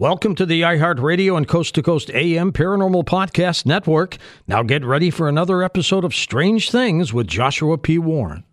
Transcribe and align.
Welcome 0.00 0.34
to 0.36 0.46
the 0.46 0.62
iHeartRadio 0.62 1.36
and 1.36 1.46
Coast 1.46 1.74
to 1.74 1.82
Coast 1.82 2.10
AM 2.12 2.52
Paranormal 2.52 3.04
Podcast 3.04 3.66
Network. 3.66 4.16
Now 4.46 4.62
get 4.62 4.82
ready 4.82 5.10
for 5.10 5.28
another 5.28 5.62
episode 5.62 6.06
of 6.06 6.14
Strange 6.14 6.70
Things 6.70 7.12
with 7.12 7.26
Joshua 7.26 7.76
P. 7.76 7.98
Warren. 7.98 8.44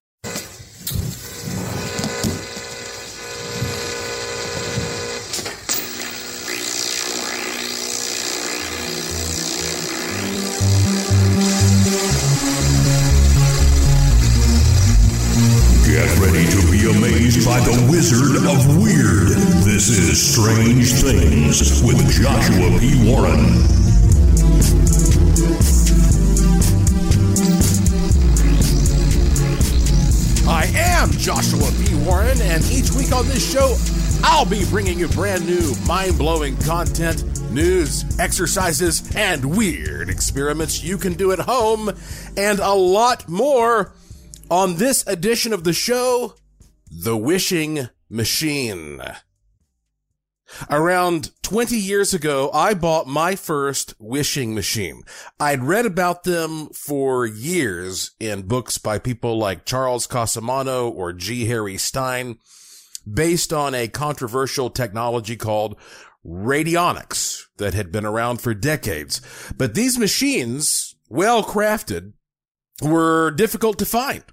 Strange 20.40 20.94
Things 20.94 21.81
with 21.81 21.98
Joshua 22.12 22.77
P. 22.80 23.09
Warren. 23.09 23.40
I 30.48 30.72
am 30.76 31.10
Joshua 31.13 31.72
P. 31.84 31.96
Warren, 32.05 32.40
and 32.40 32.63
each 32.66 32.91
week 32.91 33.12
on 33.12 33.26
this 33.26 33.52
show, 33.52 33.76
I'll 34.23 34.46
be 34.46 34.63
bringing 34.66 35.00
you 35.00 35.08
brand 35.08 35.48
new, 35.48 35.73
mind 35.88 36.20
blowing 36.20 36.55
content, 36.58 37.24
news, 37.49 38.05
exercises, 38.20 39.10
and 39.16 39.58
weird 39.58 40.08
experiments 40.08 40.84
you 40.84 40.99
can 40.99 41.13
do 41.13 41.32
at 41.32 41.40
home, 41.40 41.90
and 42.38 42.60
a 42.60 42.74
lot 42.74 43.27
more. 43.27 43.91
On 44.52 44.76
this 44.76 45.04
edition 45.08 45.52
of 45.52 45.63
the 45.63 45.74
show, 45.74 46.35
The 46.91 47.18
Wishing 47.18 47.90
Machine. 48.08 49.02
Around 50.70 51.32
20 51.44 51.78
years 51.78 52.14
ago, 52.14 52.50
I 52.54 52.74
bought 52.74 53.08
my 53.08 53.36
first 53.36 53.94
wishing 54.00 54.55
machine. 54.55 55.04
I'd 55.40 55.63
read 55.63 55.85
about 55.85 56.24
them 56.24 56.70
for 56.70 57.26
years 57.26 58.12
in 58.20 58.44
books 58.44 58.77
by 58.77 58.99
people 58.99 59.38
like 59.38 59.66
Charles 59.66 60.08
Cosimano 60.08 60.90
or 60.91 61.13
G. 61.13 61.46
Harry 61.46 61.77
Stine, 61.77 62.38
based 63.12 63.54
on 63.54 63.74
a 63.74 63.88
controversial 63.88 64.69
technology 64.69 65.36
called 65.36 65.77
radionics 66.25 67.43
that 67.58 67.73
had 67.73 67.91
been 67.91 68.05
around 68.05 68.41
for 68.41 68.53
decades. 68.53 69.21
But 69.55 69.73
these 69.73 69.97
machines, 69.97 70.95
well 71.09 71.43
crafted, 71.43 72.14
were 72.81 73.31
difficult 73.31 73.80
to 73.80 73.86
find 73.86 74.23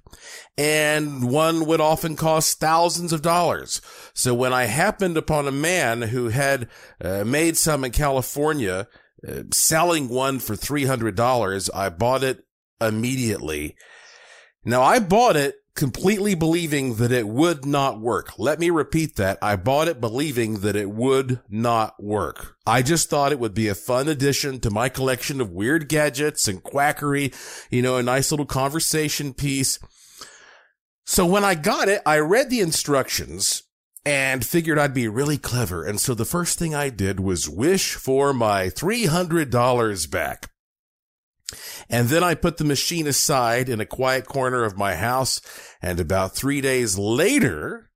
and 0.56 1.28
one 1.30 1.66
would 1.66 1.80
often 1.80 2.16
cost 2.16 2.60
thousands 2.60 3.12
of 3.12 3.22
dollars. 3.22 3.80
So 4.14 4.34
when 4.34 4.52
I 4.52 4.64
happened 4.64 5.16
upon 5.16 5.48
a 5.48 5.52
man 5.52 6.02
who 6.02 6.28
had 6.28 6.68
uh, 7.02 7.24
made 7.24 7.56
some 7.56 7.84
in 7.84 7.92
California, 7.92 8.86
uh, 9.26 9.42
selling 9.50 10.08
one 10.08 10.38
for 10.38 10.54
$300, 10.54 11.70
I 11.74 11.88
bought 11.88 12.22
it 12.22 12.44
immediately. 12.80 13.76
Now 14.64 14.82
I 14.82 15.00
bought 15.00 15.36
it 15.36 15.56
completely 15.74 16.34
believing 16.34 16.94
that 16.96 17.10
it 17.10 17.26
would 17.26 17.64
not 17.66 18.00
work. 18.00 18.38
Let 18.38 18.60
me 18.60 18.70
repeat 18.70 19.16
that. 19.16 19.38
I 19.42 19.56
bought 19.56 19.88
it 19.88 20.00
believing 20.00 20.60
that 20.60 20.76
it 20.76 20.90
would 20.90 21.40
not 21.48 22.00
work. 22.02 22.56
I 22.64 22.82
just 22.82 23.10
thought 23.10 23.32
it 23.32 23.40
would 23.40 23.54
be 23.54 23.68
a 23.68 23.74
fun 23.74 24.08
addition 24.08 24.60
to 24.60 24.70
my 24.70 24.88
collection 24.88 25.40
of 25.40 25.50
weird 25.50 25.88
gadgets 25.88 26.46
and 26.46 26.62
quackery, 26.62 27.32
you 27.70 27.82
know, 27.82 27.96
a 27.96 28.02
nice 28.02 28.30
little 28.30 28.46
conversation 28.46 29.34
piece. 29.34 29.80
So 31.04 31.26
when 31.26 31.44
I 31.44 31.54
got 31.54 31.88
it, 31.88 32.02
I 32.06 32.18
read 32.18 32.50
the 32.50 32.60
instructions 32.60 33.64
and 34.06 34.44
figured 34.44 34.78
I'd 34.78 34.94
be 34.94 35.08
really 35.08 35.38
clever. 35.38 35.84
And 35.84 36.00
so 36.00 36.14
the 36.14 36.24
first 36.24 36.58
thing 36.58 36.74
I 36.74 36.88
did 36.88 37.18
was 37.18 37.48
wish 37.48 37.94
for 37.94 38.32
my 38.32 38.66
$300 38.66 40.10
back. 40.10 40.50
And 41.88 42.08
then 42.08 42.22
I 42.22 42.34
put 42.34 42.56
the 42.56 42.64
machine 42.64 43.06
aside 43.06 43.68
in 43.68 43.80
a 43.80 43.86
quiet 43.86 44.26
corner 44.26 44.64
of 44.64 44.76
my 44.76 44.94
house. 44.94 45.40
And 45.80 46.00
about 46.00 46.34
three 46.34 46.60
days 46.60 46.98
later, 46.98 47.90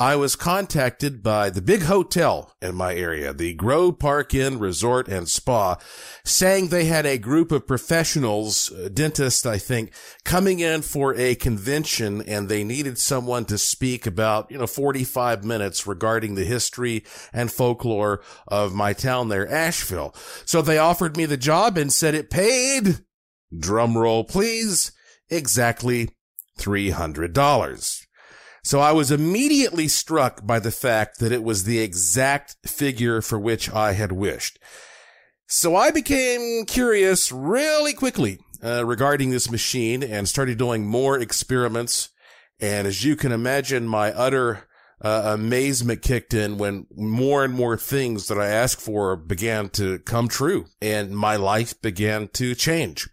I 0.00 0.16
was 0.16 0.34
contacted 0.34 1.22
by 1.22 1.50
the 1.50 1.60
big 1.60 1.82
hotel 1.82 2.54
in 2.62 2.74
my 2.74 2.94
area, 2.94 3.34
the 3.34 3.52
Grove 3.52 3.98
Park 3.98 4.32
Inn 4.32 4.58
Resort 4.58 5.08
and 5.08 5.28
Spa, 5.28 5.76
saying 6.24 6.68
they 6.68 6.86
had 6.86 7.04
a 7.04 7.18
group 7.18 7.52
of 7.52 7.66
professionals, 7.66 8.72
uh, 8.72 8.88
dentists, 8.88 9.44
I 9.44 9.58
think, 9.58 9.92
coming 10.24 10.60
in 10.60 10.80
for 10.80 11.14
a 11.16 11.34
convention 11.34 12.22
and 12.22 12.48
they 12.48 12.64
needed 12.64 12.96
someone 12.96 13.44
to 13.44 13.58
speak 13.58 14.06
about, 14.06 14.50
you 14.50 14.56
know, 14.56 14.66
45 14.66 15.44
minutes 15.44 15.86
regarding 15.86 16.34
the 16.34 16.44
history 16.44 17.04
and 17.30 17.52
folklore 17.52 18.22
of 18.48 18.72
my 18.72 18.94
town 18.94 19.28
there, 19.28 19.46
Asheville. 19.46 20.14
So 20.46 20.62
they 20.62 20.78
offered 20.78 21.18
me 21.18 21.26
the 21.26 21.36
job 21.36 21.76
and 21.76 21.92
said 21.92 22.14
it 22.14 22.30
paid, 22.30 23.04
drum 23.54 23.98
roll 23.98 24.24
please, 24.24 24.92
exactly 25.28 26.08
$300. 26.58 27.99
So 28.62 28.80
I 28.80 28.92
was 28.92 29.10
immediately 29.10 29.88
struck 29.88 30.46
by 30.46 30.58
the 30.58 30.70
fact 30.70 31.18
that 31.18 31.32
it 31.32 31.42
was 31.42 31.64
the 31.64 31.78
exact 31.78 32.56
figure 32.66 33.20
for 33.22 33.38
which 33.38 33.70
I 33.70 33.92
had 33.92 34.12
wished. 34.12 34.58
So 35.46 35.74
I 35.74 35.90
became 35.90 36.64
curious 36.66 37.32
really 37.32 37.92
quickly 37.92 38.38
uh, 38.62 38.84
regarding 38.84 39.30
this 39.30 39.50
machine 39.50 40.02
and 40.02 40.28
started 40.28 40.58
doing 40.58 40.86
more 40.86 41.18
experiments. 41.18 42.10
And 42.60 42.86
as 42.86 43.04
you 43.04 43.16
can 43.16 43.32
imagine, 43.32 43.86
my 43.86 44.12
utter 44.12 44.68
uh, 45.00 45.22
amazement 45.34 46.02
kicked 46.02 46.34
in 46.34 46.58
when 46.58 46.86
more 46.94 47.42
and 47.42 47.54
more 47.54 47.76
things 47.76 48.28
that 48.28 48.38
I 48.38 48.48
asked 48.48 48.80
for 48.80 49.16
began 49.16 49.70
to 49.70 49.98
come 50.00 50.28
true 50.28 50.66
and 50.80 51.10
my 51.16 51.36
life 51.36 51.80
began 51.80 52.28
to 52.34 52.54
change. 52.54 53.08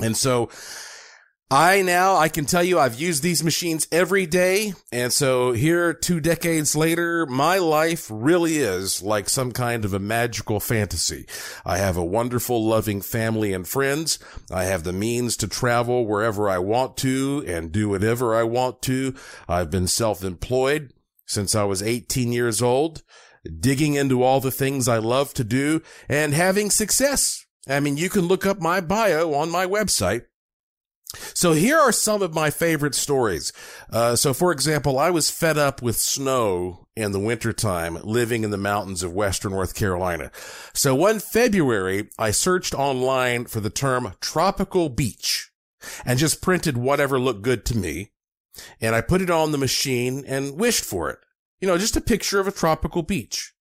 And 0.00 0.16
so 0.16 0.48
I 1.50 1.80
now, 1.80 2.16
I 2.16 2.28
can 2.28 2.44
tell 2.44 2.62
you 2.62 2.78
I've 2.78 3.00
used 3.00 3.22
these 3.22 3.42
machines 3.42 3.88
every 3.90 4.26
day. 4.26 4.74
And 4.92 5.10
so 5.10 5.52
here, 5.52 5.94
two 5.94 6.20
decades 6.20 6.76
later, 6.76 7.24
my 7.24 7.56
life 7.56 8.06
really 8.12 8.58
is 8.58 9.02
like 9.02 9.30
some 9.30 9.52
kind 9.52 9.86
of 9.86 9.94
a 9.94 9.98
magical 9.98 10.60
fantasy. 10.60 11.26
I 11.64 11.78
have 11.78 11.96
a 11.96 12.04
wonderful, 12.04 12.62
loving 12.62 13.00
family 13.00 13.54
and 13.54 13.66
friends. 13.66 14.18
I 14.52 14.64
have 14.64 14.84
the 14.84 14.92
means 14.92 15.38
to 15.38 15.48
travel 15.48 16.06
wherever 16.06 16.50
I 16.50 16.58
want 16.58 16.98
to 16.98 17.42
and 17.46 17.72
do 17.72 17.88
whatever 17.88 18.34
I 18.34 18.42
want 18.42 18.82
to. 18.82 19.14
I've 19.48 19.70
been 19.70 19.86
self-employed 19.86 20.92
since 21.24 21.54
I 21.54 21.64
was 21.64 21.82
18 21.82 22.30
years 22.30 22.60
old, 22.60 23.02
digging 23.58 23.94
into 23.94 24.22
all 24.22 24.40
the 24.40 24.50
things 24.50 24.86
I 24.86 24.98
love 24.98 25.32
to 25.34 25.44
do 25.44 25.80
and 26.10 26.34
having 26.34 26.68
success. 26.68 27.46
I 27.66 27.80
mean, 27.80 27.96
you 27.96 28.10
can 28.10 28.26
look 28.26 28.44
up 28.44 28.60
my 28.60 28.82
bio 28.82 29.32
on 29.32 29.48
my 29.48 29.64
website. 29.64 30.24
So 31.34 31.52
here 31.52 31.78
are 31.78 31.92
some 31.92 32.22
of 32.22 32.34
my 32.34 32.50
favorite 32.50 32.94
stories. 32.94 33.52
Uh, 33.90 34.16
so 34.16 34.32
for 34.34 34.52
example, 34.52 34.98
I 34.98 35.10
was 35.10 35.30
fed 35.30 35.58
up 35.58 35.82
with 35.82 35.96
snow 35.96 36.86
in 36.96 37.12
the 37.12 37.20
wintertime 37.20 37.98
living 38.02 38.44
in 38.44 38.50
the 38.50 38.56
mountains 38.56 39.02
of 39.02 39.12
western 39.12 39.52
North 39.52 39.74
Carolina. 39.74 40.30
So 40.74 40.94
one 40.94 41.20
February, 41.20 42.10
I 42.18 42.30
searched 42.30 42.74
online 42.74 43.46
for 43.46 43.60
the 43.60 43.70
term 43.70 44.14
tropical 44.20 44.88
beach 44.88 45.50
and 46.04 46.18
just 46.18 46.42
printed 46.42 46.76
whatever 46.76 47.18
looked 47.18 47.42
good 47.42 47.64
to 47.66 47.76
me. 47.76 48.12
And 48.80 48.94
I 48.94 49.00
put 49.00 49.22
it 49.22 49.30
on 49.30 49.52
the 49.52 49.58
machine 49.58 50.24
and 50.26 50.58
wished 50.58 50.84
for 50.84 51.10
it. 51.10 51.18
You 51.60 51.68
know, 51.68 51.78
just 51.78 51.96
a 51.96 52.00
picture 52.00 52.40
of 52.40 52.48
a 52.48 52.52
tropical 52.52 53.02
beach. 53.02 53.52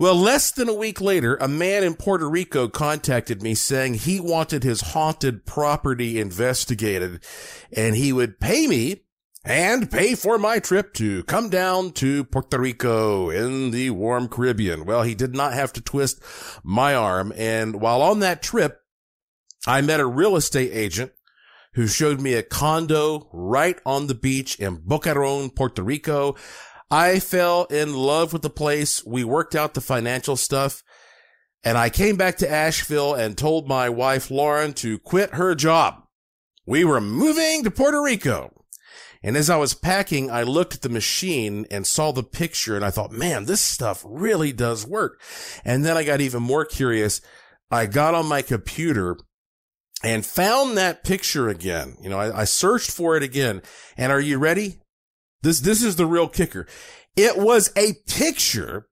Well, 0.00 0.16
less 0.16 0.50
than 0.50 0.70
a 0.70 0.74
week 0.74 0.98
later, 1.02 1.36
a 1.42 1.46
man 1.46 1.84
in 1.84 1.92
Puerto 1.92 2.26
Rico 2.26 2.68
contacted 2.68 3.42
me 3.42 3.54
saying 3.54 3.92
he 3.92 4.18
wanted 4.18 4.64
his 4.64 4.80
haunted 4.80 5.44
property 5.44 6.18
investigated 6.18 7.22
and 7.70 7.94
he 7.94 8.10
would 8.10 8.40
pay 8.40 8.66
me 8.66 9.02
and 9.44 9.90
pay 9.90 10.14
for 10.14 10.38
my 10.38 10.58
trip 10.58 10.94
to 10.94 11.22
come 11.24 11.50
down 11.50 11.92
to 11.92 12.24
Puerto 12.24 12.58
Rico 12.58 13.28
in 13.28 13.72
the 13.72 13.90
warm 13.90 14.28
Caribbean. 14.28 14.86
Well, 14.86 15.02
he 15.02 15.14
did 15.14 15.34
not 15.34 15.52
have 15.52 15.70
to 15.74 15.82
twist 15.82 16.22
my 16.64 16.94
arm. 16.94 17.30
And 17.36 17.78
while 17.78 18.00
on 18.00 18.20
that 18.20 18.42
trip, 18.42 18.80
I 19.66 19.82
met 19.82 20.00
a 20.00 20.06
real 20.06 20.34
estate 20.34 20.70
agent 20.72 21.12
who 21.74 21.86
showed 21.86 22.22
me 22.22 22.32
a 22.32 22.42
condo 22.42 23.28
right 23.34 23.78
on 23.84 24.06
the 24.06 24.14
beach 24.14 24.58
in 24.58 24.78
Boquerón, 24.78 25.54
Puerto 25.54 25.82
Rico. 25.82 26.36
I 26.90 27.20
fell 27.20 27.64
in 27.64 27.94
love 27.94 28.32
with 28.32 28.42
the 28.42 28.50
place. 28.50 29.04
We 29.04 29.22
worked 29.22 29.54
out 29.54 29.74
the 29.74 29.80
financial 29.80 30.36
stuff. 30.36 30.82
And 31.62 31.76
I 31.76 31.90
came 31.90 32.16
back 32.16 32.38
to 32.38 32.50
Asheville 32.50 33.14
and 33.14 33.36
told 33.36 33.68
my 33.68 33.88
wife, 33.88 34.30
Lauren, 34.30 34.72
to 34.74 34.98
quit 34.98 35.34
her 35.34 35.54
job. 35.54 36.02
We 36.66 36.84
were 36.84 37.00
moving 37.00 37.64
to 37.64 37.70
Puerto 37.70 38.02
Rico. 38.02 38.50
And 39.22 39.36
as 39.36 39.50
I 39.50 39.56
was 39.56 39.74
packing, 39.74 40.30
I 40.30 40.42
looked 40.44 40.74
at 40.74 40.82
the 40.82 40.88
machine 40.88 41.66
and 41.70 41.86
saw 41.86 42.10
the 42.10 42.22
picture 42.22 42.74
and 42.74 42.84
I 42.84 42.90
thought, 42.90 43.12
man, 43.12 43.44
this 43.44 43.60
stuff 43.60 44.02
really 44.06 44.52
does 44.52 44.86
work. 44.86 45.20
And 45.64 45.84
then 45.84 45.96
I 45.96 46.04
got 46.04 46.22
even 46.22 46.42
more 46.42 46.64
curious. 46.64 47.20
I 47.70 47.84
got 47.86 48.14
on 48.14 48.26
my 48.26 48.40
computer 48.40 49.18
and 50.02 50.24
found 50.24 50.78
that 50.78 51.04
picture 51.04 51.50
again. 51.50 51.96
You 52.00 52.08
know, 52.08 52.18
I, 52.18 52.40
I 52.40 52.44
searched 52.44 52.90
for 52.90 53.16
it 53.16 53.22
again. 53.22 53.60
And 53.98 54.10
are 54.10 54.20
you 54.20 54.38
ready? 54.38 54.79
This, 55.42 55.60
this 55.60 55.82
is 55.82 55.96
the 55.96 56.06
real 56.06 56.28
kicker. 56.28 56.66
It 57.16 57.38
was 57.38 57.72
a 57.76 57.94
picture 58.06 58.88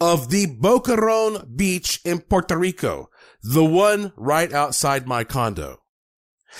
of 0.00 0.30
the 0.30 0.46
Boquerón 0.46 1.56
Beach 1.56 2.00
in 2.04 2.20
Puerto 2.20 2.56
Rico, 2.56 3.08
the 3.42 3.64
one 3.64 4.12
right 4.16 4.52
outside 4.52 5.06
my 5.06 5.24
condo. 5.24 5.78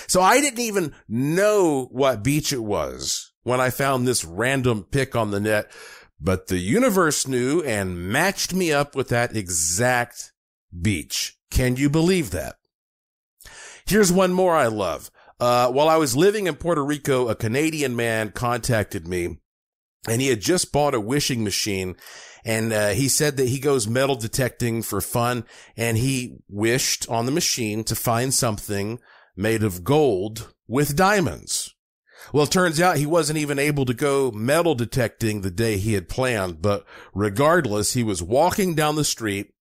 So 0.06 0.20
I 0.20 0.40
didn't 0.40 0.60
even 0.60 0.94
know 1.08 1.88
what 1.90 2.24
beach 2.24 2.52
it 2.52 2.62
was 2.62 3.32
when 3.42 3.60
I 3.60 3.70
found 3.70 4.06
this 4.06 4.24
random 4.24 4.84
pic 4.84 5.14
on 5.14 5.30
the 5.30 5.40
net, 5.40 5.70
but 6.20 6.46
the 6.46 6.58
universe 6.58 7.28
knew 7.28 7.62
and 7.62 8.08
matched 8.08 8.54
me 8.54 8.72
up 8.72 8.96
with 8.96 9.08
that 9.10 9.36
exact 9.36 10.32
beach. 10.80 11.36
Can 11.50 11.76
you 11.76 11.88
believe 11.88 12.30
that? 12.30 12.56
Here's 13.86 14.10
one 14.10 14.32
more 14.32 14.56
I 14.56 14.66
love. 14.66 15.10
Uh, 15.40 15.70
while 15.70 15.88
I 15.88 15.96
was 15.96 16.16
living 16.16 16.46
in 16.46 16.56
Puerto 16.56 16.84
Rico, 16.84 17.28
a 17.28 17.34
Canadian 17.34 17.96
man 17.96 18.30
contacted 18.30 19.08
me 19.08 19.38
and 20.08 20.20
he 20.20 20.28
had 20.28 20.40
just 20.40 20.72
bought 20.72 20.94
a 20.94 21.00
wishing 21.00 21.42
machine 21.42 21.96
and 22.44 22.72
uh, 22.72 22.90
he 22.90 23.08
said 23.08 23.36
that 23.36 23.48
he 23.48 23.58
goes 23.58 23.88
metal 23.88 24.16
detecting 24.16 24.82
for 24.82 25.00
fun 25.00 25.44
and 25.76 25.96
he 25.96 26.36
wished 26.48 27.08
on 27.08 27.26
the 27.26 27.32
machine 27.32 27.82
to 27.84 27.94
find 27.94 28.34
something 28.34 29.00
made 29.34 29.62
of 29.62 29.82
gold 29.82 30.52
with 30.68 30.96
diamonds. 30.96 31.74
Well, 32.32 32.44
it 32.44 32.50
turns 32.50 32.80
out 32.80 32.96
he 32.96 33.06
wasn't 33.06 33.38
even 33.38 33.58
able 33.58 33.84
to 33.86 33.94
go 33.94 34.30
metal 34.30 34.74
detecting 34.74 35.40
the 35.40 35.50
day 35.50 35.76
he 35.76 35.94
had 35.94 36.08
planned, 36.08 36.62
but 36.62 36.86
regardless, 37.12 37.92
he 37.92 38.02
was 38.02 38.22
walking 38.22 38.74
down 38.74 38.96
the 38.96 39.04
street 39.04 39.52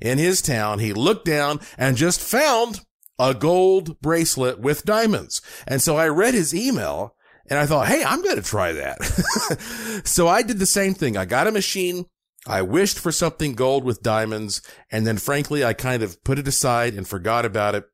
in 0.00 0.18
his 0.18 0.42
town. 0.42 0.80
He 0.80 0.92
looked 0.92 1.24
down 1.24 1.60
and 1.78 1.96
just 1.96 2.20
found 2.20 2.80
a 3.18 3.34
gold 3.34 4.00
bracelet 4.00 4.58
with 4.58 4.84
diamonds. 4.84 5.40
And 5.66 5.80
so 5.80 5.96
I 5.96 6.08
read 6.08 6.34
his 6.34 6.54
email 6.54 7.14
and 7.48 7.58
I 7.58 7.66
thought, 7.66 7.88
Hey, 7.88 8.02
I'm 8.04 8.22
going 8.22 8.36
to 8.36 8.42
try 8.42 8.72
that. 8.72 10.02
so 10.04 10.28
I 10.28 10.42
did 10.42 10.58
the 10.58 10.66
same 10.66 10.94
thing. 10.94 11.16
I 11.16 11.24
got 11.24 11.46
a 11.46 11.52
machine. 11.52 12.06
I 12.46 12.62
wished 12.62 12.98
for 12.98 13.12
something 13.12 13.54
gold 13.54 13.84
with 13.84 14.02
diamonds. 14.02 14.60
And 14.90 15.06
then 15.06 15.18
frankly, 15.18 15.64
I 15.64 15.72
kind 15.72 16.02
of 16.02 16.22
put 16.24 16.38
it 16.38 16.48
aside 16.48 16.94
and 16.94 17.08
forgot 17.08 17.44
about 17.44 17.74
it. 17.74 17.84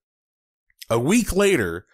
A 0.88 0.98
week 0.98 1.34
later, 1.34 1.86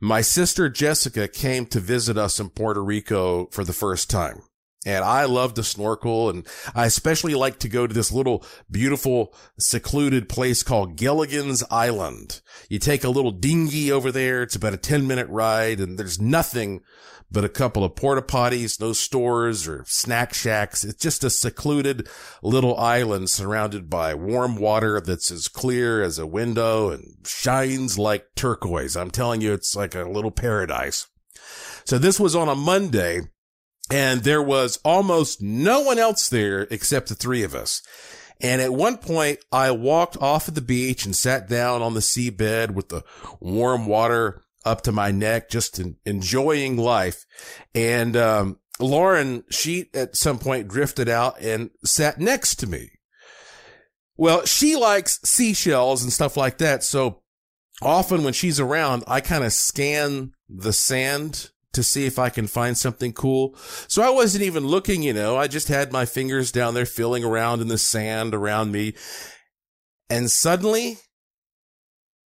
my 0.00 0.20
sister 0.20 0.68
Jessica 0.68 1.28
came 1.28 1.66
to 1.66 1.78
visit 1.78 2.18
us 2.18 2.40
in 2.40 2.50
Puerto 2.50 2.82
Rico 2.82 3.46
for 3.52 3.62
the 3.62 3.72
first 3.72 4.10
time. 4.10 4.42
And 4.84 5.04
I 5.04 5.26
love 5.26 5.54
to 5.54 5.62
snorkel 5.62 6.28
and 6.28 6.46
I 6.74 6.86
especially 6.86 7.36
like 7.36 7.60
to 7.60 7.68
go 7.68 7.86
to 7.86 7.94
this 7.94 8.10
little 8.10 8.44
beautiful 8.68 9.32
secluded 9.56 10.28
place 10.28 10.64
called 10.64 10.96
Gilligan's 10.96 11.62
Island. 11.70 12.40
You 12.68 12.80
take 12.80 13.04
a 13.04 13.08
little 13.10 13.30
dinghy 13.30 13.92
over 13.92 14.10
there. 14.10 14.42
It's 14.42 14.56
about 14.56 14.74
a 14.74 14.78
10 14.78 15.06
minute 15.06 15.28
ride 15.28 15.78
and 15.78 15.98
there's 15.98 16.20
nothing 16.20 16.80
but 17.30 17.44
a 17.44 17.48
couple 17.48 17.82
of 17.84 17.94
porta 17.94 18.22
potties, 18.22 18.80
no 18.80 18.92
stores 18.92 19.66
or 19.66 19.84
snack 19.86 20.34
shacks. 20.34 20.84
It's 20.84 21.02
just 21.02 21.24
a 21.24 21.30
secluded 21.30 22.08
little 22.42 22.76
island 22.76 23.30
surrounded 23.30 23.88
by 23.88 24.14
warm 24.14 24.56
water 24.56 25.00
that's 25.00 25.30
as 25.30 25.48
clear 25.48 26.02
as 26.02 26.18
a 26.18 26.26
window 26.26 26.90
and 26.90 27.16
shines 27.24 27.98
like 27.98 28.34
turquoise. 28.34 28.96
I'm 28.96 29.10
telling 29.10 29.40
you, 29.40 29.52
it's 29.52 29.74
like 29.74 29.94
a 29.94 30.02
little 30.02 30.30
paradise. 30.30 31.06
So 31.84 31.98
this 31.98 32.20
was 32.20 32.36
on 32.36 32.48
a 32.48 32.54
Monday 32.54 33.22
and 33.90 34.22
there 34.22 34.42
was 34.42 34.78
almost 34.84 35.42
no 35.42 35.80
one 35.80 35.98
else 35.98 36.28
there 36.28 36.62
except 36.70 37.08
the 37.08 37.14
three 37.14 37.42
of 37.42 37.54
us. 37.54 37.82
And 38.40 38.60
at 38.60 38.72
one 38.72 38.98
point, 38.98 39.38
I 39.52 39.70
walked 39.70 40.16
off 40.16 40.48
of 40.48 40.54
the 40.54 40.60
beach 40.60 41.04
and 41.04 41.14
sat 41.14 41.48
down 41.48 41.80
on 41.80 41.94
the 41.94 42.00
seabed 42.00 42.72
with 42.72 42.88
the 42.88 43.04
warm 43.40 43.86
water 43.86 44.42
up 44.64 44.82
to 44.82 44.92
my 44.92 45.12
neck, 45.12 45.48
just 45.48 45.80
enjoying 46.04 46.76
life. 46.76 47.24
And, 47.74 48.16
um, 48.16 48.58
Lauren, 48.80 49.44
she 49.48 49.90
at 49.94 50.16
some 50.16 50.38
point 50.38 50.66
drifted 50.66 51.08
out 51.08 51.40
and 51.40 51.70
sat 51.84 52.18
next 52.18 52.56
to 52.56 52.66
me. 52.66 52.90
Well, 54.16 54.44
she 54.44 54.74
likes 54.74 55.20
seashells 55.24 56.02
and 56.02 56.12
stuff 56.12 56.36
like 56.36 56.58
that. 56.58 56.82
So 56.82 57.22
often 57.80 58.24
when 58.24 58.32
she's 58.32 58.58
around, 58.58 59.04
I 59.06 59.20
kind 59.20 59.44
of 59.44 59.52
scan 59.52 60.32
the 60.48 60.72
sand 60.72 61.50
to 61.72 61.82
see 61.82 62.06
if 62.06 62.18
I 62.18 62.28
can 62.28 62.46
find 62.46 62.76
something 62.76 63.12
cool. 63.12 63.56
So 63.88 64.02
I 64.02 64.10
wasn't 64.10 64.44
even 64.44 64.66
looking, 64.66 65.02
you 65.02 65.12
know, 65.12 65.36
I 65.36 65.48
just 65.48 65.68
had 65.68 65.92
my 65.92 66.04
fingers 66.04 66.52
down 66.52 66.74
there 66.74 66.86
feeling 66.86 67.24
around 67.24 67.60
in 67.60 67.68
the 67.68 67.78
sand 67.78 68.34
around 68.34 68.72
me. 68.72 68.94
And 70.10 70.30
suddenly 70.30 70.98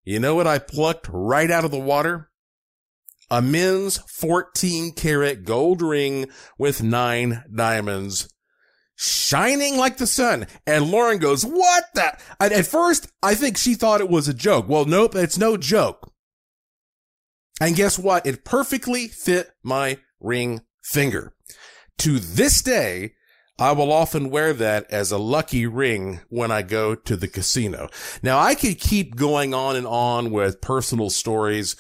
you 0.05 0.20
know 0.20 0.35
what 0.35 0.46
I 0.46 0.58
plucked 0.58 1.08
right 1.11 1.50
out 1.50 1.64
of 1.64 1.70
the 1.70 1.79
water? 1.79 2.31
A 3.31 3.41
men's 3.41 3.96
14 3.96 4.93
karat 4.93 5.44
gold 5.44 5.81
ring 5.81 6.26
with 6.58 6.82
nine 6.82 7.43
diamonds 7.52 8.29
shining 8.97 9.76
like 9.76 9.97
the 9.97 10.06
sun. 10.06 10.47
And 10.67 10.90
Lauren 10.90 11.19
goes, 11.19 11.44
what 11.44 11.85
the? 11.94 12.17
And 12.38 12.52
at 12.52 12.67
first, 12.67 13.08
I 13.23 13.35
think 13.35 13.56
she 13.56 13.75
thought 13.75 14.02
it 14.02 14.11
was 14.11 14.29
a 14.29 14.35
joke. 14.35 14.69
Well, 14.69 14.85
nope, 14.85 15.14
it's 15.14 15.38
no 15.38 15.56
joke. 15.56 16.12
And 17.60 17.76
guess 17.76 17.98
what? 17.98 18.26
It 18.26 18.44
perfectly 18.44 19.08
fit 19.08 19.50
my 19.62 19.98
ring 20.20 20.62
finger. 20.82 21.32
To 21.98 22.18
this 22.18 22.62
day, 22.62 23.14
I 23.58 23.70
will 23.72 23.92
often 23.92 24.30
wear 24.30 24.52
that 24.52 24.90
as 24.90 25.12
a 25.12 25.18
lucky 25.18 25.64
ring 25.66 26.20
when 26.28 26.50
I 26.50 26.62
go 26.62 26.96
to 26.96 27.16
the 27.16 27.28
casino. 27.28 27.88
Now 28.22 28.38
I 28.38 28.56
could 28.56 28.80
keep 28.80 29.14
going 29.14 29.54
on 29.54 29.76
and 29.76 29.86
on 29.86 30.32
with 30.32 30.60
personal 30.60 31.08
stories, 31.08 31.76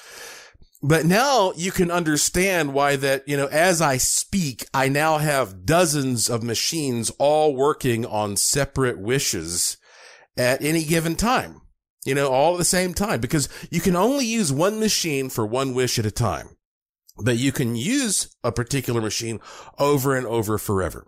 but 0.82 1.04
now 1.04 1.52
you 1.56 1.72
can 1.72 1.90
understand 1.90 2.74
why 2.74 2.94
that, 2.96 3.26
you 3.26 3.36
know, 3.36 3.46
as 3.46 3.80
I 3.80 3.96
speak, 3.96 4.66
I 4.72 4.88
now 4.88 5.18
have 5.18 5.66
dozens 5.66 6.30
of 6.30 6.44
machines 6.44 7.10
all 7.18 7.56
working 7.56 8.06
on 8.06 8.36
separate 8.36 9.00
wishes 9.00 9.76
at 10.36 10.62
any 10.62 10.84
given 10.84 11.16
time. 11.16 11.62
You 12.04 12.14
know, 12.14 12.28
all 12.28 12.54
at 12.54 12.58
the 12.58 12.64
same 12.64 12.92
time 12.92 13.20
because 13.20 13.48
you 13.70 13.80
can 13.80 13.96
only 13.96 14.26
use 14.26 14.52
one 14.52 14.78
machine 14.78 15.30
for 15.30 15.46
one 15.46 15.74
wish 15.74 15.98
at 15.98 16.06
a 16.06 16.10
time, 16.10 16.56
but 17.16 17.38
you 17.38 17.50
can 17.50 17.76
use 17.76 18.34
a 18.44 18.52
particular 18.52 19.00
machine 19.00 19.40
over 19.78 20.14
and 20.14 20.26
over 20.26 20.58
forever. 20.58 21.06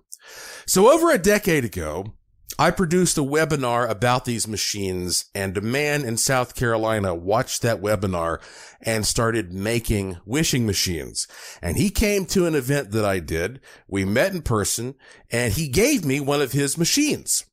So 0.67 0.93
over 0.93 1.11
a 1.11 1.19
decade 1.19 1.65
ago, 1.65 2.15
I 2.59 2.71
produced 2.71 3.19
a 3.19 3.23
webinar 3.23 3.89
about 3.89 4.25
these 4.25 4.49
machines 4.49 5.27
and 5.35 5.57
a 5.59 5.61
man 5.61 6.05
in 6.05 6.17
South 6.17 6.55
Carolina 6.55 7.15
watched 7.15 7.61
that 7.63 7.83
webinar 7.83 8.41
and 8.81 9.07
started 9.07 9.53
making 9.53 10.17
wishing 10.25 10.65
machines. 10.65 11.29
And 11.61 11.77
he 11.77 11.91
came 11.91 12.25
to 12.27 12.47
an 12.47 12.55
event 12.55 12.93
that 12.93 13.05
I 13.05 13.19
did. 13.19 13.61
We 13.89 14.07
met 14.07 14.33
in 14.33 14.41
person 14.41 14.95
and 15.31 15.53
he 15.53 15.69
gave 15.69 16.05
me 16.05 16.19
one 16.19 16.41
of 16.41 16.53
his 16.53 16.79
machines. 16.79 17.45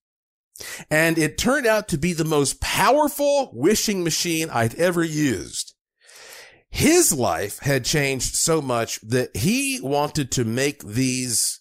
And 0.90 1.18
it 1.18 1.38
turned 1.38 1.66
out 1.66 1.88
to 1.90 1.98
be 1.98 2.14
the 2.14 2.24
most 2.24 2.62
powerful 2.62 3.50
wishing 3.54 4.04
machine 4.04 4.50
I'd 4.50 4.76
ever 4.76 5.04
used. 5.04 5.74
His 6.70 7.14
life 7.14 7.60
had 7.60 7.86
changed 7.86 8.36
so 8.36 8.62
much 8.62 9.00
that 9.02 9.36
he 9.38 9.80
wanted 9.82 10.32
to 10.32 10.44
make 10.44 10.84
these 10.84 11.60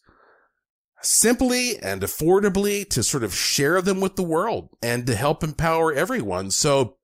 simply 1.02 1.78
and 1.82 2.02
affordably 2.02 2.88
to 2.88 3.02
sort 3.02 3.24
of 3.24 3.34
share 3.34 3.82
them 3.82 4.00
with 4.00 4.16
the 4.16 4.22
world 4.22 4.70
and 4.82 5.06
to 5.06 5.14
help 5.14 5.42
empower 5.42 5.92
everyone. 5.92 6.50
So 6.50 6.96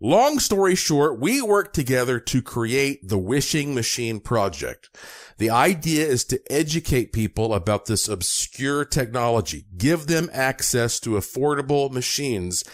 long 0.00 0.38
story 0.38 0.74
short, 0.74 1.20
we 1.20 1.40
worked 1.42 1.74
together 1.74 2.18
to 2.20 2.42
create 2.42 3.08
the 3.08 3.18
Wishing 3.18 3.74
Machine 3.74 4.20
Project. 4.20 4.90
The 5.38 5.50
idea 5.50 6.06
is 6.06 6.24
to 6.26 6.40
educate 6.50 7.12
people 7.12 7.54
about 7.54 7.86
this 7.86 8.08
obscure 8.08 8.84
technology, 8.84 9.66
give 9.76 10.06
them 10.06 10.30
access 10.32 10.98
to 11.00 11.10
affordable 11.10 11.90
machines, 11.90 12.64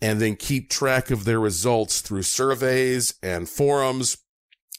and 0.00 0.20
then 0.20 0.36
keep 0.36 0.68
track 0.68 1.10
of 1.10 1.24
their 1.24 1.40
results 1.40 2.00
through 2.00 2.22
surveys 2.24 3.14
and 3.22 3.48
forums 3.48 4.18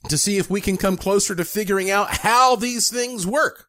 to 0.09 0.17
see 0.17 0.37
if 0.37 0.49
we 0.49 0.59
can 0.59 0.75
come 0.75 0.97
closer 0.97 1.33
to 1.33 1.45
figuring 1.45 1.89
out 1.89 2.17
how 2.17 2.55
these 2.55 2.89
things 2.89 3.25
work. 3.25 3.67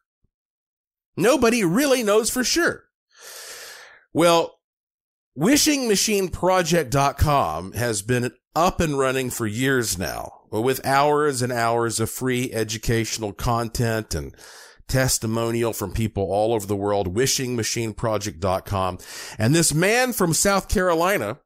Nobody 1.15 1.63
really 1.63 2.03
knows 2.03 2.29
for 2.29 2.43
sure. 2.43 2.83
Well, 4.13 4.54
wishingmachineproject.com 5.37 7.73
has 7.73 8.01
been 8.01 8.31
up 8.55 8.79
and 8.79 8.97
running 8.97 9.29
for 9.29 9.45
years 9.45 9.97
now 9.97 10.31
with 10.51 10.85
hours 10.85 11.41
and 11.41 11.51
hours 11.51 11.99
of 11.99 12.09
free 12.09 12.53
educational 12.53 13.33
content 13.33 14.15
and 14.15 14.33
testimonial 14.87 15.73
from 15.73 15.91
people 15.91 16.23
all 16.23 16.53
over 16.53 16.65
the 16.65 16.75
world, 16.75 17.15
wishingmachineproject.com. 17.15 18.99
And 19.37 19.53
this 19.53 19.73
man 19.73 20.13
from 20.13 20.33
South 20.33 20.69
Carolina 20.69 21.39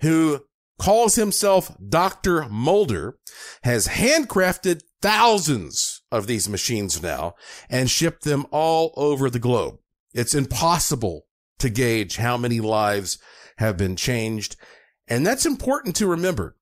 who 0.00 0.44
calls 0.78 1.14
himself 1.14 1.74
Dr. 1.88 2.48
Mulder 2.48 3.16
has 3.62 3.88
handcrafted 3.88 4.82
thousands 5.00 6.02
of 6.10 6.26
these 6.26 6.48
machines 6.48 7.02
now 7.02 7.34
and 7.70 7.90
shipped 7.90 8.24
them 8.24 8.46
all 8.50 8.92
over 8.96 9.30
the 9.30 9.38
globe. 9.38 9.76
It's 10.12 10.34
impossible 10.34 11.25
to 11.58 11.70
gauge 11.70 12.16
how 12.16 12.36
many 12.36 12.60
lives 12.60 13.18
have 13.58 13.76
been 13.76 13.96
changed. 13.96 14.56
And 15.08 15.26
that's 15.26 15.46
important 15.46 15.96
to 15.96 16.06
remember. 16.06 16.56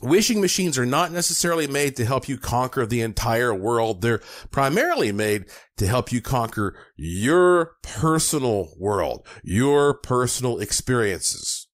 Wishing 0.00 0.40
machines 0.40 0.78
are 0.78 0.86
not 0.86 1.12
necessarily 1.12 1.68
made 1.68 1.94
to 1.96 2.04
help 2.04 2.28
you 2.28 2.36
conquer 2.36 2.84
the 2.84 3.02
entire 3.02 3.54
world. 3.54 4.00
They're 4.02 4.20
primarily 4.50 5.12
made 5.12 5.44
to 5.76 5.86
help 5.86 6.10
you 6.10 6.20
conquer 6.20 6.76
your 6.96 7.76
personal 7.82 8.70
world, 8.78 9.24
your 9.44 9.94
personal 9.94 10.58
experiences. 10.58 11.68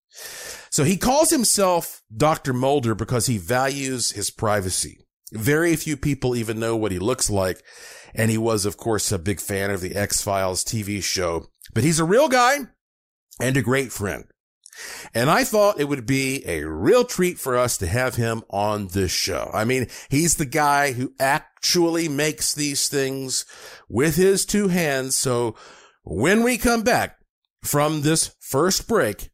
So 0.71 0.85
he 0.85 0.99
calls 0.99 1.31
himself 1.31 2.03
Dr. 2.15 2.53
Mulder 2.53 2.95
because 2.95 3.27
he 3.27 3.39
values 3.39 4.13
his 4.13 4.31
privacy. 4.31 5.07
Very 5.33 5.75
few 5.77 5.97
people 5.97 6.37
even 6.37 6.61
know 6.61 6.77
what 6.77 6.93
he 6.93 6.99
looks 6.99 7.31
like. 7.31 7.63
And 8.15 8.31
he 8.31 8.39
was, 8.39 8.65
of 8.67 8.77
course, 8.77 9.11
a 9.13 9.19
big 9.19 9.41
fan 9.41 9.71
of 9.71 9.81
the 9.81 9.95
X-Files 9.95 10.65
TV 10.65 11.03
show, 11.03 11.47
but 11.75 11.85
he's 11.85 12.01
a 12.01 12.05
real 12.05 12.29
guy 12.29 12.59
and 13.41 13.57
a 13.57 13.63
great 13.63 13.93
friend. 13.93 14.25
And 15.15 15.29
I 15.29 15.45
thought 15.45 15.81
it 15.81 15.89
would 15.89 16.07
be 16.07 16.47
a 16.47 16.65
real 16.65 17.05
treat 17.05 17.39
for 17.39 17.57
us 17.57 17.77
to 17.79 17.87
have 17.87 18.15
him 18.15 18.43
on 18.51 18.89
this 18.89 19.11
show. 19.11 19.51
I 19.53 19.65
mean, 19.65 19.89
he's 20.09 20.37
the 20.37 20.47
guy 20.47 20.93
who 20.93 21.15
actually 21.19 22.09
makes 22.09 22.55
these 22.55 22.89
things 22.89 23.45
with 23.89 24.17
his 24.17 24.47
two 24.47 24.69
hands. 24.69 25.17
So 25.17 25.57
when 26.05 26.43
we 26.43 26.59
come 26.59 26.83
back 26.83 27.19
from 27.63 28.03
this 28.03 28.35
first 28.41 28.87
break, 28.87 29.31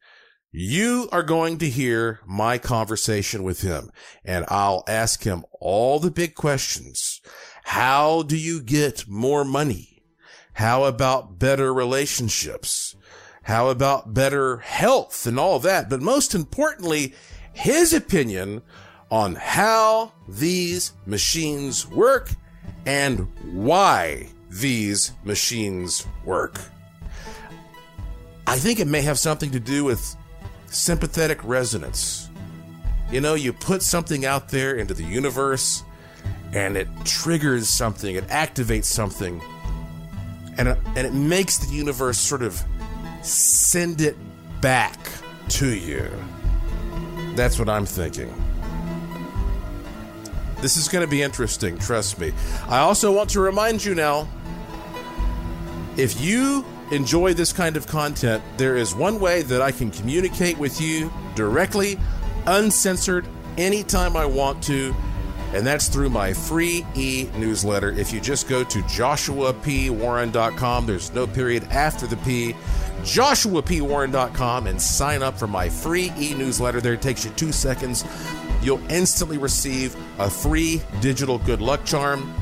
you 0.51 1.09
are 1.11 1.23
going 1.23 1.57
to 1.57 1.69
hear 1.69 2.21
my 2.25 2.57
conversation 2.57 3.43
with 3.43 3.61
him 3.61 3.91
and 4.23 4.45
I'll 4.47 4.83
ask 4.87 5.23
him 5.23 5.43
all 5.59 5.99
the 5.99 6.11
big 6.11 6.33
questions. 6.33 7.19
How 7.65 8.23
do 8.23 8.37
you 8.37 8.61
get 8.61 9.07
more 9.07 9.43
money? 9.43 9.94
How 10.55 10.85
about 10.85 11.37
better 11.37 11.73
relationships? 11.73 12.95
How 13.43 13.67
about 13.67 14.13
better 14.13 14.57
health 14.59 15.27
and 15.27 15.37
all 15.37 15.59
that? 15.59 15.89
But 15.89 16.01
most 16.01 16.33
importantly, 16.33 17.13
his 17.51 17.93
opinion 17.93 18.61
on 19.11 19.35
how 19.35 20.13
these 20.29 20.93
machines 21.05 21.85
work 21.85 22.31
and 22.85 23.27
why 23.51 24.29
these 24.49 25.11
machines 25.25 26.07
work. 26.23 26.57
I 28.47 28.57
think 28.57 28.79
it 28.79 28.87
may 28.87 29.01
have 29.01 29.19
something 29.19 29.51
to 29.51 29.59
do 29.59 29.83
with 29.83 30.15
sympathetic 30.67 31.43
resonance. 31.43 32.29
You 33.11 33.19
know, 33.19 33.33
you 33.33 33.51
put 33.51 33.83
something 33.83 34.25
out 34.25 34.47
there 34.47 34.75
into 34.75 34.93
the 34.93 35.03
universe 35.03 35.83
and 36.53 36.77
it 36.77 36.87
triggers 37.03 37.67
something, 37.67 38.15
it 38.15 38.27
activates 38.29 38.85
something, 38.85 39.41
and 40.57 40.69
it, 40.69 40.77
and 40.95 41.07
it 41.07 41.13
makes 41.13 41.57
the 41.57 41.73
universe 41.73 42.17
sort 42.17 42.41
of 42.41 42.61
send 43.21 44.01
it 44.01 44.15
back 44.61 44.97
to 45.49 45.67
you. 45.67 46.09
That's 47.35 47.59
what 47.59 47.69
I'm 47.69 47.85
thinking. 47.85 48.33
This 50.61 50.77
is 50.77 50.87
going 50.87 51.05
to 51.05 51.09
be 51.09 51.21
interesting, 51.21 51.77
trust 51.77 52.17
me. 52.17 52.31
I 52.67 52.79
also 52.79 53.11
want 53.11 53.29
to 53.31 53.39
remind 53.39 53.83
you 53.83 53.93
now 53.93 54.27
if 55.97 56.19
you 56.19 56.65
enjoy 56.91 57.33
this 57.33 57.53
kind 57.53 57.77
of 57.77 57.87
content, 57.87 58.43
there 58.57 58.75
is 58.75 58.93
one 58.93 59.19
way 59.19 59.41
that 59.43 59.61
I 59.61 59.71
can 59.71 59.91
communicate 59.91 60.57
with 60.57 60.79
you 60.81 61.11
directly, 61.35 61.99
uncensored, 62.45 63.27
anytime 63.57 64.15
I 64.15 64.25
want 64.25 64.63
to, 64.63 64.95
and 65.55 65.65
that's 65.65 65.87
through 65.87 66.09
my 66.09 66.33
free 66.33 66.85
e 66.95 67.29
newsletter. 67.37 67.91
If 67.91 68.11
you 68.11 68.19
just 68.19 68.47
go 68.47 68.63
to 68.63 68.79
joshuapwarren.com, 68.79 70.85
there's 70.85 71.13
no 71.13 71.25
period 71.25 71.63
after 71.71 72.05
the 72.05 72.17
P, 72.17 72.53
joshuapwarren.com, 73.01 74.67
and 74.67 74.81
sign 74.81 75.23
up 75.23 75.39
for 75.39 75.47
my 75.47 75.69
free 75.69 76.11
e 76.19 76.33
newsletter. 76.33 76.81
There 76.81 76.93
it 76.93 77.01
takes 77.01 77.23
you 77.23 77.31
two 77.31 77.51
seconds. 77.51 78.03
You'll 78.61 78.81
instantly 78.91 79.37
receive 79.37 79.95
a 80.19 80.29
free 80.29 80.81
digital 81.01 81.37
good 81.39 81.61
luck 81.61 81.85
charm 81.85 82.33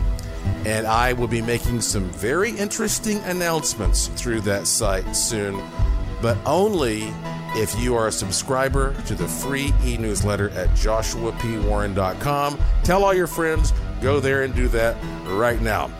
and 0.65 0.87
I 0.87 1.13
will 1.13 1.27
be 1.27 1.41
making 1.41 1.81
some 1.81 2.09
very 2.09 2.51
interesting 2.51 3.19
announcements 3.23 4.07
through 4.07 4.41
that 4.41 4.67
site 4.67 5.15
soon, 5.15 5.61
but 6.21 6.37
only 6.45 7.13
if 7.55 7.77
you 7.79 7.95
are 7.95 8.07
a 8.07 8.11
subscriber 8.11 8.93
to 9.05 9.15
the 9.15 9.27
free 9.27 9.73
e 9.83 9.97
newsletter 9.97 10.49
at 10.51 10.69
joshuapwarren.com. 10.69 12.59
Tell 12.83 13.03
all 13.03 13.13
your 13.13 13.27
friends, 13.27 13.73
go 14.01 14.19
there 14.19 14.43
and 14.43 14.53
do 14.55 14.67
that 14.69 14.95
right 15.25 15.61
now. 15.61 15.91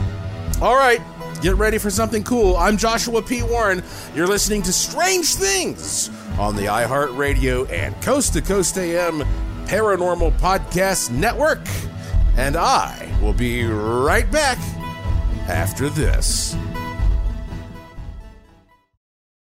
All 0.62 0.76
right, 0.76 1.02
get 1.42 1.56
ready 1.56 1.78
for 1.78 1.90
something 1.90 2.24
cool. 2.24 2.56
I'm 2.58 2.78
Joshua 2.78 3.22
P. 3.22 3.44
Warren. 3.44 3.84
You're 4.16 4.28
listening 4.28 4.62
to 4.64 4.74
Strange 4.74 5.36
Things 5.36 6.10
on 6.40 6.56
the 6.56 6.64
iHeartRadio 6.64 7.70
and 7.72 8.00
Coast 8.02 8.34
to 8.34 8.42
Coast 8.42 8.78
AM 8.78 9.24
Paranormal 9.66 10.38
Podcast 10.40 11.12
Network. 11.12 11.68
And 12.38 12.56
I 12.56 13.16
will 13.22 13.34
be 13.34 13.64
right 13.66 14.30
back 14.32 14.58
after 15.48 15.90
this. 15.90 16.56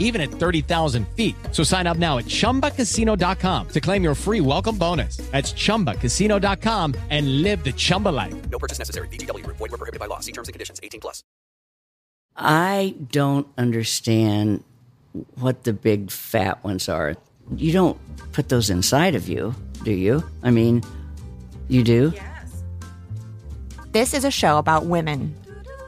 even 0.00 0.20
at 0.20 0.30
30,000 0.30 1.06
feet. 1.14 1.36
So 1.52 1.62
sign 1.62 1.86
up 1.86 1.98
now 1.98 2.18
at 2.18 2.24
chumbacasino.com 2.26 3.68
to 3.68 3.80
claim 3.80 4.02
your 4.02 4.14
free 4.14 4.40
welcome 4.40 4.76
bonus. 4.76 5.18
That's 5.30 5.52
chumbacasino.com 5.52 6.94
and 7.10 7.42
live 7.42 7.62
the 7.62 7.72
Chumba 7.72 8.08
life. 8.08 8.34
No 8.50 8.58
purchase 8.58 8.80
necessary. 8.80 9.06
VGW 9.08 9.44
Group. 9.44 9.58
Void 9.58 9.70
were 9.70 9.78
prohibited 9.78 10.00
by 10.00 10.06
law. 10.06 10.18
See 10.18 10.32
terms 10.32 10.48
and 10.48 10.54
conditions. 10.54 10.80
18 10.82 11.00
plus. 11.00 11.22
I 12.36 12.94
don't 13.10 13.46
understand 13.58 14.64
what 15.34 15.64
the 15.64 15.72
big 15.72 16.10
fat 16.10 16.62
ones 16.64 16.88
are. 16.88 17.16
You 17.56 17.72
don't 17.72 17.98
put 18.32 18.48
those 18.48 18.70
inside 18.70 19.14
of 19.14 19.28
you, 19.28 19.54
do 19.82 19.92
you? 19.92 20.22
I 20.42 20.50
mean, 20.50 20.82
you 21.68 21.82
do? 21.82 22.12
Yes. 22.14 22.62
This 23.92 24.14
is 24.14 24.24
a 24.24 24.30
show 24.30 24.58
about 24.58 24.86
women. 24.86 25.34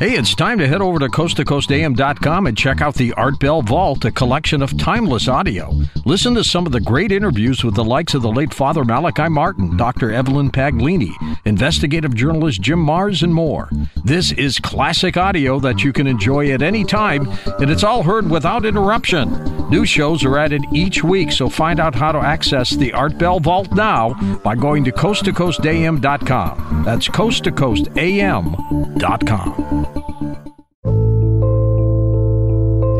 Hey, 0.00 0.16
it's 0.16 0.34
time 0.34 0.58
to 0.58 0.66
head 0.66 0.82
over 0.82 0.98
to 0.98 1.06
coasttocoastam.com 1.06 2.48
and 2.48 2.58
check 2.58 2.80
out 2.80 2.96
the 2.96 3.12
Art 3.12 3.38
Bell 3.38 3.62
Vault, 3.62 4.04
a 4.04 4.10
collection 4.10 4.60
of 4.60 4.76
timeless 4.76 5.28
audio. 5.28 5.72
Listen 6.04 6.34
to 6.34 6.42
some 6.42 6.66
of 6.66 6.72
the 6.72 6.80
great 6.80 7.12
interviews 7.12 7.62
with 7.62 7.76
the 7.76 7.84
likes 7.84 8.12
of 8.12 8.22
the 8.22 8.32
late 8.32 8.52
Father 8.52 8.84
Malachi 8.84 9.28
Martin, 9.28 9.76
Dr. 9.76 10.10
Evelyn 10.10 10.50
Paglini, 10.50 11.12
investigative 11.44 12.12
journalist 12.12 12.60
Jim 12.60 12.84
Marrs, 12.84 13.22
and 13.22 13.32
more. 13.32 13.70
This 14.04 14.32
is 14.32 14.58
classic 14.58 15.16
audio 15.16 15.60
that 15.60 15.84
you 15.84 15.92
can 15.92 16.08
enjoy 16.08 16.50
at 16.50 16.60
any 16.60 16.82
time, 16.82 17.28
and 17.60 17.70
it's 17.70 17.84
all 17.84 18.02
heard 18.02 18.28
without 18.28 18.66
interruption. 18.66 19.70
New 19.70 19.86
shows 19.86 20.24
are 20.24 20.38
added 20.38 20.64
each 20.72 21.04
week, 21.04 21.30
so 21.30 21.48
find 21.48 21.78
out 21.78 21.94
how 21.94 22.10
to 22.10 22.18
access 22.18 22.70
the 22.70 22.92
Art 22.92 23.16
Bell 23.16 23.38
Vault 23.38 23.70
now 23.70 24.12
by 24.38 24.56
going 24.56 24.82
to 24.82 24.90
coasttocoastam.com. 24.90 26.82
That's 26.84 27.06
coasttocoastam.com. 27.06 29.83
Thank 29.92 30.22
you. 30.22 30.43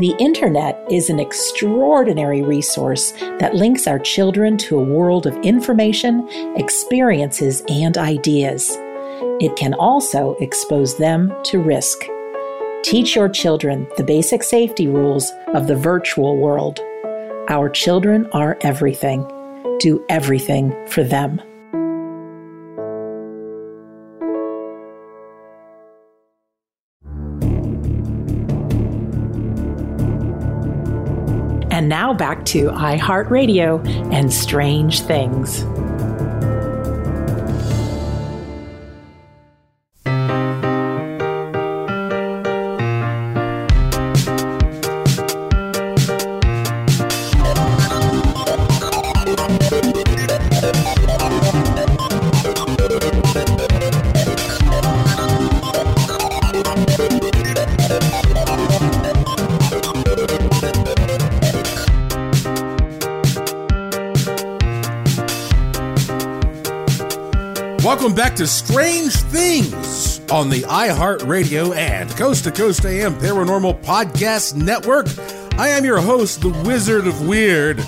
The 0.00 0.16
Internet 0.18 0.82
is 0.90 1.10
an 1.10 1.20
extraordinary 1.20 2.40
resource 2.40 3.12
that 3.38 3.54
links 3.54 3.86
our 3.86 3.98
children 3.98 4.56
to 4.56 4.78
a 4.78 4.82
world 4.82 5.26
of 5.26 5.36
information, 5.42 6.26
experiences, 6.56 7.62
and 7.68 7.98
ideas. 7.98 8.78
It 9.42 9.56
can 9.56 9.74
also 9.74 10.36
expose 10.40 10.96
them 10.96 11.30
to 11.44 11.60
risk. 11.60 11.98
Teach 12.82 13.14
your 13.14 13.28
children 13.28 13.86
the 13.98 14.02
basic 14.02 14.42
safety 14.42 14.86
rules 14.86 15.30
of 15.48 15.66
the 15.66 15.76
virtual 15.76 16.38
world. 16.38 16.80
Our 17.50 17.68
children 17.68 18.26
are 18.32 18.56
everything. 18.62 19.30
Do 19.80 20.02
everything 20.08 20.74
for 20.86 21.04
them. 21.04 21.42
And 31.80 31.88
now 31.88 32.12
back 32.12 32.44
to 32.44 32.66
iHeartRadio 32.66 34.12
and 34.12 34.30
Strange 34.30 35.00
Things. 35.00 35.64
Welcome 67.90 68.14
back 68.14 68.36
to 68.36 68.46
Strange 68.46 69.16
Things 69.16 70.20
on 70.30 70.48
the 70.48 70.60
iHeartRadio 70.62 71.74
and 71.74 72.08
Coast 72.10 72.44
to 72.44 72.52
Coast 72.52 72.84
AM 72.84 73.14
Paranormal 73.14 73.82
Podcast 73.82 74.54
Network. 74.54 75.08
I 75.58 75.70
am 75.70 75.84
your 75.84 76.00
host, 76.00 76.40
the 76.40 76.50
Wizard 76.64 77.08
of 77.08 77.26
Weird, 77.26 77.84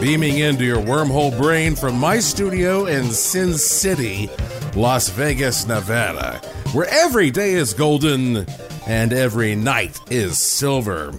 beaming 0.00 0.38
into 0.38 0.64
your 0.64 0.80
wormhole 0.80 1.36
brain 1.36 1.74
from 1.74 1.98
my 1.98 2.20
studio 2.20 2.86
in 2.86 3.10
Sin 3.10 3.54
City, 3.54 4.30
Las 4.76 5.08
Vegas, 5.08 5.66
Nevada, 5.66 6.40
where 6.72 6.86
every 6.88 7.32
day 7.32 7.54
is 7.54 7.74
golden 7.74 8.46
and 8.86 9.12
every 9.12 9.56
night 9.56 9.98
is 10.12 10.40
silver. 10.40 11.12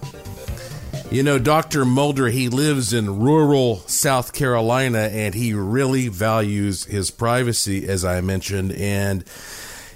You 1.12 1.22
know, 1.22 1.38
Dr. 1.38 1.84
Mulder, 1.84 2.28
he 2.28 2.48
lives 2.48 2.94
in 2.94 3.20
rural 3.20 3.80
South 3.80 4.32
Carolina 4.32 5.10
and 5.12 5.34
he 5.34 5.52
really 5.52 6.08
values 6.08 6.84
his 6.84 7.10
privacy, 7.10 7.86
as 7.86 8.02
I 8.02 8.22
mentioned. 8.22 8.72
And 8.72 9.22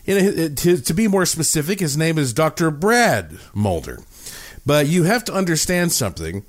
you 0.04 0.20
know, 0.20 0.48
to, 0.50 0.76
to 0.76 0.94
be 0.94 1.08
more 1.08 1.24
specific, 1.24 1.80
his 1.80 1.96
name 1.96 2.18
is 2.18 2.34
Dr. 2.34 2.70
Brad 2.70 3.38
Mulder. 3.54 4.00
But 4.66 4.88
you 4.88 5.04
have 5.04 5.24
to 5.24 5.32
understand 5.32 5.92
something. 5.92 6.44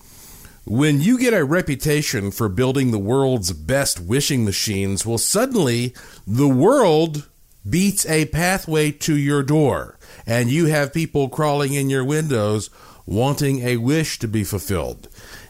When 0.65 0.99
you 0.99 1.17
get 1.17 1.33
a 1.33 1.45
reputation 1.45 2.29
for 2.29 2.49
building 2.49 2.91
the 2.91 2.99
world's 2.99 3.53
best 3.53 4.01
wishing 4.01 4.43
machines, 4.43 5.05
well, 5.05 5.17
suddenly 5.17 5.95
the 6.27 6.49
world 6.49 7.29
beats 7.67 8.05
a 8.07 8.25
pathway 8.25 8.91
to 8.91 9.15
your 9.15 9.43
door, 9.43 9.97
and 10.25 10.49
you 10.49 10.65
have 10.65 10.93
people 10.93 11.29
crawling 11.29 11.73
in 11.73 11.89
your 11.89 12.03
windows 12.03 12.69
wanting 13.07 13.65
a 13.65 13.77
wish 13.77 14.19
to 14.19 14.27
be 14.27 14.43
fulfilled. 14.43 15.07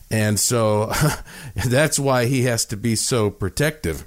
And 0.09 0.39
so 0.39 0.93
that's 1.67 1.99
why 1.99 2.25
he 2.25 2.43
has 2.43 2.63
to 2.65 2.77
be 2.77 2.95
so 2.95 3.29
protective. 3.29 4.05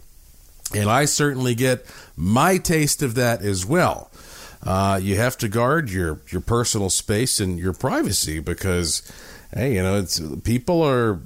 And 0.74 0.88
I 0.88 1.04
certainly 1.04 1.54
get 1.54 1.84
my 2.16 2.56
taste 2.56 3.02
of 3.02 3.16
that 3.16 3.42
as 3.42 3.66
well. 3.66 4.10
Uh, 4.62 5.00
you 5.02 5.16
have 5.16 5.36
to 5.38 5.48
guard 5.48 5.90
your, 5.90 6.20
your 6.28 6.40
personal 6.40 6.90
space 6.90 7.40
and 7.40 7.58
your 7.58 7.72
privacy 7.72 8.38
because, 8.38 9.02
hey, 9.52 9.74
you 9.74 9.82
know, 9.82 9.98
it's 9.98 10.20
people 10.44 10.82
are 10.82 11.20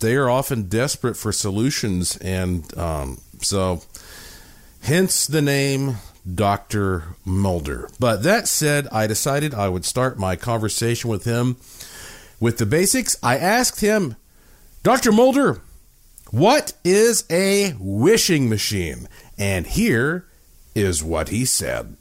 they 0.00 0.16
are 0.16 0.28
often 0.28 0.64
desperate 0.64 1.16
for 1.16 1.32
solutions, 1.32 2.16
and 2.16 2.76
um, 2.76 3.20
so 3.40 3.82
hence 4.82 5.26
the 5.26 5.40
name 5.40 5.96
Dr. 6.30 7.16
Mulder. 7.24 7.88
But 7.98 8.22
that 8.22 8.48
said, 8.48 8.88
I 8.92 9.06
decided 9.06 9.54
I 9.54 9.68
would 9.68 9.84
start 9.84 10.18
my 10.18 10.36
conversation 10.36 11.10
with 11.10 11.24
him 11.24 11.56
with 12.40 12.58
the 12.58 12.66
basics. 12.66 13.16
I 13.22 13.38
asked 13.38 13.80
him, 13.80 14.16
Dr. 14.82 15.12
Mulder, 15.12 15.60
what 16.30 16.72
is 16.84 17.24
a 17.30 17.74
wishing 17.78 18.48
machine? 18.48 19.08
And 19.38 19.66
here 19.66 20.26
is 20.74 21.02
what 21.02 21.28
he 21.28 21.44
said. 21.44 21.96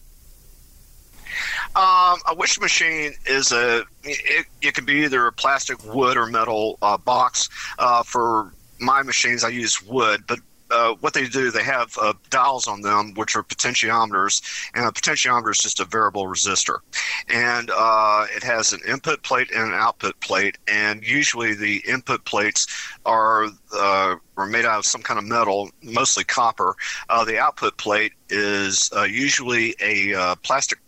Um, 1.76 2.20
a 2.28 2.36
wishing 2.36 2.62
machine 2.62 3.14
is 3.26 3.52
a 3.52 3.84
it, 4.04 4.46
it 4.62 4.74
can 4.74 4.84
be 4.84 5.04
either 5.04 5.28
a 5.28 5.32
plastic, 5.32 5.84
wood, 5.86 6.18
or 6.18 6.26
metal 6.28 6.78
uh, 6.82 6.98
box. 6.98 7.50
Uh, 7.80 8.04
for 8.04 8.52
my 8.80 9.02
machines, 9.04 9.44
I 9.44 9.50
use 9.50 9.82
wood, 9.82 10.24
but 10.28 10.40
uh, 10.72 10.96
what 11.02 11.14
they 11.14 11.28
do, 11.28 11.52
they 11.52 11.64
have 11.64 11.96
uh, 12.02 12.14
dials 12.30 12.68
on 12.68 12.82
them, 12.82 13.14
which 13.16 13.36
are 13.36 13.44
potentiometers, 13.44 14.42
and 14.74 14.86
a 14.86 14.92
potentiometer 14.92 15.52
is 15.52 15.58
just 15.58 15.80
a 15.80 15.86
variable 15.86 16.26
resistor, 16.26 16.80
and 17.30 17.70
uh, 17.76 18.26
it 18.36 18.44
has 18.44 18.74
an 18.74 18.80
input 18.88 19.22
plate 19.24 19.50
and 19.52 19.68
an 19.68 19.74
output 19.74 20.20
plate, 20.22 20.58
and 20.68 21.04
usually 21.04 21.54
the 21.54 21.84
input 21.88 22.24
plates 22.26 22.68
are 23.06 23.46
uh, 23.74 24.16
are 24.38 24.48
made 24.48 24.66
out 24.66 24.80
of 24.80 24.86
some 24.86 25.02
kind 25.02 25.18
of 25.18 25.26
metal, 25.26 25.70
mostly 25.84 26.24
copper. 26.24 26.76
Uh, 27.10 27.26
the 27.26 27.38
output 27.38 27.78
plate 27.78 28.14
is 28.30 28.90
usually 29.10 29.76
a 29.82 30.36
plastic 30.38 30.80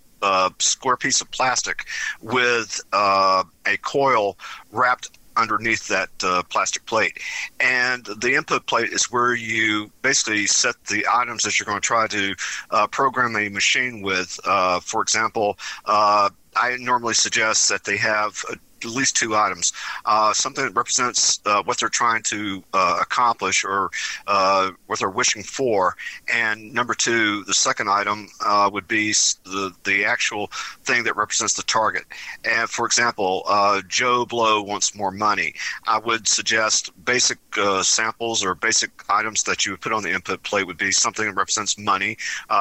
square 0.60 0.96
piece 0.96 1.20
of 1.20 1.30
plastic 1.32 1.86
with 2.22 2.80
a 2.94 3.78
coil 3.82 4.38
wrapped 4.72 5.10
underneath 5.38 5.88
that 5.88 6.10
uh, 6.24 6.44
plastic 6.50 6.86
plate. 6.86 7.20
And 7.60 8.06
the 8.06 8.36
input 8.36 8.66
plate 8.66 8.92
is 8.92 9.12
where 9.12 9.36
you 9.36 9.92
basically 10.02 10.48
set 10.48 10.76
the 10.86 11.06
items 11.12 11.44
that 11.44 11.60
you're 11.60 11.66
going 11.66 11.82
to 11.82 11.86
try 11.86 12.08
to 12.08 12.36
uh, 12.72 12.88
program 12.88 13.36
a 13.36 13.50
machine 13.50 14.02
with. 14.02 14.40
Uh, 14.46 14.80
for 14.80 15.02
example, 15.02 15.58
uh, 15.86 16.30
I 16.56 16.78
normally 16.80 17.16
suggest 17.16 17.70
that 17.70 17.84
they 17.84 17.98
have 17.98 18.44
a 18.52 18.56
at 18.86 18.92
least 18.92 19.16
two 19.16 19.36
items. 19.36 19.74
Uh, 20.06 20.34
something 20.34 20.64
that 20.64 20.76
represents 20.76 21.40
uh, 21.46 21.62
what 21.64 21.80
they're 21.80 21.90
trying 21.90 22.22
to 22.24 22.64
uh, 22.74 22.98
accomplish 23.02 23.64
or 23.64 23.90
uh, 24.28 24.72
what 24.88 25.00
they're 25.00 25.10
wishing 25.10 25.44
for. 25.44 25.96
And 26.32 26.74
number 26.74 26.94
two, 26.94 27.44
the 27.46 27.54
second 27.54 27.90
item 27.90 28.28
uh, 28.46 28.70
would 28.72 28.88
be 28.88 29.14
the, 29.44 29.74
the 29.84 30.06
actual 30.06 30.48
thing 30.84 31.04
that 31.04 31.16
represents 31.16 31.54
the 31.54 31.64
target. 31.64 32.04
And 32.44 32.70
for 32.70 32.86
example, 32.86 33.44
uh, 33.48 33.82
Joe 33.88 34.26
Blow 34.26 34.62
wants 34.62 34.96
more 34.96 35.12
money. 35.12 35.54
I 35.86 36.00
would 36.00 36.28
suggest 36.28 36.92
basic 37.06 37.38
samples 37.84 38.44
or 38.44 38.56
basic 38.56 38.92
items 39.10 39.44
that 39.44 39.66
you 39.66 39.74
would 39.74 39.82
put 39.82 39.94
on 39.94 40.04
the 40.04 40.12
input 40.12 40.42
plate 40.44 40.66
would 40.66 40.78
be 40.78 40.92
something 40.92 41.26
that 41.26 41.36
represents 41.36 41.78
money, 41.78 42.18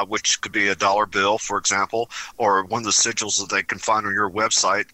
which 0.08 0.40
could 0.40 0.52
be 0.52 0.68
a 0.68 0.74
dollar 0.74 1.06
bill, 1.06 1.38
for 1.38 1.58
example, 1.58 2.10
or 2.36 2.64
one 2.64 2.80
of 2.80 2.84
the 2.84 2.90
sigils 2.90 3.40
that 3.40 3.48
they 3.54 3.62
can 3.62 3.78
find 3.78 4.06
on 4.06 4.12
your 4.12 4.30
website, 4.30 4.86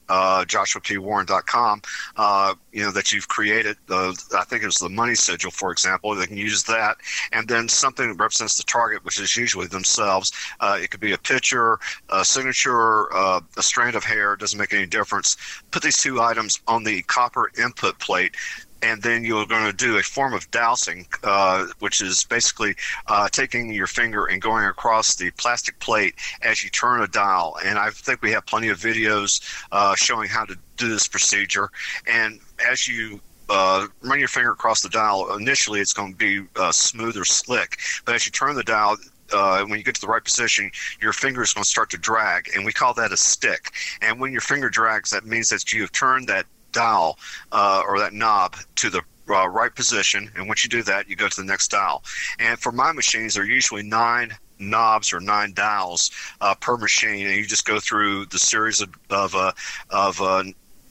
Joshua 0.47 0.81
P. 0.81 0.99
Warren 0.99 1.18
uh, 2.17 2.55
you 2.73 2.83
know, 2.83 2.91
that 2.93 3.13
you've 3.13 3.29
created. 3.29 3.77
I 3.91 4.13
think 4.47 4.63
it 4.63 4.67
was 4.67 4.77
the 4.77 4.89
money 4.89 5.15
sigil, 5.15 5.51
for 5.51 5.73
example. 5.73 6.15
They 6.15 6.27
can 6.27 6.37
use 6.37 6.63
that. 6.65 6.99
And 7.33 7.49
then 7.49 7.69
something 7.69 8.09
that 8.09 8.15
represents 8.15 8.57
the 8.57 8.65
target, 8.65 9.05
which 9.05 9.21
is 9.21 9.37
usually 9.37 9.67
themselves. 9.67 10.33
Uh, 10.61 10.79
it 10.81 10.91
could 10.91 11.01
be 11.01 11.13
a 11.13 11.19
picture, 11.19 11.79
a 12.11 12.25
signature, 12.25 13.13
uh, 13.15 13.41
a 13.57 13.63
strand 13.63 13.97
of 13.97 14.05
hair, 14.05 14.37
doesn't 14.37 14.59
make 14.59 14.73
any 14.73 14.87
difference. 14.87 15.37
Put 15.71 15.83
these 15.83 16.01
two 16.01 16.21
items 16.21 16.61
on 16.67 16.85
the 16.85 17.03
copper 17.03 17.51
input 17.59 17.99
plate 17.99 18.37
and 18.83 19.03
then 19.03 19.25
you're 19.25 19.47
going 19.47 19.65
to 19.65 19.77
do 19.77 19.97
a 19.97 20.03
form 20.03 20.35
of 20.35 20.51
dowsing, 20.51 21.07
uh, 21.25 21.67
which 21.81 22.01
is 22.01 22.25
basically 22.25 22.75
uh, 23.09 23.29
taking 23.29 23.73
your 23.73 23.87
finger 23.87 24.27
and 24.27 24.41
going 24.41 24.65
across 24.65 25.17
the 25.17 25.31
plastic 25.33 25.79
plate 25.81 26.15
as 26.43 26.63
you 26.63 26.71
turn 26.71 27.03
a 27.03 27.09
dial. 27.09 27.57
And 27.65 27.79
I 27.79 27.91
think 27.91 28.23
we 28.23 28.31
have 28.33 28.47
plenty 28.47 28.69
of 28.69 28.79
videos 28.79 29.41
uh, 29.73 29.95
showing 29.95 30.29
how 30.29 30.45
to 30.45 30.57
do 30.77 30.89
this 30.89 31.09
procedure. 31.09 31.71
And 32.07 32.41
as 32.71 32.87
you 32.87 33.21
uh, 33.49 33.87
run 34.03 34.19
your 34.19 34.29
finger 34.29 34.53
across 34.53 34.83
the 34.83 34.89
dial, 34.89 35.37
initially 35.37 35.81
it's 35.81 35.93
going 35.93 36.13
to 36.13 36.19
be 36.19 36.47
uh, 36.57 36.73
smooth 36.73 37.17
or 37.17 37.25
slick, 37.25 37.79
but 38.05 38.15
as 38.15 38.27
you 38.27 38.33
turn 38.33 38.55
the 38.55 38.63
dial, 38.63 38.97
uh, 39.33 39.63
when 39.65 39.79
you 39.79 39.85
get 39.85 39.95
to 39.95 40.01
the 40.01 40.07
right 40.07 40.25
position, 40.25 40.71
your 41.01 41.13
finger 41.13 41.43
is 41.43 41.53
going 41.53 41.63
to 41.63 41.69
start 41.69 41.91
to 41.91 41.99
drag, 41.99 42.51
and 42.55 42.65
we 42.65 42.73
call 42.73 42.95
that 42.95 43.13
a 43.13 43.17
stick. 43.17 43.73
And 44.01 44.19
when 44.19 44.33
your 44.33 44.41
finger 44.41 44.71
drags, 44.71 45.11
that 45.11 45.27
means 45.27 45.51
that 45.51 45.73
you 45.73 45.83
have 45.83 45.93
turned 45.93 46.29
that 46.29 46.47
dial 46.85 47.19
uh, 47.53 47.83
or 47.87 47.99
that 47.99 48.13
knob 48.13 48.57
to 48.77 48.87
the 48.91 49.03
uh, 49.31 49.49
right 49.61 49.75
position. 49.75 50.31
And 50.35 50.49
once 50.51 50.61
you 50.65 50.71
do 50.71 50.83
that, 50.85 51.09
you 51.09 51.17
go 51.17 51.29
to 51.29 51.41
the 51.43 51.51
next 51.53 51.69
dial. 51.69 52.03
And 52.39 52.59
for 52.59 52.73
my 52.73 52.93
machines, 52.93 53.35
there 53.35 53.45
are 53.45 53.47
usually 53.59 53.83
nine 53.83 54.29
knobs 54.59 55.13
or 55.13 55.21
nine 55.21 55.53
dials 55.55 56.11
uh, 56.41 56.55
per 56.55 56.77
machine, 56.77 57.27
and 57.27 57.37
you 57.37 57.47
just 57.47 57.67
go 57.73 57.79
through 57.81 58.27
the 58.27 58.39
series 58.39 58.81
of 58.81 58.91
of, 59.11 59.35
uh, 59.35 59.53
of 59.91 60.21
uh, 60.21 60.45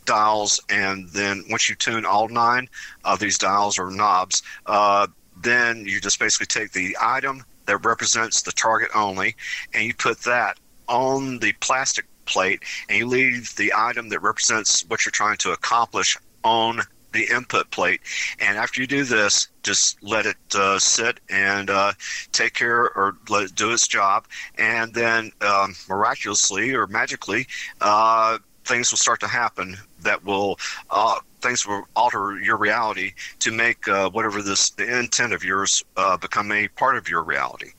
dials, 0.05 0.51
and 0.69 1.09
then 1.09 1.43
once 1.49 1.69
you 1.69 1.75
tune 1.75 2.05
all 2.05 2.27
nine 2.29 2.65
of 3.03 3.19
these 3.19 3.37
dials 3.37 3.77
or 3.77 3.91
knobs, 3.91 4.43
uh, 4.65 5.05
then 5.41 5.85
you 5.85 5.99
just 5.99 6.19
basically 6.19 6.47
take 6.47 6.71
the 6.71 6.95
item 7.01 7.43
that 7.65 7.85
represents 7.85 8.41
the 8.41 8.51
target 8.51 8.89
only, 8.95 9.35
and 9.73 9.83
you 9.85 9.93
put 9.93 10.17
that 10.19 10.57
on 10.87 11.39
the 11.39 11.53
plastic 11.67 12.05
plate 12.27 12.63
and 12.89 12.97
you 12.99 13.07
leave 13.07 13.55
the 13.55 13.73
item 13.75 14.09
that 14.09 14.21
represents 14.21 14.85
what 14.87 15.05
you're 15.05 15.11
trying 15.11 15.37
to 15.37 15.51
accomplish 15.51 16.17
on 16.43 16.81
the 17.13 17.27
input 17.33 17.69
plate. 17.71 18.01
And 18.39 18.57
after 18.57 18.81
you 18.81 18.87
do 18.87 19.03
this, 19.03 19.47
just 19.63 20.01
let 20.03 20.25
it 20.25 20.37
uh, 20.53 20.77
sit 20.77 21.19
and 21.29 21.69
uh, 21.69 21.93
take 22.31 22.53
care 22.53 22.91
or 22.91 23.17
let 23.29 23.43
it 23.43 23.55
do 23.55 23.71
its 23.71 23.87
job. 23.87 24.27
And 24.57 24.93
then 24.93 25.31
um, 25.41 25.75
miraculously 25.89 26.75
or 26.75 26.85
magically, 26.87 27.47
uh, 27.81 28.37
things 28.65 28.91
will 28.91 28.97
start 28.97 29.19
to 29.21 29.27
happen 29.27 29.77
that 30.01 30.23
will 30.23 30.59
uh, 30.89 31.19
things 31.41 31.65
will 31.65 31.83
alter 31.95 32.39
your 32.39 32.57
reality 32.57 33.13
to 33.39 33.51
make 33.51 33.87
uh, 33.87 34.09
whatever 34.09 34.41
this 34.41 34.71
the 34.71 34.99
intent 34.99 35.33
of 35.33 35.43
yours 35.43 35.83
uh, 35.95 36.17
become 36.17 36.51
a 36.51 36.67
part 36.69 36.97
of 36.97 37.09
your 37.09 37.23
reality. 37.23 37.71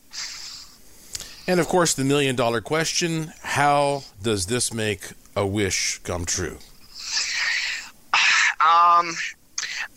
And 1.48 1.60
of 1.60 1.66
course, 1.66 1.94
the 1.94 2.04
million 2.04 2.36
dollar 2.36 2.60
question 2.60 3.32
how 3.42 4.04
does 4.22 4.46
this 4.46 4.72
make 4.72 5.12
a 5.34 5.46
wish 5.46 5.98
come 6.04 6.26
true? 6.26 6.58
Um, 8.60 9.16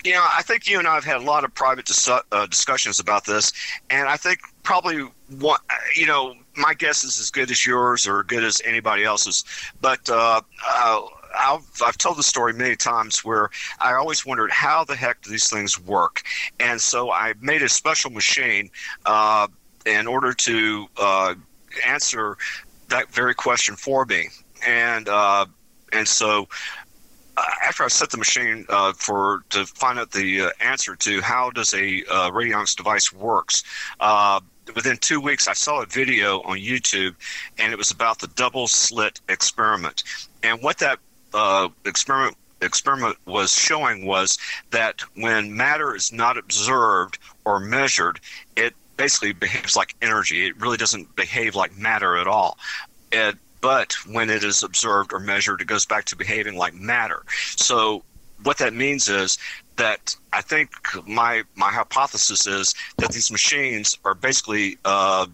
you 0.05 0.13
know, 0.13 0.25
I 0.25 0.43
think 0.43 0.69
you 0.69 0.79
and 0.79 0.87
I 0.87 0.95
have 0.95 1.03
had 1.03 1.17
a 1.17 1.23
lot 1.23 1.43
of 1.43 1.53
private 1.53 1.85
dis- 1.85 2.07
uh, 2.07 2.45
discussions 2.45 3.01
about 3.01 3.25
this, 3.25 3.51
and 3.89 4.07
I 4.07 4.15
think 4.15 4.39
probably 4.63 5.01
one, 5.39 5.59
you 5.93 6.05
know, 6.05 6.35
my 6.55 6.73
guess 6.73 7.03
is 7.03 7.19
as 7.19 7.29
good 7.29 7.51
as 7.51 7.65
yours 7.65 8.07
or 8.07 8.23
good 8.23 8.45
as 8.45 8.61
anybody 8.63 9.03
else's. 9.03 9.43
But 9.81 10.09
uh, 10.09 10.41
uh, 10.65 11.01
I've, 11.37 11.81
I've 11.83 11.97
told 11.97 12.17
the 12.17 12.23
story 12.23 12.53
many 12.53 12.77
times 12.77 13.25
where 13.25 13.49
I 13.79 13.93
always 13.93 14.25
wondered 14.25 14.51
how 14.51 14.85
the 14.85 14.95
heck 14.95 15.21
do 15.21 15.29
these 15.29 15.49
things 15.49 15.77
work, 15.77 16.21
and 16.61 16.79
so 16.79 17.11
I 17.11 17.33
made 17.41 17.61
a 17.61 17.69
special 17.69 18.11
machine 18.11 18.69
uh, 19.05 19.47
in 19.85 20.07
order 20.07 20.33
to 20.33 20.87
uh, 20.97 21.35
answer 21.85 22.37
that 22.89 23.09
very 23.11 23.33
question 23.33 23.75
for 23.75 24.05
me. 24.05 24.27
And 24.65 25.09
uh, 25.09 25.45
and 25.93 26.07
so 26.07 26.47
uh, 27.37 27.45
after 27.63 27.83
I 27.83 27.87
set 27.87 28.09
the 28.09 28.17
machine 28.17 28.65
uh, 28.69 28.93
for 28.93 29.43
to 29.49 29.65
find 29.65 29.99
out 29.99 30.11
the 30.11 30.41
uh, 30.41 30.49
answer 30.59 30.95
to 30.97 31.21
how 31.21 31.49
does 31.49 31.73
a 31.73 32.03
uh, 32.09 32.29
radionics 32.31 32.75
device 32.75 33.11
works, 33.11 33.63
uh, 33.99 34.39
within 34.75 34.97
two 34.97 35.19
weeks 35.19 35.47
I 35.47 35.53
saw 35.53 35.81
a 35.81 35.85
video 35.85 36.41
on 36.41 36.57
YouTube, 36.57 37.15
and 37.57 37.73
it 37.73 37.77
was 37.77 37.91
about 37.91 38.19
the 38.19 38.27
double 38.27 38.67
slit 38.67 39.19
experiment. 39.29 40.03
And 40.43 40.61
what 40.61 40.77
that 40.79 40.99
uh, 41.33 41.69
experiment 41.85 42.37
experiment 42.61 43.17
was 43.25 43.51
showing 43.51 44.05
was 44.05 44.37
that 44.69 45.01
when 45.15 45.55
matter 45.55 45.95
is 45.95 46.13
not 46.13 46.37
observed 46.37 47.17
or 47.43 47.59
measured, 47.59 48.19
basically 49.01 49.33
behaves 49.33 49.75
like 49.75 49.95
energy. 50.03 50.45
It 50.45 50.61
really 50.61 50.77
doesn't 50.77 51.15
behave 51.15 51.55
like 51.55 51.75
matter 51.75 52.17
at 52.17 52.27
all. 52.27 52.59
It, 53.11 53.35
but 53.59 53.93
when 54.05 54.29
it 54.29 54.43
is 54.43 54.61
observed 54.61 55.11
or 55.11 55.19
measured, 55.19 55.59
it 55.61 55.65
goes 55.65 55.85
back 55.87 56.05
to 56.05 56.15
behaving 56.15 56.55
like 56.55 56.75
matter. 56.75 57.23
So 57.55 58.03
what 58.43 58.59
that 58.59 58.73
means 58.73 59.09
is 59.09 59.39
that 59.77 60.15
I 60.33 60.41
think 60.41 60.69
my 61.07 61.43
my 61.55 61.71
hypothesis 61.71 62.45
is 62.45 62.75
that 62.97 63.11
these 63.11 63.31
machines 63.31 63.97
are 64.05 64.13
basically 64.13 64.77
uh, 64.85 65.25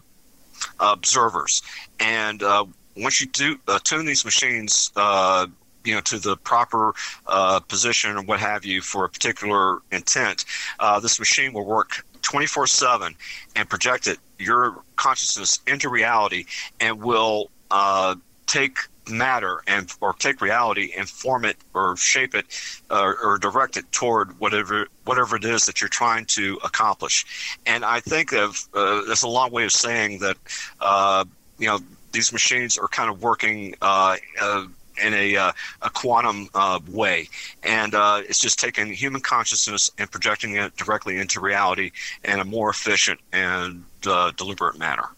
observers, 0.79 1.61
and 1.99 2.43
uh, 2.43 2.65
once 2.95 3.19
you 3.19 3.27
do 3.27 3.59
uh, 3.67 3.79
tune 3.83 4.05
these 4.05 4.23
machines 4.23 4.91
uh, 4.95 5.47
you 5.87 5.95
know 5.95 6.01
to 6.01 6.19
the 6.19 6.35
proper 6.37 6.93
uh, 7.27 7.59
position 7.61 8.17
or 8.17 8.21
what 8.23 8.39
have 8.39 8.65
you 8.65 8.81
for 8.81 9.05
a 9.05 9.09
particular 9.09 9.79
intent, 9.91 10.45
uh, 10.79 10.99
this 10.99 11.17
machine 11.17 11.53
will 11.53 11.65
work 11.65 12.05
24 12.21 12.67
7 12.67 13.15
and 13.55 13.69
project 13.69 14.07
it, 14.07 14.17
your 14.39 14.83
consciousness 14.95 15.59
into 15.67 15.89
reality 15.89 16.45
and 16.79 17.01
will 17.01 17.49
uh, 17.71 18.15
take 18.45 18.77
matter 19.09 19.61
and 19.67 19.93
or 20.01 20.13
take 20.13 20.41
reality 20.41 20.91
and 20.97 21.07
form 21.07 21.45
it 21.45 21.57
or 21.73 21.95
shape 21.95 22.35
it 22.35 22.45
uh, 22.89 23.13
or 23.23 23.37
direct 23.37 23.77
it 23.77 23.89
toward 23.91 24.39
whatever 24.39 24.87
whatever 25.05 25.35
it 25.35 25.45
is 25.45 25.65
that 25.65 25.81
you're 25.81 25.89
trying 25.89 26.25
to 26.25 26.59
accomplish. 26.63 27.57
And 27.65 27.85
i 27.85 27.99
think 27.99 28.33
of 28.33 28.67
uh, 28.73 29.01
that's 29.07 29.23
a 29.23 29.27
long 29.27 29.51
way 29.51 29.63
of 29.63 29.71
saying 29.71 30.19
that 30.19 30.37
uh, 30.81 31.25
you 31.57 31.67
know 31.67 31.79
these 32.11 32.31
machines 32.31 32.77
are 32.77 32.87
kind 32.87 33.09
of 33.09 33.21
working 33.21 33.75
uh, 33.81 34.17
uh, 34.41 34.65
in 35.03 35.13
a, 35.13 35.35
uh, 35.35 35.51
a 35.81 35.89
quantum 35.89 36.49
uh, 36.53 36.79
way. 36.89 37.29
And 37.63 37.93
uh, 37.93 38.21
it's 38.27 38.39
just 38.39 38.59
taking 38.59 38.91
human 38.91 39.21
consciousness 39.21 39.91
and 39.97 40.09
projecting 40.09 40.55
it 40.55 40.75
directly 40.75 41.17
into 41.17 41.39
reality 41.39 41.91
in 42.23 42.39
a 42.39 42.45
more 42.45 42.69
efficient 42.69 43.19
and 43.31 43.83
uh, 44.05 44.31
deliberate 44.37 44.77
manner. 44.77 45.09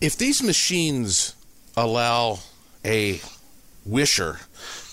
If 0.00 0.16
these 0.16 0.42
machines 0.42 1.34
allow 1.76 2.40
a 2.84 3.20
wisher 3.84 4.40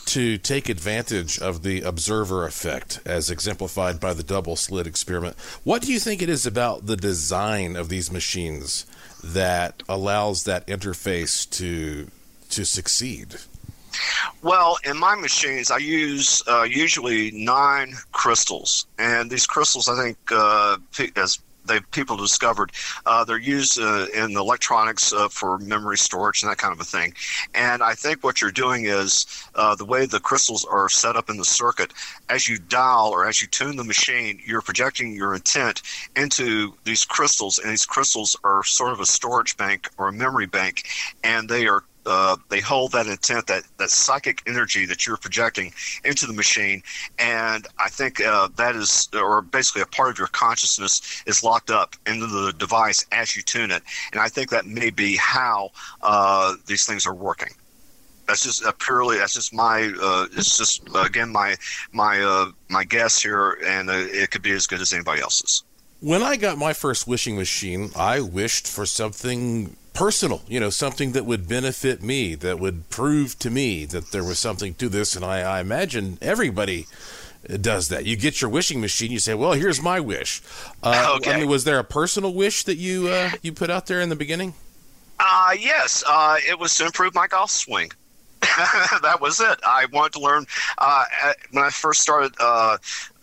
to 0.06 0.38
take 0.38 0.70
advantage 0.70 1.40
of 1.40 1.64
the 1.64 1.82
observer 1.82 2.46
effect 2.46 3.00
as 3.06 3.30
exemplified 3.30 4.00
by 4.00 4.14
the 4.14 4.24
double 4.24 4.56
slit 4.56 4.88
experiment, 4.88 5.36
what 5.64 5.82
do 5.82 5.92
you 5.92 6.00
think 6.00 6.22
it 6.22 6.30
is 6.30 6.46
about 6.46 6.86
the 6.86 6.98
design 6.98 7.76
of 7.76 7.90
these 7.90 8.12
machines 8.12 8.86
that 9.24 9.82
allows 9.88 10.44
that 10.44 10.68
interface 10.68 11.50
to 11.50 12.08
to 12.54 12.66
succeed? 12.66 13.36
Well, 14.42 14.78
in 14.84 14.98
my 14.98 15.16
machines, 15.16 15.70
I 15.70 15.78
use 15.78 16.42
uh, 16.48 16.64
usually 16.64 17.32
nine 17.32 17.94
crystals, 18.12 18.88
and 18.98 19.30
these 19.30 19.46
crystals, 19.46 19.88
I 19.88 20.02
think, 20.02 20.18
uh, 20.32 20.78
as 21.16 21.40
they 21.66 21.80
people 21.92 22.18
discovered, 22.18 22.72
uh, 23.06 23.24
they're 23.24 23.38
used 23.38 23.80
uh, 23.80 24.08
in 24.14 24.36
electronics 24.36 25.14
uh, 25.14 25.30
for 25.30 25.58
memory 25.60 25.98
storage 25.98 26.44
and 26.44 26.52
that 26.52 26.58
kind 26.58 26.74
of 26.74 26.80
a 26.80 26.84
thing. 26.84 27.14
And 27.54 27.82
I 27.82 27.94
think 27.94 28.24
what 28.24 28.42
you're 28.42 28.52
doing 28.52 28.86
is 28.86 29.26
uh, 29.56 29.76
the 29.76 29.86
way 29.86 30.06
the 30.06 30.20
crystals 30.20 30.66
are 30.66 30.90
set 30.90 31.16
up 31.16 31.30
in 31.30 31.38
the 31.38 31.46
circuit. 31.46 31.94
As 32.30 32.48
you 32.48 32.58
dial 32.58 33.10
or 33.10 33.26
as 33.26 33.42
you 33.42 33.48
tune 33.48 33.76
the 33.76 33.84
machine, 33.84 34.42
you're 34.46 34.62
projecting 34.62 35.16
your 35.16 35.36
intent 35.36 35.82
into 36.16 36.74
these 36.84 37.06
crystals, 37.06 37.60
and 37.60 37.72
these 37.72 37.86
crystals 37.86 38.36
are 38.44 38.64
sort 38.64 38.92
of 38.92 39.00
a 39.00 39.06
storage 39.06 39.56
bank 39.58 39.90
or 39.98 40.10
a 40.10 40.14
memory 40.14 40.48
bank, 40.48 40.84
and 41.24 41.48
they 41.48 41.68
are 41.68 41.84
uh, 42.06 42.38
they 42.50 42.60
hold 42.60 42.92
that 42.92 43.08
intent, 43.08 43.48
that, 43.48 43.64
that 43.78 43.90
psychic 43.90 44.42
energy 44.48 44.86
that 44.86 45.06
you're 45.06 45.18
projecting 45.18 45.74
into 46.04 46.26
the 46.26 46.34
machine. 46.34 46.82
And 47.20 47.68
I 47.80 47.90
think 47.90 48.22
uh, 48.22 48.50
that 48.56 48.76
is, 48.76 49.10
or 49.14 49.42
basically 49.42 49.82
a 49.82 49.86
part 49.86 50.12
of 50.12 50.18
your 50.18 50.28
consciousness 50.28 51.24
is 51.26 51.44
locked 51.44 51.72
up 51.72 51.96
into 52.06 52.28
the 52.28 52.54
device 52.54 53.06
as 53.12 53.36
you 53.36 53.42
tune 53.42 53.72
it. 53.72 53.84
And 54.12 54.22
I 54.22 54.28
think 54.28 54.50
that 54.50 54.66
may 54.66 54.90
be 54.90 55.16
how 55.16 55.72
uh, 56.02 56.56
these 56.68 56.86
things 56.86 57.06
are 57.08 57.14
working. 57.14 57.54
That's 58.28 58.44
just 58.44 58.64
purely. 58.80 59.18
That's 59.18 59.34
just 59.34 59.54
my. 59.54 59.94
Uh, 60.02 60.28
it's 60.32 60.58
just 60.58 60.88
again 60.96 61.30
my 61.30 61.58
my 61.92 62.22
uh, 62.22 62.52
my 62.70 62.86
guess 62.86 63.22
here, 63.22 63.58
and 63.66 63.90
it 63.90 64.32
could 64.32 64.42
be 64.42 64.52
as 64.52 64.66
good 64.66 64.80
as 64.80 64.94
anybody 64.94 65.22
else's. 65.22 65.64
When 66.00 66.24
I 66.24 66.38
got 66.38 66.58
my 66.58 66.72
first 66.72 67.06
wishing 67.06 67.36
machine, 67.36 67.92
I 67.98 68.22
wished 68.22 68.66
for 68.68 68.86
something 68.86 69.76
personal, 69.94 70.42
you 70.48 70.60
know, 70.60 70.70
something 70.70 71.12
that 71.14 71.26
would 71.26 71.48
benefit 71.48 72.02
me, 72.02 72.36
that 72.36 72.60
would 72.60 72.90
prove 72.90 73.38
to 73.40 73.50
me 73.50 73.86
that 73.86 74.12
there 74.12 74.24
was 74.24 74.40
something 74.40 74.74
to 74.76 74.90
this. 74.90 75.16
And 75.16 75.24
I, 75.24 75.42
I 75.42 75.60
imagine 75.62 76.18
everybody 76.22 76.88
does 77.62 77.90
that. 77.90 78.06
You 78.06 78.16
get 78.16 78.42
your 78.42 78.50
wishing 78.50 78.82
machine, 78.82 79.12
you 79.12 79.20
say, 79.20 79.34
"Well, 79.34 79.54
here's 79.54 79.82
my 79.82 80.00
wish." 80.00 80.42
Uh, 80.82 81.16
okay. 81.18 81.34
I 81.34 81.40
mean, 81.40 81.50
was 81.50 81.64
there 81.64 81.80
a 81.80 81.84
personal 81.84 82.34
wish 82.34 82.64
that 82.64 82.78
you 82.78 83.08
uh, 83.10 83.32
you 83.42 83.54
put 83.54 83.70
out 83.70 83.88
there 83.88 84.02
in 84.02 84.10
the 84.10 84.16
beginning? 84.16 84.54
Uh, 85.20 85.52
yes, 85.58 86.04
uh, 86.08 86.38
it 86.48 86.58
was 86.58 86.76
to 86.76 86.86
improve 86.86 87.14
my 87.14 87.28
golf 87.28 87.52
swing. 87.52 87.92
that 88.42 89.20
was 89.22 89.40
it. 89.40 89.60
I 89.66 89.86
wanted 89.92 90.14
to 90.14 90.20
learn. 90.20 90.46
Uh, 90.78 91.06
when 91.52 91.64
I 91.64 91.70
first 91.70 92.02
started 92.02 92.34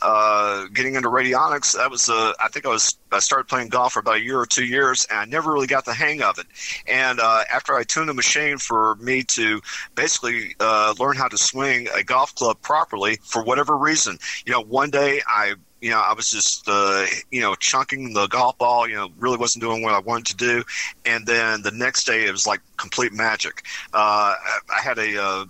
uh, 0.02 0.66
getting 0.72 0.94
into 0.94 1.08
radionics, 1.08 1.76
that 1.76 1.90
was 1.90 2.08
uh, 2.08 2.32
I 2.42 2.48
think 2.48 2.66
I 2.66 2.68
was 2.68 2.98
I 3.12 3.18
started 3.18 3.48
playing 3.48 3.68
golf 3.68 3.92
for 3.92 4.00
about 4.00 4.16
a 4.16 4.20
year 4.20 4.38
or 4.38 4.46
two 4.46 4.64
years, 4.64 5.06
and 5.10 5.18
I 5.18 5.24
never 5.24 5.52
really 5.52 5.66
got 5.66 5.84
the 5.84 5.94
hang 5.94 6.22
of 6.22 6.38
it. 6.38 6.46
And 6.86 7.20
uh, 7.20 7.42
after 7.52 7.74
I 7.74 7.84
tuned 7.84 8.08
the 8.08 8.14
machine 8.14 8.58
for 8.58 8.96
me 8.96 9.22
to 9.24 9.60
basically 9.94 10.54
uh, 10.60 10.94
learn 10.98 11.16
how 11.16 11.28
to 11.28 11.38
swing 11.38 11.88
a 11.94 12.02
golf 12.02 12.34
club 12.34 12.60
properly, 12.62 13.18
for 13.22 13.42
whatever 13.42 13.76
reason, 13.76 14.18
you 14.44 14.52
know, 14.52 14.62
one 14.62 14.90
day 14.90 15.20
I 15.26 15.54
you 15.80 15.90
know, 15.90 16.00
I 16.00 16.12
was 16.12 16.30
just, 16.30 16.64
uh, 16.68 17.06
you 17.30 17.40
know, 17.40 17.54
chunking 17.54 18.12
the 18.12 18.26
golf 18.26 18.58
ball, 18.58 18.86
you 18.86 18.96
know, 18.96 19.08
really 19.18 19.38
wasn't 19.38 19.62
doing 19.62 19.82
what 19.82 19.94
I 19.94 19.98
wanted 19.98 20.26
to 20.26 20.36
do. 20.36 20.62
And 21.06 21.26
then 21.26 21.62
the 21.62 21.70
next 21.70 22.04
day 22.04 22.26
it 22.26 22.32
was 22.32 22.46
like 22.46 22.60
complete 22.76 23.12
magic. 23.12 23.62
Uh, 23.94 24.34
I 24.68 24.80
had 24.82 24.98
a, 24.98 25.22
uh, 25.22 25.44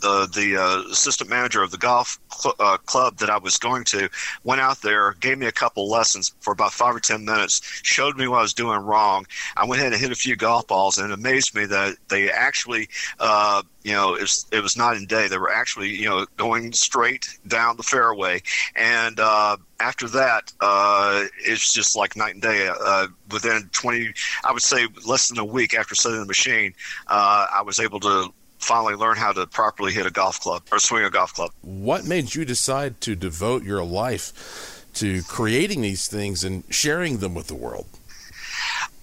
the 0.00 0.28
the 0.34 0.56
uh, 0.56 0.90
assistant 0.90 1.30
manager 1.30 1.62
of 1.62 1.70
the 1.70 1.78
golf 1.78 2.18
cl- 2.32 2.54
uh, 2.58 2.76
club 2.78 3.18
that 3.18 3.30
I 3.30 3.38
was 3.38 3.56
going 3.56 3.84
to 3.84 4.08
went 4.44 4.60
out 4.60 4.82
there, 4.82 5.12
gave 5.20 5.38
me 5.38 5.46
a 5.46 5.52
couple 5.52 5.88
lessons 5.88 6.32
for 6.40 6.52
about 6.52 6.72
five 6.72 6.94
or 6.94 7.00
ten 7.00 7.24
minutes, 7.24 7.60
showed 7.82 8.16
me 8.16 8.28
what 8.28 8.38
I 8.38 8.42
was 8.42 8.54
doing 8.54 8.78
wrong. 8.78 9.26
I 9.56 9.64
went 9.64 9.80
ahead 9.80 9.92
and 9.92 10.00
hit 10.00 10.12
a 10.12 10.16
few 10.16 10.36
golf 10.36 10.66
balls, 10.66 10.98
and 10.98 11.10
it 11.10 11.14
amazed 11.14 11.54
me 11.54 11.66
that 11.66 11.96
they 12.08 12.30
actually, 12.30 12.88
uh, 13.18 13.62
you 13.82 13.92
know, 13.92 14.14
it 14.14 14.22
was, 14.22 14.46
it 14.52 14.62
was 14.62 14.76
night 14.76 14.96
and 14.96 15.08
day. 15.08 15.28
They 15.28 15.38
were 15.38 15.52
actually, 15.52 15.90
you 15.90 16.08
know, 16.08 16.26
going 16.36 16.72
straight 16.72 17.38
down 17.46 17.76
the 17.76 17.82
fairway, 17.82 18.42
and 18.74 19.18
uh, 19.18 19.56
after 19.80 20.08
that, 20.08 20.52
uh, 20.60 21.24
it's 21.44 21.72
just 21.72 21.96
like 21.96 22.16
night 22.16 22.34
and 22.34 22.42
day. 22.42 22.68
Uh, 22.68 23.08
within 23.30 23.68
20, 23.72 24.12
I 24.44 24.52
would 24.52 24.62
say 24.62 24.86
less 25.06 25.28
than 25.28 25.38
a 25.38 25.44
week 25.44 25.74
after 25.74 25.94
setting 25.94 26.20
the 26.20 26.26
machine, 26.26 26.74
uh, 27.06 27.46
I 27.52 27.62
was 27.62 27.80
able 27.80 28.00
to 28.00 28.32
finally 28.58 28.94
learn 28.94 29.16
how 29.16 29.32
to 29.32 29.46
properly 29.46 29.92
hit 29.92 30.06
a 30.06 30.10
golf 30.10 30.40
club 30.40 30.62
or 30.72 30.78
swing 30.78 31.04
a 31.04 31.10
golf 31.10 31.34
club. 31.34 31.50
What 31.62 32.04
made 32.06 32.34
you 32.34 32.44
decide 32.44 33.00
to 33.02 33.14
devote 33.14 33.62
your 33.64 33.84
life 33.84 34.84
to 34.94 35.22
creating 35.22 35.82
these 35.82 36.08
things 36.08 36.44
and 36.44 36.64
sharing 36.70 37.18
them 37.18 37.34
with 37.34 37.46
the 37.48 37.54
world? 37.54 37.86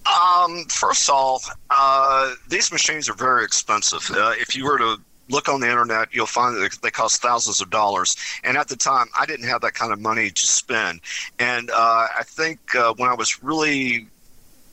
Um, 0.06 0.66
first 0.68 1.08
of 1.08 1.14
all, 1.14 1.42
uh, 1.70 2.34
these 2.48 2.70
machines 2.70 3.08
are 3.08 3.14
very 3.14 3.44
expensive. 3.44 4.10
Uh, 4.10 4.32
if 4.36 4.54
you 4.54 4.64
were 4.64 4.78
to 4.78 4.96
look 5.30 5.48
on 5.48 5.60
the 5.60 5.68
internet, 5.68 6.08
you'll 6.12 6.26
find 6.26 6.56
that 6.56 6.78
they 6.82 6.90
cost 6.90 7.22
thousands 7.22 7.60
of 7.60 7.70
dollars. 7.70 8.16
And 8.42 8.56
at 8.56 8.68
the 8.68 8.76
time, 8.76 9.06
I 9.18 9.24
didn't 9.24 9.48
have 9.48 9.62
that 9.62 9.74
kind 9.74 9.92
of 9.92 10.00
money 10.00 10.30
to 10.30 10.46
spend. 10.46 11.00
And 11.38 11.70
uh, 11.70 12.06
I 12.18 12.22
think 12.24 12.74
uh, 12.74 12.94
when 12.96 13.08
I 13.08 13.14
was 13.14 13.42
really 13.42 14.08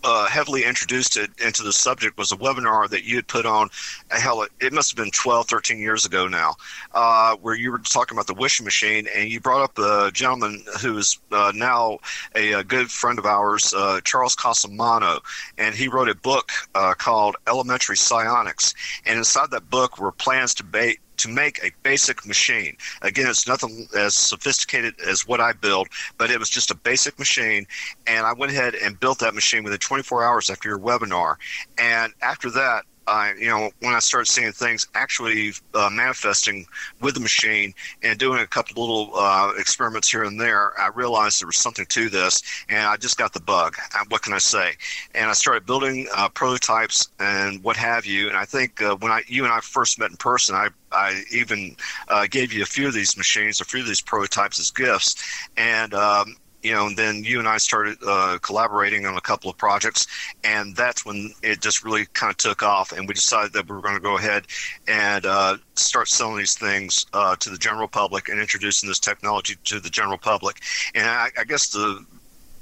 uh, 0.03 0.27
heavily 0.27 0.63
introduced 0.63 1.17
it 1.17 1.29
into 1.43 1.63
the 1.63 1.73
subject 1.73 2.17
was 2.17 2.31
a 2.31 2.37
webinar 2.37 2.89
that 2.89 3.03
you 3.03 3.15
had 3.15 3.27
put 3.27 3.45
on. 3.45 3.69
Uh, 4.09 4.19
hell, 4.19 4.41
it, 4.41 4.51
it 4.59 4.73
must 4.73 4.91
have 4.91 4.97
been 4.97 5.11
12, 5.11 5.47
13 5.47 5.79
years 5.79 6.05
ago 6.05 6.27
now, 6.27 6.55
uh, 6.93 7.35
where 7.37 7.55
you 7.55 7.71
were 7.71 7.79
talking 7.79 8.15
about 8.15 8.27
the 8.27 8.33
wishing 8.33 8.63
machine, 8.63 9.07
and 9.15 9.29
you 9.29 9.39
brought 9.39 9.61
up 9.61 9.77
a 9.77 10.11
gentleman 10.11 10.63
who 10.81 10.97
is 10.97 11.19
uh, 11.31 11.51
now 11.55 11.99
a, 12.35 12.53
a, 12.53 12.63
good 12.63 12.89
friend 12.89 13.19
of 13.19 13.25
ours, 13.25 13.73
uh, 13.73 13.99
Charles 14.03 14.35
Cosimano, 14.35 15.19
and 15.57 15.75
he 15.75 15.87
wrote 15.87 16.09
a 16.09 16.15
book 16.15 16.51
uh, 16.75 16.93
called 16.93 17.35
Elementary 17.47 17.97
Psionics. 17.97 18.73
And 19.05 19.17
inside 19.17 19.51
that 19.51 19.69
book 19.69 19.99
were 19.99 20.11
plans 20.11 20.53
to 20.55 20.63
bait 20.63 20.99
to 21.17 21.29
make 21.29 21.63
a 21.63 21.71
basic 21.83 22.25
machine. 22.25 22.75
Again, 23.01 23.27
it's 23.27 23.47
nothing 23.47 23.87
as 23.95 24.15
sophisticated 24.15 24.99
as 25.01 25.27
what 25.27 25.39
I 25.39 25.53
build, 25.53 25.87
but 26.17 26.31
it 26.31 26.39
was 26.39 26.49
just 26.49 26.71
a 26.71 26.75
basic 26.75 27.17
machine. 27.19 27.65
And 28.07 28.25
I 28.25 28.33
went 28.33 28.51
ahead 28.51 28.75
and 28.75 28.99
built 28.99 29.19
that 29.19 29.33
machine 29.33 29.63
within 29.63 29.79
24 29.79 30.23
hours 30.23 30.49
after 30.49 30.69
your 30.69 30.79
webinar. 30.79 31.35
And 31.77 32.13
after 32.21 32.49
that, 32.51 32.85
I, 33.07 33.33
you 33.33 33.47
know, 33.47 33.71
when 33.79 33.93
I 33.93 33.99
started 33.99 34.31
seeing 34.31 34.51
things 34.51 34.87
actually 34.93 35.53
uh, 35.73 35.89
manifesting 35.91 36.65
with 37.01 37.15
the 37.15 37.19
machine 37.19 37.73
and 38.03 38.17
doing 38.17 38.39
a 38.39 38.47
couple 38.47 38.81
little 38.81 39.15
uh, 39.15 39.53
experiments 39.57 40.09
here 40.09 40.23
and 40.23 40.39
there, 40.39 40.79
I 40.79 40.87
realized 40.87 41.41
there 41.41 41.47
was 41.47 41.57
something 41.57 41.85
to 41.87 42.09
this, 42.09 42.41
and 42.69 42.85
I 42.85 42.97
just 42.97 43.17
got 43.17 43.33
the 43.33 43.41
bug. 43.41 43.75
Uh, 43.95 44.05
what 44.09 44.21
can 44.21 44.33
I 44.33 44.37
say? 44.37 44.73
And 45.15 45.29
I 45.29 45.33
started 45.33 45.65
building 45.65 46.07
uh, 46.15 46.29
prototypes 46.29 47.09
and 47.19 47.63
what 47.63 47.75
have 47.75 48.05
you. 48.05 48.29
And 48.29 48.37
I 48.37 48.45
think 48.45 48.81
uh, 48.81 48.95
when 48.97 49.11
I, 49.11 49.23
you 49.27 49.43
and 49.43 49.53
I 49.53 49.59
first 49.61 49.99
met 49.99 50.11
in 50.11 50.17
person, 50.17 50.55
I, 50.55 50.69
I 50.91 51.23
even 51.31 51.75
uh, 52.07 52.27
gave 52.29 52.53
you 52.53 52.63
a 52.63 52.65
few 52.65 52.87
of 52.87 52.93
these 52.93 53.17
machines, 53.17 53.61
a 53.61 53.65
few 53.65 53.81
of 53.81 53.87
these 53.87 54.01
prototypes 54.01 54.59
as 54.59 54.71
gifts, 54.71 55.15
and 55.57 55.93
um, 55.93 56.35
you 56.63 56.73
know, 56.73 56.87
and 56.87 56.97
then 56.97 57.23
you 57.23 57.39
and 57.39 57.47
I 57.47 57.57
started 57.57 57.97
uh, 58.05 58.37
collaborating 58.41 59.05
on 59.05 59.17
a 59.17 59.21
couple 59.21 59.49
of 59.49 59.57
projects, 59.57 60.07
and 60.43 60.75
that's 60.75 61.05
when 61.05 61.33
it 61.41 61.61
just 61.61 61.83
really 61.83 62.05
kind 62.13 62.31
of 62.31 62.37
took 62.37 62.63
off, 62.63 62.91
and 62.91 63.07
we 63.07 63.13
decided 63.13 63.53
that 63.53 63.67
we 63.67 63.75
were 63.75 63.81
going 63.81 63.95
to 63.95 64.01
go 64.01 64.17
ahead 64.17 64.45
and 64.87 65.25
uh, 65.25 65.57
start 65.75 66.07
selling 66.07 66.37
these 66.37 66.55
things 66.55 67.05
uh, 67.13 67.35
to 67.37 67.49
the 67.49 67.57
general 67.57 67.87
public 67.87 68.29
and 68.29 68.39
introducing 68.39 68.87
this 68.87 68.99
technology 68.99 69.55
to 69.65 69.79
the 69.79 69.89
general 69.89 70.17
public. 70.17 70.61
And 70.93 71.07
I, 71.07 71.29
I 71.37 71.43
guess 71.43 71.69
the 71.69 72.05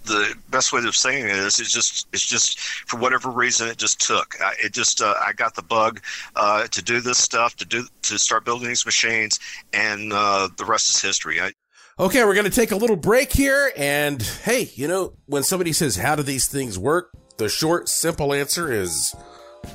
the 0.05 0.33
best 0.49 0.73
way 0.73 0.83
of 0.85 0.95
saying 0.95 1.25
it 1.25 1.31
is 1.31 1.59
it's 1.59 1.71
just 1.71 2.07
it's 2.13 2.25
just 2.25 2.59
for 2.59 2.97
whatever 2.97 3.29
reason 3.29 3.67
it 3.67 3.77
just 3.77 3.99
took 3.99 4.35
it 4.63 4.73
just 4.73 5.01
uh, 5.01 5.13
i 5.21 5.33
got 5.33 5.55
the 5.55 5.61
bug 5.61 6.01
uh, 6.35 6.65
to 6.67 6.81
do 6.81 6.99
this 6.99 7.17
stuff 7.17 7.55
to 7.55 7.65
do 7.65 7.85
to 8.01 8.17
start 8.17 8.45
building 8.45 8.67
these 8.67 8.85
machines 8.85 9.39
and 9.73 10.11
uh, 10.13 10.47
the 10.57 10.65
rest 10.65 10.89
is 10.89 11.01
history 11.01 11.39
I, 11.39 11.51
Okay, 11.99 12.23
we're 12.23 12.33
to 12.45 12.49
take 12.49 12.71
a 12.71 12.77
little 12.77 12.95
break 12.95 13.33
here. 13.33 13.73
And 13.75 14.21
hey, 14.21 14.69
you 14.75 14.87
know, 14.87 15.15
when 15.25 15.43
somebody 15.43 15.73
says, 15.73 15.97
How 15.97 16.15
do 16.15 16.23
these 16.23 16.47
things 16.47 16.79
work? 16.79 17.11
The 17.35 17.49
short, 17.49 17.89
simple 17.89 18.33
answer 18.33 18.71
is 18.71 19.13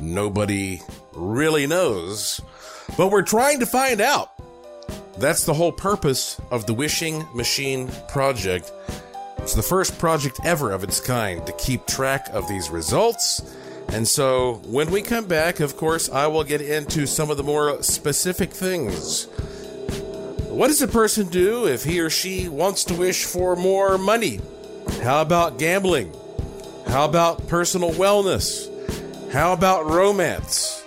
nobody 0.00 0.80
really 1.12 1.66
knows. 1.66 2.40
But 2.96 3.10
we're 3.10 3.22
trying 3.22 3.60
to 3.60 3.66
find 3.66 4.00
out. 4.00 4.30
That's 5.18 5.44
the 5.44 5.52
whole 5.52 5.70
purpose 5.70 6.40
of 6.50 6.64
the 6.64 6.72
Wishing 6.72 7.26
Machine 7.34 7.90
Project. 8.08 8.72
It's 9.44 9.54
the 9.54 9.60
first 9.60 9.98
project 9.98 10.40
ever 10.42 10.70
of 10.70 10.82
its 10.82 11.00
kind 11.00 11.46
to 11.46 11.52
keep 11.52 11.86
track 11.86 12.30
of 12.32 12.48
these 12.48 12.70
results 12.70 13.42
And 13.88 14.08
so 14.08 14.62
when 14.64 14.90
we 14.90 15.02
come 15.02 15.26
back, 15.26 15.60
of 15.60 15.76
course, 15.76 16.08
I 16.08 16.28
will 16.28 16.44
get 16.44 16.62
into 16.62 17.06
some 17.06 17.30
of 17.30 17.36
the 17.36 17.42
more 17.42 17.82
specific 17.82 18.50
things. 18.50 19.26
What 20.48 20.68
does 20.68 20.80
a 20.80 20.88
person 20.88 21.28
do 21.28 21.66
if 21.66 21.84
he 21.84 22.00
or 22.00 22.08
she 22.08 22.48
wants 22.48 22.84
to 22.84 22.94
wish 22.94 23.26
for 23.26 23.54
more 23.54 23.98
money? 23.98 24.40
How 25.02 25.20
about 25.20 25.58
gambling? 25.58 26.10
How 26.86 27.04
about 27.04 27.46
personal 27.46 27.90
wellness? 27.90 28.70
How 29.30 29.52
about 29.52 29.84
romance? 29.84 30.80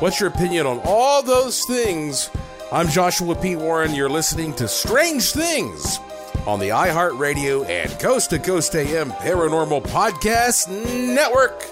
What's 0.00 0.20
your 0.20 0.28
opinion 0.28 0.66
on 0.66 0.82
all 0.84 1.22
those 1.22 1.64
things? 1.64 2.28
I'm 2.70 2.88
Joshua 2.88 3.34
P. 3.34 3.56
Warren. 3.56 3.94
You're 3.94 4.10
listening 4.10 4.52
to 4.56 4.68
Strange 4.68 5.32
Things 5.32 5.98
on 6.46 6.58
the 6.58 6.68
iHeartRadio 6.68 7.68
and 7.68 7.90
Coast 8.00 8.30
to 8.30 8.38
Coast 8.38 8.74
AM 8.74 9.10
Paranormal 9.10 9.82
Podcast 9.84 10.68
Network. 11.14 11.64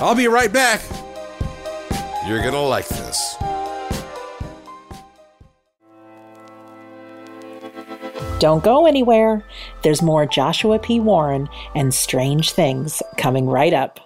I'll 0.00 0.14
be 0.14 0.28
right 0.28 0.52
back. 0.52 0.82
You're 2.26 2.40
going 2.40 2.52
to 2.52 2.60
like 2.60 2.88
this. 2.88 3.36
Don't 8.38 8.62
go 8.62 8.86
anywhere. 8.86 9.42
There's 9.82 10.02
more 10.02 10.26
Joshua 10.26 10.78
P. 10.78 11.00
Warren 11.00 11.48
and 11.74 11.94
strange 11.94 12.52
things 12.52 13.02
coming 13.16 13.46
right 13.46 13.72
up. 13.72 14.05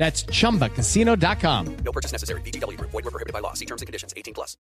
That's 0.00 0.22
chumbacasino.com. 0.22 1.76
No 1.84 1.92
purchase 1.92 2.10
necessary. 2.10 2.40
VGW 2.40 2.78
Group. 2.78 2.90
Void 2.90 3.04
were 3.04 3.10
prohibited 3.10 3.34
by 3.34 3.40
law. 3.40 3.52
See 3.52 3.66
terms 3.66 3.82
and 3.82 3.86
conditions. 3.86 4.14
18 4.16 4.32
plus. 4.32 4.56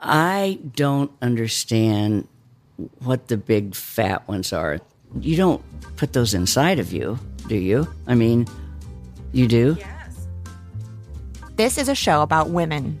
I 0.00 0.60
don't 0.76 1.10
understand 1.20 2.28
what 3.00 3.26
the 3.26 3.36
big 3.36 3.74
fat 3.74 4.28
ones 4.28 4.52
are. 4.52 4.78
You 5.18 5.36
don't 5.36 5.60
put 5.96 6.12
those 6.12 6.32
inside 6.32 6.78
of 6.78 6.92
you, 6.92 7.18
do 7.48 7.56
you? 7.56 7.92
I 8.06 8.14
mean, 8.14 8.46
you 9.32 9.48
do? 9.48 9.76
Yes. 9.76 10.28
This 11.56 11.76
is 11.76 11.88
a 11.88 11.96
show 11.96 12.22
about 12.22 12.50
women. 12.50 13.00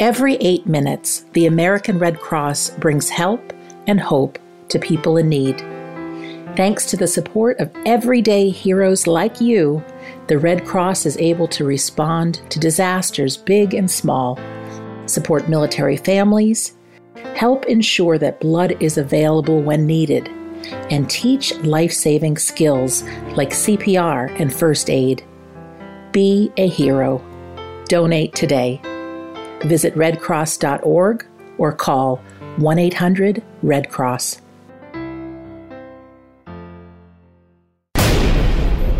Every 0.00 0.36
eight 0.36 0.64
minutes, 0.64 1.24
the 1.32 1.46
American 1.46 1.98
Red 1.98 2.20
Cross 2.20 2.70
brings 2.78 3.08
help 3.08 3.52
and 3.88 3.98
hope 3.98 4.38
to 4.68 4.78
people 4.78 5.16
in 5.16 5.28
need. 5.28 5.58
Thanks 6.56 6.86
to 6.86 6.96
the 6.96 7.08
support 7.08 7.58
of 7.58 7.74
everyday 7.84 8.50
heroes 8.50 9.08
like 9.08 9.40
you, 9.40 9.82
the 10.28 10.38
Red 10.38 10.64
Cross 10.64 11.04
is 11.04 11.16
able 11.16 11.48
to 11.48 11.64
respond 11.64 12.40
to 12.50 12.60
disasters 12.60 13.36
big 13.36 13.74
and 13.74 13.90
small, 13.90 14.38
support 15.06 15.48
military 15.48 15.96
families, 15.96 16.76
help 17.34 17.66
ensure 17.66 18.18
that 18.18 18.38
blood 18.38 18.80
is 18.80 18.98
available 18.98 19.60
when 19.60 19.84
needed, 19.84 20.28
and 20.90 21.10
teach 21.10 21.52
life 21.64 21.92
saving 21.92 22.38
skills 22.38 23.02
like 23.34 23.50
CPR 23.50 24.30
and 24.38 24.54
first 24.54 24.90
aid. 24.90 25.24
Be 26.12 26.52
a 26.56 26.68
hero. 26.68 27.20
Donate 27.88 28.32
today. 28.36 28.80
Visit 29.60 29.94
redcross.org 29.94 31.26
or 31.58 31.72
call 31.72 32.16
1 32.56 32.78
800 32.78 33.42
Red 33.62 33.90
Cross. 33.90 34.40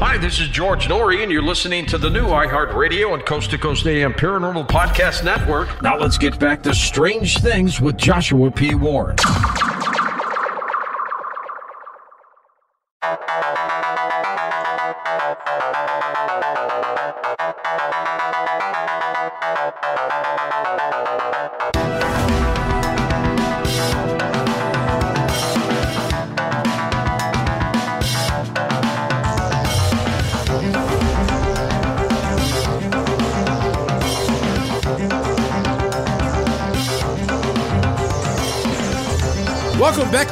Hi, 0.01 0.17
this 0.17 0.39
is 0.39 0.47
George 0.49 0.87
Noory, 0.87 1.25
and 1.25 1.33
you're 1.33 1.43
listening 1.43 1.85
to 1.87 1.99
the 1.99 2.09
new 2.09 2.27
iHeartRadio 2.27 3.15
and 3.15 3.27
Coast 3.27 3.51
to 3.51 3.59
Coast 3.59 3.85
AM 3.87 4.13
Paranormal 4.13 4.69
Podcast 4.69 5.25
Network. 5.25 5.83
Now 5.83 5.99
let's 5.99 6.17
get 6.17 6.39
back 6.39 6.63
to 6.63 6.73
strange 6.73 7.39
things 7.39 7.81
with 7.81 7.97
Joshua 7.97 8.51
P. 8.53 8.77
Warren. 8.77 9.17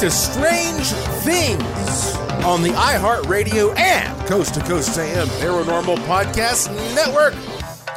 To 0.07 0.12
Strange 0.12 0.86
Things 1.24 2.14
on 2.44 2.62
the 2.62 2.68
iHeartRadio 2.68 3.76
and 3.76 4.28
Coast 4.28 4.54
to 4.54 4.61
Coast 4.61 4.96
AM 4.96 5.26
Paranormal 5.26 5.96
Podcast 6.07 6.72
Network. 6.94 7.34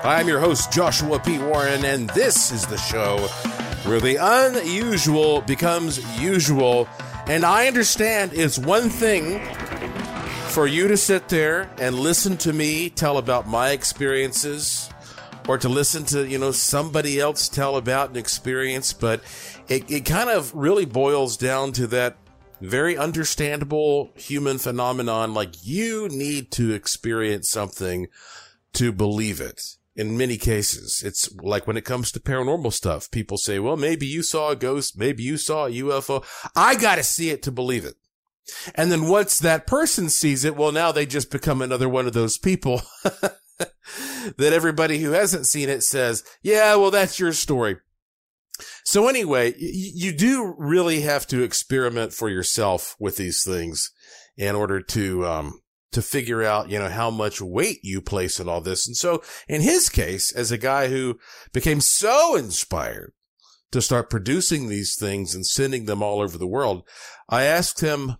I'm 0.03 0.27
your 0.27 0.39
host, 0.39 0.71
Joshua 0.71 1.19
P. 1.19 1.37
Warren, 1.37 1.85
and 1.85 2.09
this 2.09 2.51
is 2.51 2.65
the 2.65 2.77
show 2.77 3.19
where 3.87 3.99
the 3.99 4.17
unusual 4.19 5.41
becomes 5.41 6.19
usual. 6.19 6.87
And 7.27 7.45
I 7.45 7.67
understand 7.67 8.31
it's 8.33 8.57
one 8.57 8.89
thing 8.89 9.39
for 10.47 10.65
you 10.65 10.87
to 10.87 10.97
sit 10.97 11.29
there 11.29 11.69
and 11.77 11.93
listen 11.93 12.37
to 12.37 12.51
me 12.51 12.89
tell 12.89 13.19
about 13.19 13.47
my 13.47 13.69
experiences 13.69 14.89
or 15.47 15.59
to 15.59 15.69
listen 15.69 16.05
to, 16.05 16.27
you 16.27 16.37
know, 16.37 16.51
somebody 16.51 17.19
else 17.19 17.49
tell 17.49 17.75
about 17.75 18.11
an 18.11 18.17
experience, 18.17 18.93
but 18.93 19.21
it, 19.69 19.89
it 19.89 20.05
kind 20.05 20.29
of 20.29 20.53
really 20.53 20.85
boils 20.85 21.37
down 21.37 21.71
to 21.73 21.87
that 21.87 22.17
very 22.59 22.97
understandable 22.97 24.11
human 24.15 24.57
phenomenon. 24.57 25.33
Like 25.33 25.55
you 25.63 26.09
need 26.09 26.51
to 26.53 26.73
experience 26.73 27.49
something 27.49 28.07
to 28.73 28.91
believe 28.91 29.39
it. 29.39 29.61
In 29.95 30.17
many 30.17 30.37
cases, 30.37 31.03
it's 31.05 31.33
like 31.41 31.67
when 31.67 31.75
it 31.75 31.83
comes 31.83 32.11
to 32.11 32.19
paranormal 32.19 32.71
stuff, 32.71 33.11
people 33.11 33.37
say, 33.37 33.59
well, 33.59 33.75
maybe 33.75 34.05
you 34.05 34.23
saw 34.23 34.49
a 34.49 34.55
ghost. 34.55 34.97
Maybe 34.97 35.23
you 35.23 35.35
saw 35.35 35.65
a 35.65 35.71
UFO. 35.71 36.23
I 36.55 36.75
got 36.75 36.95
to 36.95 37.03
see 37.03 37.31
it 37.31 37.43
to 37.43 37.51
believe 37.51 37.83
it. 37.83 37.95
And 38.75 38.91
then 38.91 39.09
once 39.09 39.37
that 39.39 39.67
person 39.67 40.09
sees 40.09 40.45
it, 40.45 40.55
well, 40.55 40.71
now 40.71 40.91
they 40.91 41.05
just 41.05 41.31
become 41.31 41.61
another 41.61 41.89
one 41.89 42.07
of 42.07 42.13
those 42.13 42.37
people 42.37 42.81
that 43.03 44.53
everybody 44.53 44.99
who 44.99 45.11
hasn't 45.11 45.47
seen 45.47 45.69
it 45.69 45.83
says, 45.83 46.23
yeah, 46.41 46.75
well, 46.75 46.91
that's 46.91 47.19
your 47.19 47.33
story. 47.33 47.77
So 48.85 49.07
anyway, 49.07 49.53
you, 49.57 50.09
you 50.09 50.17
do 50.17 50.55
really 50.57 51.01
have 51.01 51.27
to 51.27 51.43
experiment 51.43 52.13
for 52.13 52.29
yourself 52.29 52.95
with 52.99 53.17
these 53.17 53.43
things 53.43 53.91
in 54.37 54.55
order 54.55 54.81
to, 54.81 55.25
um, 55.25 55.61
to 55.91 56.01
figure 56.01 56.43
out, 56.43 56.69
you 56.69 56.79
know, 56.79 56.89
how 56.89 57.09
much 57.09 57.41
weight 57.41 57.79
you 57.83 58.01
place 58.01 58.39
in 58.39 58.47
all 58.47 58.61
this. 58.61 58.87
And 58.87 58.95
so 58.95 59.23
in 59.47 59.61
his 59.61 59.89
case, 59.89 60.31
as 60.31 60.51
a 60.51 60.57
guy 60.57 60.87
who 60.87 61.19
became 61.51 61.81
so 61.81 62.35
inspired 62.35 63.13
to 63.71 63.81
start 63.81 64.09
producing 64.09 64.67
these 64.67 64.95
things 64.95 65.33
and 65.33 65.45
sending 65.45 65.85
them 65.85 66.01
all 66.01 66.21
over 66.21 66.37
the 66.37 66.47
world, 66.47 66.83
I 67.27 67.43
asked 67.43 67.81
him, 67.81 68.17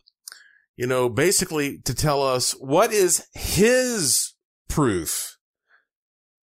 you 0.76 0.88
know, 0.88 1.10
basically 1.10 1.80
to 1.80 1.94
tell 1.94 2.24
us 2.24 2.52
what 2.54 2.92
is 2.92 3.28
his 3.34 4.34
proof 4.68 5.38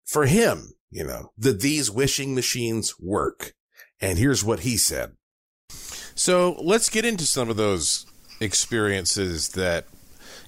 for 0.05 0.26
him, 0.26 0.74
you 0.91 1.05
know, 1.05 1.32
that 1.37 1.61
these 1.61 1.91
wishing 1.91 2.35
machines 2.35 2.95
work. 3.01 3.55
And 4.01 4.18
here's 4.18 4.45
what 4.45 4.61
he 4.61 4.76
said. 4.76 5.12
So 6.14 6.57
let's 6.61 6.88
get 6.90 7.05
into 7.05 7.24
some 7.26 7.49
of 7.51 7.57
those 7.57 8.07
experiences 8.40 9.51
that 9.51 9.86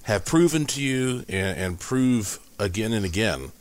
have 0.03 0.25
proven 0.25 0.65
to 0.65 0.81
you 0.81 1.25
and, 1.27 1.57
and 1.57 1.79
prove 1.79 2.39
again 2.59 2.93
and 2.93 3.05
again. 3.05 3.51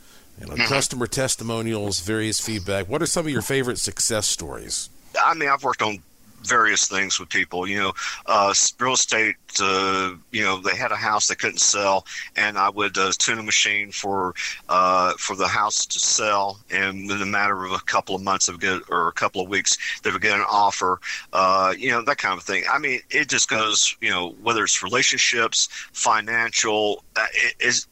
You 0.41 0.47
know, 0.47 0.55
Mhm. 0.55 0.67
customer 0.69 1.07
testimonials, 1.07 2.01
various 2.01 2.39
feedback. 2.41 2.89
What 2.89 3.01
are 3.03 3.07
some 3.07 3.27
of 3.27 3.33
your 3.33 3.43
favorite 3.43 3.79
success 3.79 4.29
stories? 4.29 4.91
I 5.25 5.35
mean, 5.35 5.49
I've 5.49 5.63
worked 5.63 5.83
on 5.83 6.03
various 6.45 6.89
things 6.89 7.19
with 7.19 7.29
people. 7.29 7.67
You 7.67 7.79
know, 7.79 7.93
uh, 8.27 8.55
real 8.79 8.95
estate. 8.95 9.37
Uh, 9.61 10.15
you 10.33 10.43
know, 10.43 10.61
they 10.61 10.77
had 10.77 10.93
a 10.93 10.97
house 10.97 11.29
they 11.29 11.35
couldn't 11.35 11.61
sell, 11.61 12.07
and 12.37 12.59
I 12.59 12.69
would 12.69 12.99
uh, 12.99 13.13
tune 13.19 13.39
a 13.39 13.43
machine 13.43 13.91
for 13.91 14.35
uh, 14.69 15.15
for 15.19 15.37
the 15.37 15.49
house 15.49 15.87
to 15.87 15.99
sell, 15.99 16.59
and 16.71 17.11
in 17.11 17.23
a 17.23 17.27
matter 17.27 17.65
of 17.65 17.73
a 17.73 17.79
couple 17.81 18.15
of 18.15 18.23
months, 18.23 18.49
of 18.49 18.61
get 18.61 18.83
or 18.91 19.09
a 19.09 19.13
couple 19.13 19.41
of 19.43 19.49
weeks, 19.49 19.79
they 20.03 20.11
would 20.11 20.23
get 20.23 20.39
an 20.39 20.45
offer. 20.49 21.01
Uh, 21.33 21.75
you 21.77 21.91
know, 21.91 22.03
that 22.03 22.19
kind 22.19 22.39
of 22.39 22.45
thing. 22.45 22.65
I 22.71 22.79
mean, 22.79 23.01
it 23.11 23.29
just 23.29 23.49
goes. 23.49 23.97
You 24.01 24.11
know, 24.11 24.35
whether 24.43 24.65
it's 24.65 24.83
relationships, 24.83 25.69
financial, 25.93 27.05
uh, 27.17 27.27
it 27.33 27.55
is. 27.61 27.87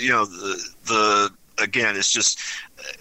You 0.00 0.10
know, 0.10 0.24
the 0.24 0.70
the 0.86 1.30
again, 1.62 1.96
it's 1.96 2.12
just 2.12 2.40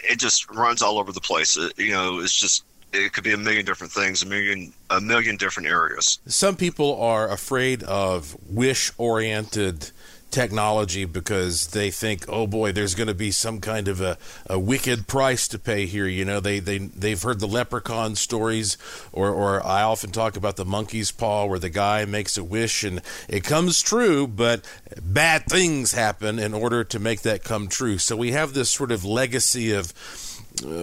it 0.03 0.20
just 0.20 0.49
runs 0.51 0.82
all 0.82 0.99
over 0.99 1.11
the 1.11 1.22
place. 1.22 1.57
It, 1.57 1.74
you 1.78 1.91
know, 1.91 2.20
it's 2.20 2.36
just 2.36 2.63
it 2.94 3.14
could 3.14 3.24
be 3.24 3.34
a 3.34 3.38
million 3.38 3.66
different 3.66 3.92
things, 3.94 4.24
a 4.24 4.26
million 4.26 4.74
a 4.90 5.02
million 5.02 5.36
different 5.38 5.68
areas. 5.68 6.20
Some 6.26 6.56
people 6.56 7.00
are 7.02 7.30
afraid 7.30 7.84
of 7.84 8.38
wish 8.50 8.92
oriented 8.98 9.92
technology 10.30 11.06
because 11.06 11.68
they 11.68 11.90
think, 11.90 12.26
oh 12.28 12.46
boy, 12.46 12.72
there's 12.72 12.96
going 12.96 13.08
to 13.08 13.14
be 13.14 13.32
some 13.32 13.62
kind 13.62 13.88
of 13.88 14.02
a, 14.02 14.18
a 14.48 14.60
wicked 14.60 15.08
price 15.08 15.48
to 15.48 15.58
pay 15.58 15.86
here. 15.86 16.08
You 16.08 16.26
know, 16.26 16.40
they, 16.40 16.60
they, 16.60 16.80
they've 16.80 17.22
heard 17.22 17.40
the 17.40 17.48
leprechaun 17.48 18.16
stories, 18.16 18.78
or, 19.12 19.30
or 19.30 19.66
I 19.66 19.84
often 19.84 20.12
talk 20.12 20.36
about 20.36 20.58
the 20.58 20.66
monkey's 20.66 21.12
paw 21.12 21.46
where 21.46 21.60
the 21.60 21.70
guy 21.70 22.06
makes 22.06 22.38
a 22.38 22.44
wish 22.44 22.84
and 22.84 23.02
it 23.30 23.44
comes 23.44 23.82
true, 23.82 24.28
but 24.28 24.68
bad 25.02 25.46
things 25.46 25.94
happen 25.94 26.40
in 26.40 26.54
order 26.54 26.84
to 26.84 27.00
make 27.00 27.22
that 27.22 27.44
come 27.44 27.68
true. 27.68 27.98
So 27.98 28.18
we 28.18 28.32
have 28.32 28.54
this 28.54 28.70
sort 28.70 28.92
of 28.92 29.06
legacy 29.06 29.72
of 29.72 29.94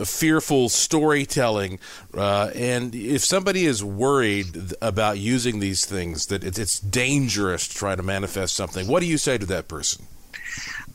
fearful 0.04 0.68
storytelling. 0.68 1.78
Uh, 2.12 2.50
and 2.54 2.94
if 2.94 3.24
somebody 3.24 3.66
is 3.66 3.82
worried 3.82 4.72
about 4.80 5.18
using 5.18 5.60
these 5.60 5.84
things, 5.84 6.26
that 6.26 6.44
it's, 6.44 6.58
it's 6.58 6.80
dangerous 6.80 7.68
to 7.68 7.74
try 7.74 7.94
to 7.94 8.02
manifest 8.02 8.54
something, 8.54 8.86
what 8.86 9.00
do 9.00 9.06
you 9.06 9.18
say 9.18 9.38
to 9.38 9.46
that 9.46 9.68
person? 9.68 10.06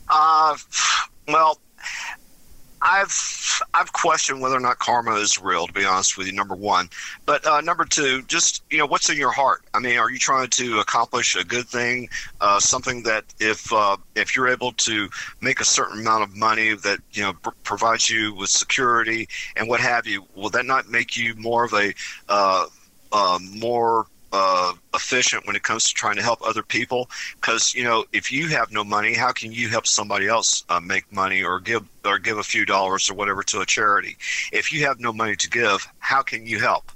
Uh, 0.08 0.56
well, 1.28 1.58
I've 2.82 3.60
I've 3.74 3.92
questioned 3.92 4.40
whether 4.40 4.56
or 4.56 4.60
not 4.60 4.78
karma 4.78 5.16
is 5.16 5.38
real. 5.38 5.66
To 5.66 5.72
be 5.72 5.84
honest 5.84 6.16
with 6.16 6.26
you, 6.26 6.32
number 6.32 6.54
one, 6.54 6.88
but 7.26 7.46
uh, 7.46 7.60
number 7.60 7.84
two, 7.84 8.22
just 8.22 8.62
you 8.70 8.78
know, 8.78 8.86
what's 8.86 9.10
in 9.10 9.18
your 9.18 9.32
heart? 9.32 9.62
I 9.74 9.80
mean, 9.80 9.98
are 9.98 10.10
you 10.10 10.18
trying 10.18 10.48
to 10.50 10.80
accomplish 10.80 11.36
a 11.36 11.44
good 11.44 11.66
thing, 11.68 12.08
uh, 12.40 12.58
something 12.58 13.02
that 13.02 13.24
if 13.38 13.70
uh, 13.72 13.96
if 14.14 14.34
you're 14.34 14.48
able 14.48 14.72
to 14.72 15.08
make 15.40 15.60
a 15.60 15.64
certain 15.64 16.00
amount 16.00 16.22
of 16.22 16.36
money 16.36 16.74
that 16.74 17.00
you 17.12 17.22
know 17.22 17.34
pr- 17.34 17.50
provides 17.64 18.08
you 18.08 18.34
with 18.34 18.48
security 18.48 19.28
and 19.56 19.68
what 19.68 19.80
have 19.80 20.06
you, 20.06 20.24
will 20.34 20.50
that 20.50 20.64
not 20.64 20.88
make 20.88 21.16
you 21.16 21.34
more 21.36 21.64
of 21.64 21.74
a 21.74 21.92
uh, 22.28 22.66
uh, 23.12 23.38
more 23.52 24.06
uh, 24.32 24.72
efficient 24.94 25.46
when 25.46 25.56
it 25.56 25.62
comes 25.62 25.88
to 25.88 25.94
trying 25.94 26.16
to 26.16 26.22
help 26.22 26.40
other 26.42 26.62
people. 26.62 27.10
Because 27.40 27.74
you 27.74 27.84
know, 27.84 28.04
if 28.12 28.30
you 28.32 28.48
have 28.48 28.70
no 28.70 28.84
money, 28.84 29.14
how 29.14 29.32
can 29.32 29.52
you 29.52 29.68
help 29.68 29.86
somebody 29.86 30.28
else 30.28 30.64
uh, 30.68 30.80
make 30.80 31.10
money 31.12 31.42
or 31.42 31.60
give 31.60 31.88
or 32.04 32.18
give 32.18 32.38
a 32.38 32.42
few 32.42 32.64
dollars 32.64 33.10
or 33.10 33.14
whatever 33.14 33.42
to 33.44 33.60
a 33.60 33.66
charity? 33.66 34.16
If 34.52 34.72
you 34.72 34.86
have 34.86 35.00
no 35.00 35.12
money 35.12 35.36
to 35.36 35.50
give, 35.50 35.86
how 35.98 36.22
can 36.22 36.46
you 36.46 36.60
help? 36.60 36.90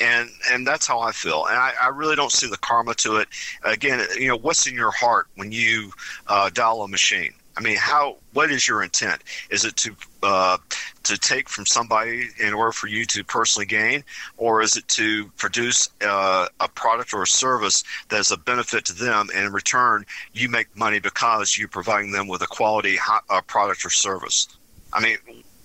And 0.00 0.30
and 0.50 0.66
that's 0.66 0.86
how 0.86 1.00
I 1.00 1.12
feel. 1.12 1.46
And 1.46 1.56
I, 1.56 1.72
I 1.82 1.88
really 1.88 2.16
don't 2.16 2.32
see 2.32 2.48
the 2.48 2.56
karma 2.56 2.94
to 2.94 3.16
it. 3.16 3.28
Again, 3.64 4.06
you 4.18 4.28
know, 4.28 4.36
what's 4.36 4.66
in 4.66 4.74
your 4.74 4.90
heart 4.90 5.26
when 5.36 5.52
you 5.52 5.92
uh, 6.26 6.50
dial 6.50 6.82
a 6.82 6.88
machine? 6.88 7.32
I 7.58 7.60
mean, 7.60 7.76
how? 7.76 8.18
What 8.34 8.52
is 8.52 8.68
your 8.68 8.84
intent? 8.84 9.20
Is 9.50 9.64
it 9.64 9.74
to 9.78 9.96
uh, 10.22 10.58
to 11.02 11.18
take 11.18 11.48
from 11.48 11.66
somebody 11.66 12.28
in 12.38 12.54
order 12.54 12.70
for 12.70 12.86
you 12.86 13.04
to 13.06 13.24
personally 13.24 13.66
gain, 13.66 14.04
or 14.36 14.62
is 14.62 14.76
it 14.76 14.86
to 14.88 15.26
produce 15.38 15.88
uh, 16.00 16.46
a 16.60 16.68
product 16.68 17.12
or 17.12 17.22
a 17.22 17.26
service 17.26 17.82
that 18.10 18.20
is 18.20 18.30
a 18.30 18.36
benefit 18.36 18.84
to 18.84 18.92
them, 18.92 19.28
and 19.34 19.46
in 19.46 19.52
return 19.52 20.06
you 20.32 20.48
make 20.48 20.68
money 20.76 21.00
because 21.00 21.58
you're 21.58 21.66
providing 21.66 22.12
them 22.12 22.28
with 22.28 22.42
a 22.42 22.46
quality 22.46 22.94
hot, 22.94 23.24
uh, 23.28 23.40
product 23.40 23.84
or 23.84 23.90
service? 23.90 24.46
I 24.92 25.00
mean, 25.00 25.16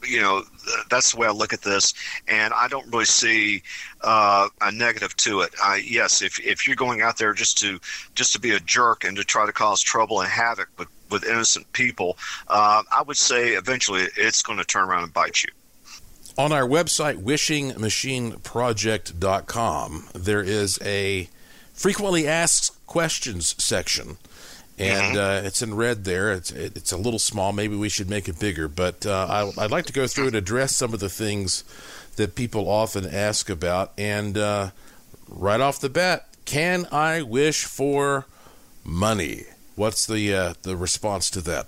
you 0.03 0.19
know, 0.19 0.43
that's 0.89 1.11
the 1.11 1.19
way 1.19 1.27
I 1.27 1.31
look 1.31 1.53
at 1.53 1.61
this, 1.61 1.93
and 2.27 2.55
I 2.55 2.67
don't 2.67 2.91
really 2.91 3.05
see 3.05 3.61
uh, 4.01 4.49
a 4.61 4.71
negative 4.71 5.15
to 5.17 5.41
it. 5.41 5.53
I, 5.63 5.83
yes, 5.87 6.23
if 6.23 6.39
if 6.39 6.65
you're 6.65 6.75
going 6.75 7.01
out 7.01 7.17
there 7.19 7.33
just 7.33 7.59
to 7.59 7.79
just 8.15 8.33
to 8.33 8.39
be 8.39 8.51
a 8.51 8.59
jerk 8.59 9.03
and 9.03 9.15
to 9.17 9.23
try 9.23 9.45
to 9.45 9.53
cause 9.53 9.79
trouble 9.79 10.21
and 10.21 10.29
havoc 10.29 10.69
with 10.79 10.87
with 11.13 11.25
innocent 11.25 11.71
people, 11.71 12.17
uh, 12.49 12.83
I 12.91 13.03
would 13.03 13.15
say 13.15 13.51
eventually 13.51 14.09
it's 14.17 14.41
going 14.41 14.59
to 14.59 14.65
turn 14.65 14.89
around 14.89 15.03
and 15.03 15.13
bite 15.13 15.43
you. 15.43 15.49
On 16.37 16.51
our 16.51 16.67
website, 16.67 17.23
wishingmachineproject.com, 17.23 20.09
there 20.13 20.41
is 20.41 20.77
a 20.83 21.29
frequently 21.73 22.27
asked 22.27 22.85
questions 22.87 23.55
section. 23.63 24.17
And 24.79 25.17
uh, 25.17 25.41
it's 25.43 25.61
in 25.61 25.75
red 25.75 26.03
there. 26.03 26.33
It's 26.33 26.49
it's 26.49 26.91
a 26.91 26.97
little 26.97 27.19
small. 27.19 27.53
Maybe 27.53 27.75
we 27.75 27.89
should 27.89 28.09
make 28.09 28.27
it 28.27 28.39
bigger. 28.39 28.67
But 28.67 29.05
uh, 29.05 29.27
I, 29.29 29.51
I'd 29.63 29.69
like 29.69 29.85
to 29.85 29.93
go 29.93 30.07
through 30.07 30.25
and 30.27 30.35
address 30.35 30.75
some 30.75 30.95
of 30.95 30.99
the 30.99 31.09
things 31.09 31.63
that 32.15 32.33
people 32.33 32.67
often 32.67 33.05
ask 33.05 33.51
about. 33.51 33.91
And 33.99 34.35
uh, 34.35 34.71
right 35.27 35.61
off 35.61 35.79
the 35.79 35.89
bat, 35.89 36.27
can 36.45 36.87
I 36.91 37.21
wish 37.21 37.65
for 37.65 38.25
money? 38.83 39.43
What's 39.75 40.05
the 40.05 40.33
uh, 40.33 40.53
the 40.61 40.77
response 40.77 41.29
to 41.31 41.41
that? 41.41 41.67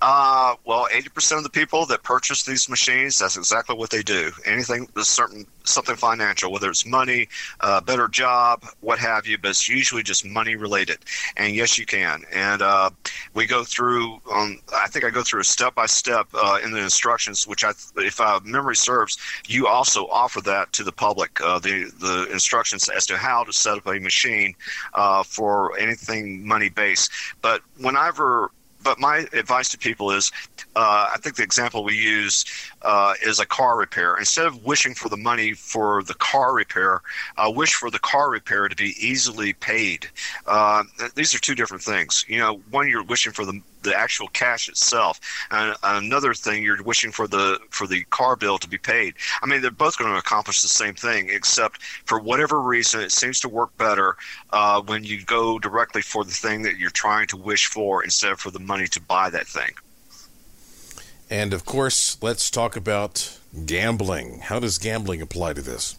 Uh, 0.00 0.54
well, 0.64 0.88
eighty 0.92 1.08
percent 1.08 1.38
of 1.38 1.44
the 1.44 1.50
people 1.50 1.86
that 1.86 2.02
purchase 2.02 2.44
these 2.44 2.68
machines, 2.68 3.18
that's 3.18 3.36
exactly 3.36 3.76
what 3.76 3.90
they 3.90 4.02
do. 4.02 4.30
Anything 4.44 4.88
certain 4.96 5.46
something 5.64 5.96
financial, 5.96 6.50
whether 6.50 6.70
it's 6.70 6.86
money, 6.86 7.28
uh, 7.60 7.80
better 7.80 8.08
job, 8.08 8.64
what 8.80 8.98
have 8.98 9.26
you, 9.26 9.36
but 9.38 9.50
it's 9.50 9.68
usually 9.68 10.02
just 10.02 10.24
money 10.24 10.56
related. 10.56 10.98
And 11.36 11.54
yes, 11.54 11.78
you 11.78 11.86
can. 11.86 12.22
And 12.32 12.62
uh, 12.62 12.90
we 13.34 13.46
go 13.46 13.64
through. 13.64 14.20
Um, 14.32 14.60
I 14.74 14.88
think 14.88 15.04
I 15.04 15.10
go 15.10 15.22
through 15.22 15.40
a 15.40 15.44
step 15.44 15.74
by 15.74 15.86
step 15.86 16.26
in 16.64 16.72
the 16.72 16.80
instructions, 16.80 17.46
which 17.46 17.64
I, 17.64 17.72
if 17.96 18.20
uh, 18.20 18.40
memory 18.44 18.76
serves, 18.76 19.18
you 19.46 19.66
also 19.66 20.06
offer 20.06 20.40
that 20.42 20.72
to 20.74 20.84
the 20.84 20.92
public. 20.92 21.40
Uh, 21.40 21.58
the 21.58 21.90
the 21.98 22.28
instructions 22.32 22.88
as 22.88 23.06
to 23.06 23.16
how 23.16 23.44
to 23.44 23.52
set 23.52 23.78
up 23.78 23.86
a 23.86 23.98
machine 23.98 24.54
uh, 24.94 25.22
for 25.22 25.78
anything 25.78 26.46
money 26.46 26.68
based. 26.68 27.10
But 27.42 27.62
whenever 27.78 28.50
but 28.82 28.98
my 28.98 29.26
advice 29.32 29.68
to 29.70 29.78
people 29.78 30.10
is 30.10 30.30
uh, 30.76 31.10
I 31.12 31.18
think 31.18 31.36
the 31.36 31.42
example 31.42 31.84
we 31.84 31.96
use 31.96 32.44
uh, 32.82 33.14
is 33.24 33.40
a 33.40 33.46
car 33.46 33.76
repair. 33.76 34.16
Instead 34.16 34.46
of 34.46 34.64
wishing 34.64 34.94
for 34.94 35.08
the 35.08 35.16
money 35.16 35.52
for 35.52 36.02
the 36.04 36.14
car 36.14 36.54
repair, 36.54 37.02
uh, 37.36 37.50
wish 37.54 37.74
for 37.74 37.90
the 37.90 37.98
car 37.98 38.30
repair 38.30 38.68
to 38.68 38.76
be 38.76 38.94
easily 38.98 39.52
paid. 39.54 40.08
Uh, 40.46 40.84
these 41.14 41.34
are 41.34 41.38
two 41.38 41.54
different 41.54 41.82
things. 41.82 42.24
You 42.28 42.38
know, 42.38 42.60
one 42.70 42.88
you're 42.88 43.02
wishing 43.02 43.32
for 43.32 43.44
the 43.44 43.60
the 43.82 43.94
actual 43.96 44.28
cash 44.28 44.68
itself, 44.68 45.20
and 45.50 45.74
another 45.82 46.34
thing 46.34 46.62
you're 46.62 46.82
wishing 46.82 47.12
for 47.12 47.26
the 47.26 47.58
for 47.70 47.86
the 47.86 48.04
car 48.04 48.36
bill 48.36 48.58
to 48.58 48.68
be 48.68 48.78
paid. 48.78 49.14
I 49.42 49.46
mean, 49.46 49.62
they're 49.62 49.70
both 49.70 49.98
going 49.98 50.12
to 50.12 50.18
accomplish 50.18 50.62
the 50.62 50.68
same 50.68 50.94
thing, 50.94 51.28
except 51.30 51.82
for 51.82 52.18
whatever 52.18 52.60
reason, 52.60 53.00
it 53.00 53.12
seems 53.12 53.40
to 53.40 53.48
work 53.48 53.76
better 53.78 54.16
uh, 54.50 54.80
when 54.82 55.04
you 55.04 55.22
go 55.24 55.58
directly 55.58 56.02
for 56.02 56.24
the 56.24 56.30
thing 56.30 56.62
that 56.62 56.78
you're 56.78 56.90
trying 56.90 57.26
to 57.28 57.36
wish 57.36 57.66
for 57.66 58.02
instead 58.04 58.32
of 58.32 58.40
for 58.40 58.50
the 58.50 58.58
money 58.58 58.86
to 58.88 59.00
buy 59.00 59.30
that 59.30 59.46
thing. 59.46 59.70
And 61.30 61.52
of 61.52 61.64
course, 61.64 62.16
let's 62.22 62.50
talk 62.50 62.76
about 62.76 63.38
gambling. 63.66 64.40
How 64.40 64.58
does 64.58 64.78
gambling 64.78 65.20
apply 65.20 65.54
to 65.54 65.62
this? 65.62 65.96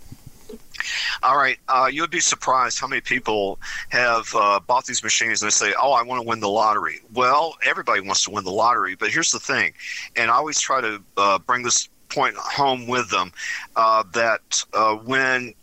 All 1.23 1.37
right, 1.37 1.57
uh, 1.67 1.89
you 1.91 2.01
would 2.01 2.11
be 2.11 2.19
surprised 2.19 2.79
how 2.79 2.87
many 2.87 3.01
people 3.01 3.59
have 3.89 4.33
uh, 4.35 4.59
bought 4.59 4.85
these 4.85 5.03
machines 5.03 5.41
and 5.41 5.47
they 5.47 5.53
say, 5.53 5.73
"Oh, 5.81 5.93
I 5.93 6.03
want 6.03 6.21
to 6.21 6.27
win 6.27 6.39
the 6.39 6.49
lottery." 6.49 6.99
Well, 7.13 7.55
everybody 7.65 8.01
wants 8.01 8.23
to 8.25 8.31
win 8.31 8.43
the 8.43 8.51
lottery, 8.51 8.95
but 8.95 9.09
here's 9.09 9.31
the 9.31 9.39
thing, 9.39 9.73
and 10.15 10.31
I 10.31 10.35
always 10.35 10.59
try 10.59 10.81
to 10.81 11.03
uh, 11.17 11.39
bring 11.39 11.63
this 11.63 11.89
point 12.09 12.35
home 12.35 12.87
with 12.87 13.09
them 13.09 13.31
uh, 13.75 14.03
that 14.13 14.63
uh, 14.73 14.95
when 14.95 15.53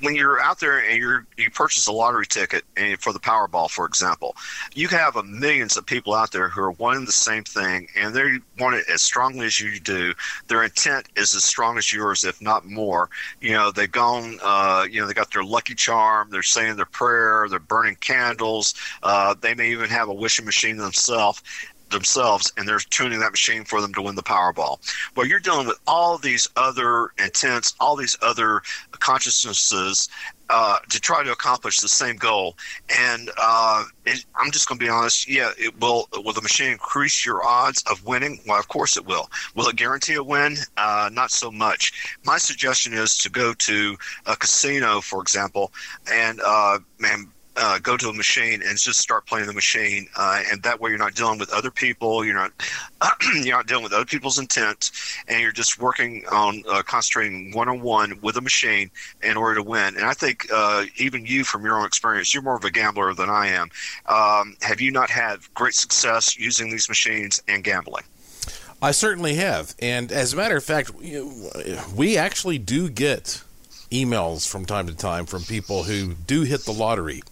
when 0.00 0.14
you're 0.14 0.40
out 0.40 0.60
there 0.60 0.78
and 0.78 0.98
you're 0.98 1.26
you 1.36 1.50
purchase 1.50 1.86
a 1.86 1.92
lottery 1.92 2.26
ticket 2.26 2.64
and 2.76 3.00
for 3.00 3.12
the 3.12 3.18
Powerball, 3.18 3.70
for 3.70 3.86
example, 3.86 4.36
you 4.74 4.88
have 4.88 5.16
a 5.16 5.22
millions 5.22 5.76
of 5.76 5.86
people 5.86 6.14
out 6.14 6.32
there 6.32 6.48
who 6.48 6.60
are 6.62 6.72
wanting 6.72 7.04
the 7.04 7.12
same 7.12 7.44
thing 7.44 7.88
and 7.96 8.14
they 8.14 8.38
want 8.58 8.76
it 8.76 8.84
as 8.92 9.02
strongly 9.02 9.46
as 9.46 9.60
you 9.60 9.78
do. 9.80 10.14
Their 10.48 10.64
intent 10.64 11.08
is 11.16 11.34
as 11.34 11.44
strong 11.44 11.78
as 11.78 11.92
yours, 11.92 12.24
if 12.24 12.40
not 12.40 12.64
more. 12.64 13.10
You 13.40 13.52
know, 13.52 13.70
they've 13.70 13.90
gone, 13.90 14.38
uh, 14.42 14.86
you 14.90 15.00
know, 15.00 15.06
they 15.06 15.14
got 15.14 15.32
their 15.32 15.44
lucky 15.44 15.74
charm. 15.74 16.28
They're 16.30 16.42
saying 16.42 16.76
their 16.76 16.86
prayer. 16.86 17.46
They're 17.48 17.58
burning 17.58 17.96
candles. 17.96 18.74
Uh, 19.02 19.34
they 19.40 19.54
may 19.54 19.70
even 19.70 19.90
have 19.90 20.08
a 20.08 20.14
wishing 20.14 20.44
machine 20.44 20.76
themselves 20.76 21.42
themselves 21.94 22.52
and 22.56 22.68
they're 22.68 22.78
tuning 22.78 23.20
that 23.20 23.30
machine 23.30 23.64
for 23.64 23.80
them 23.80 23.94
to 23.94 24.02
win 24.02 24.14
the 24.14 24.22
Powerball. 24.22 24.78
Well, 25.16 25.26
you're 25.26 25.40
dealing 25.40 25.66
with 25.66 25.78
all 25.86 26.18
these 26.18 26.48
other 26.56 27.10
intents, 27.18 27.74
all 27.80 27.96
these 27.96 28.16
other 28.22 28.62
consciousnesses 28.92 30.08
uh, 30.50 30.78
to 30.90 31.00
try 31.00 31.22
to 31.22 31.32
accomplish 31.32 31.80
the 31.80 31.88
same 31.88 32.16
goal. 32.16 32.56
And 32.98 33.30
uh, 33.40 33.84
it, 34.04 34.24
I'm 34.36 34.50
just 34.50 34.68
going 34.68 34.78
to 34.78 34.84
be 34.84 34.90
honest. 34.90 35.28
Yeah, 35.28 35.50
it 35.58 35.78
will. 35.80 36.08
Will 36.12 36.32
the 36.32 36.42
machine 36.42 36.72
increase 36.72 37.24
your 37.24 37.44
odds 37.44 37.82
of 37.90 38.04
winning? 38.04 38.40
Well, 38.46 38.58
of 38.58 38.68
course 38.68 38.96
it 38.96 39.06
will. 39.06 39.30
Will 39.54 39.68
it 39.68 39.76
guarantee 39.76 40.14
a 40.14 40.22
win? 40.22 40.56
Uh, 40.76 41.08
not 41.12 41.30
so 41.30 41.50
much. 41.50 42.16
My 42.24 42.38
suggestion 42.38 42.92
is 42.92 43.16
to 43.18 43.30
go 43.30 43.54
to 43.54 43.96
a 44.26 44.36
casino, 44.36 45.00
for 45.00 45.22
example, 45.22 45.72
and 46.12 46.40
uh, 46.44 46.78
man, 46.98 47.28
uh, 47.56 47.78
go 47.78 47.96
to 47.96 48.08
a 48.08 48.12
machine 48.12 48.62
and 48.62 48.78
just 48.78 49.00
start 49.00 49.26
playing 49.26 49.46
the 49.46 49.52
machine, 49.52 50.08
uh, 50.16 50.42
and 50.50 50.62
that 50.62 50.80
way 50.80 50.90
you're 50.90 50.98
not 50.98 51.14
dealing 51.14 51.38
with 51.38 51.52
other 51.52 51.70
people. 51.70 52.24
You're 52.24 52.34
not 52.34 52.52
you're 53.34 53.56
not 53.56 53.66
dealing 53.66 53.84
with 53.84 53.92
other 53.92 54.04
people's 54.04 54.38
intent, 54.38 54.90
and 55.28 55.40
you're 55.40 55.52
just 55.52 55.78
working 55.78 56.24
on 56.30 56.62
uh, 56.68 56.82
concentrating 56.82 57.52
one 57.52 57.68
on 57.68 57.80
one 57.80 58.18
with 58.22 58.36
a 58.36 58.40
machine 58.40 58.90
in 59.22 59.36
order 59.36 59.56
to 59.56 59.62
win. 59.62 59.96
And 59.96 60.04
I 60.04 60.14
think 60.14 60.46
uh, 60.52 60.84
even 60.96 61.26
you, 61.26 61.44
from 61.44 61.64
your 61.64 61.78
own 61.78 61.86
experience, 61.86 62.34
you're 62.34 62.42
more 62.42 62.56
of 62.56 62.64
a 62.64 62.70
gambler 62.70 63.14
than 63.14 63.30
I 63.30 63.48
am. 63.48 63.70
Um, 64.06 64.56
have 64.62 64.80
you 64.80 64.90
not 64.90 65.10
had 65.10 65.38
great 65.54 65.74
success 65.74 66.38
using 66.38 66.70
these 66.70 66.88
machines 66.88 67.42
and 67.48 67.62
gambling? 67.62 68.04
I 68.82 68.90
certainly 68.90 69.36
have, 69.36 69.74
and 69.80 70.12
as 70.12 70.34
a 70.34 70.36
matter 70.36 70.56
of 70.56 70.64
fact, 70.64 70.90
we 70.94 72.16
actually 72.18 72.58
do 72.58 72.90
get 72.90 73.42
emails 73.90 74.46
from 74.46 74.66
time 74.66 74.86
to 74.88 74.94
time 74.94 75.24
from 75.24 75.42
people 75.44 75.84
who 75.84 76.14
do 76.14 76.42
hit 76.42 76.64
the 76.64 76.72
lottery 76.72 77.22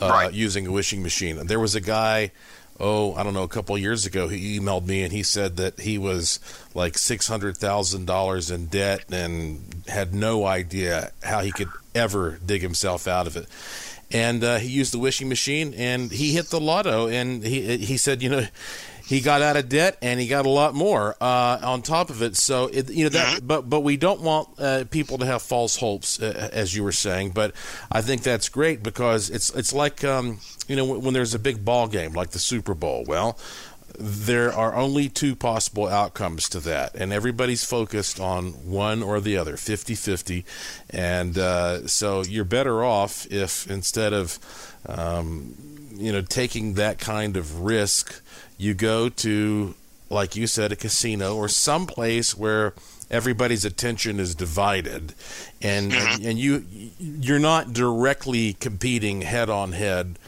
uh, 0.00 0.08
right. 0.08 0.32
using 0.32 0.66
a 0.66 0.72
wishing 0.72 1.02
machine. 1.02 1.46
There 1.46 1.60
was 1.60 1.74
a 1.74 1.80
guy, 1.80 2.32
oh, 2.78 3.14
I 3.14 3.22
don't 3.22 3.34
know, 3.34 3.42
a 3.42 3.48
couple 3.48 3.76
years 3.78 4.06
ago, 4.06 4.28
he 4.28 4.58
emailed 4.58 4.86
me 4.86 5.02
and 5.02 5.12
he 5.12 5.22
said 5.22 5.56
that 5.56 5.80
he 5.80 5.98
was 5.98 6.40
like 6.74 6.98
six 6.98 7.28
hundred 7.28 7.56
thousand 7.56 8.06
dollars 8.06 8.50
in 8.50 8.66
debt 8.66 9.04
and 9.10 9.82
had 9.88 10.14
no 10.14 10.46
idea 10.46 11.12
how 11.22 11.40
he 11.40 11.52
could 11.52 11.68
ever 11.94 12.38
dig 12.44 12.62
himself 12.62 13.06
out 13.08 13.26
of 13.26 13.36
it. 13.36 13.46
And 14.12 14.42
uh, 14.42 14.58
he 14.58 14.68
used 14.68 14.92
the 14.92 14.98
wishing 14.98 15.28
machine 15.28 15.72
and 15.74 16.10
he 16.10 16.32
hit 16.32 16.46
the 16.46 16.60
lotto. 16.60 17.08
And 17.08 17.44
he 17.44 17.78
he 17.78 17.96
said, 17.96 18.22
you 18.22 18.28
know, 18.28 18.46
he 19.10 19.20
got 19.20 19.42
out 19.42 19.56
of 19.56 19.68
debt 19.68 19.98
and 20.02 20.20
he 20.20 20.28
got 20.28 20.46
a 20.46 20.48
lot 20.48 20.72
more 20.72 21.16
uh, 21.20 21.58
on 21.64 21.82
top 21.82 22.10
of 22.10 22.22
it. 22.22 22.36
So 22.36 22.68
it, 22.68 22.88
you 22.90 23.02
know 23.02 23.10
that, 23.10 23.38
mm-hmm. 23.38 23.46
but 23.46 23.68
but 23.68 23.80
we 23.80 23.96
don't 23.96 24.20
want 24.20 24.50
uh, 24.56 24.84
people 24.88 25.18
to 25.18 25.26
have 25.26 25.42
false 25.42 25.74
hopes, 25.74 26.22
uh, 26.22 26.48
as 26.52 26.76
you 26.76 26.84
were 26.84 26.92
saying. 26.92 27.30
But 27.30 27.52
I 27.90 28.02
think 28.02 28.22
that's 28.22 28.48
great 28.48 28.84
because 28.84 29.28
it's 29.28 29.50
it's 29.50 29.72
like 29.72 30.04
um, 30.04 30.38
you 30.68 30.76
know 30.76 30.84
when, 30.84 31.00
when 31.00 31.12
there's 31.12 31.34
a 31.34 31.40
big 31.40 31.64
ball 31.64 31.88
game 31.88 32.12
like 32.12 32.30
the 32.30 32.38
Super 32.38 32.72
Bowl. 32.72 33.04
Well, 33.04 33.36
there 33.98 34.52
are 34.52 34.76
only 34.76 35.08
two 35.08 35.34
possible 35.34 35.88
outcomes 35.88 36.48
to 36.50 36.60
that, 36.60 36.94
and 36.94 37.12
everybody's 37.12 37.64
focused 37.64 38.20
on 38.20 38.52
one 38.64 39.02
or 39.02 39.20
the 39.20 39.36
other, 39.36 39.56
50 39.56 39.96
50. 39.96 40.44
And 40.90 41.36
uh, 41.36 41.88
so 41.88 42.22
you're 42.22 42.44
better 42.44 42.84
off 42.84 43.26
if 43.28 43.68
instead 43.68 44.12
of, 44.12 44.38
um, 44.86 45.56
you 45.94 46.12
know, 46.12 46.22
taking 46.22 46.74
that 46.74 47.00
kind 47.00 47.36
of 47.36 47.62
risk, 47.62 48.22
you 48.60 48.74
go 48.74 49.08
to, 49.08 49.74
like 50.10 50.36
you 50.36 50.46
said, 50.46 50.70
a 50.70 50.76
casino 50.76 51.34
or 51.34 51.48
some 51.48 51.86
place 51.86 52.36
where 52.36 52.74
everybody's 53.10 53.64
attention 53.64 54.20
is 54.20 54.34
divided, 54.34 55.14
and 55.62 55.92
mm-hmm. 55.92 56.26
and 56.26 56.38
you 56.38 56.64
you're 56.98 57.38
not 57.38 57.72
directly 57.72 58.52
competing 58.52 59.22
head 59.22 59.48
on 59.48 59.72
head 59.72 60.18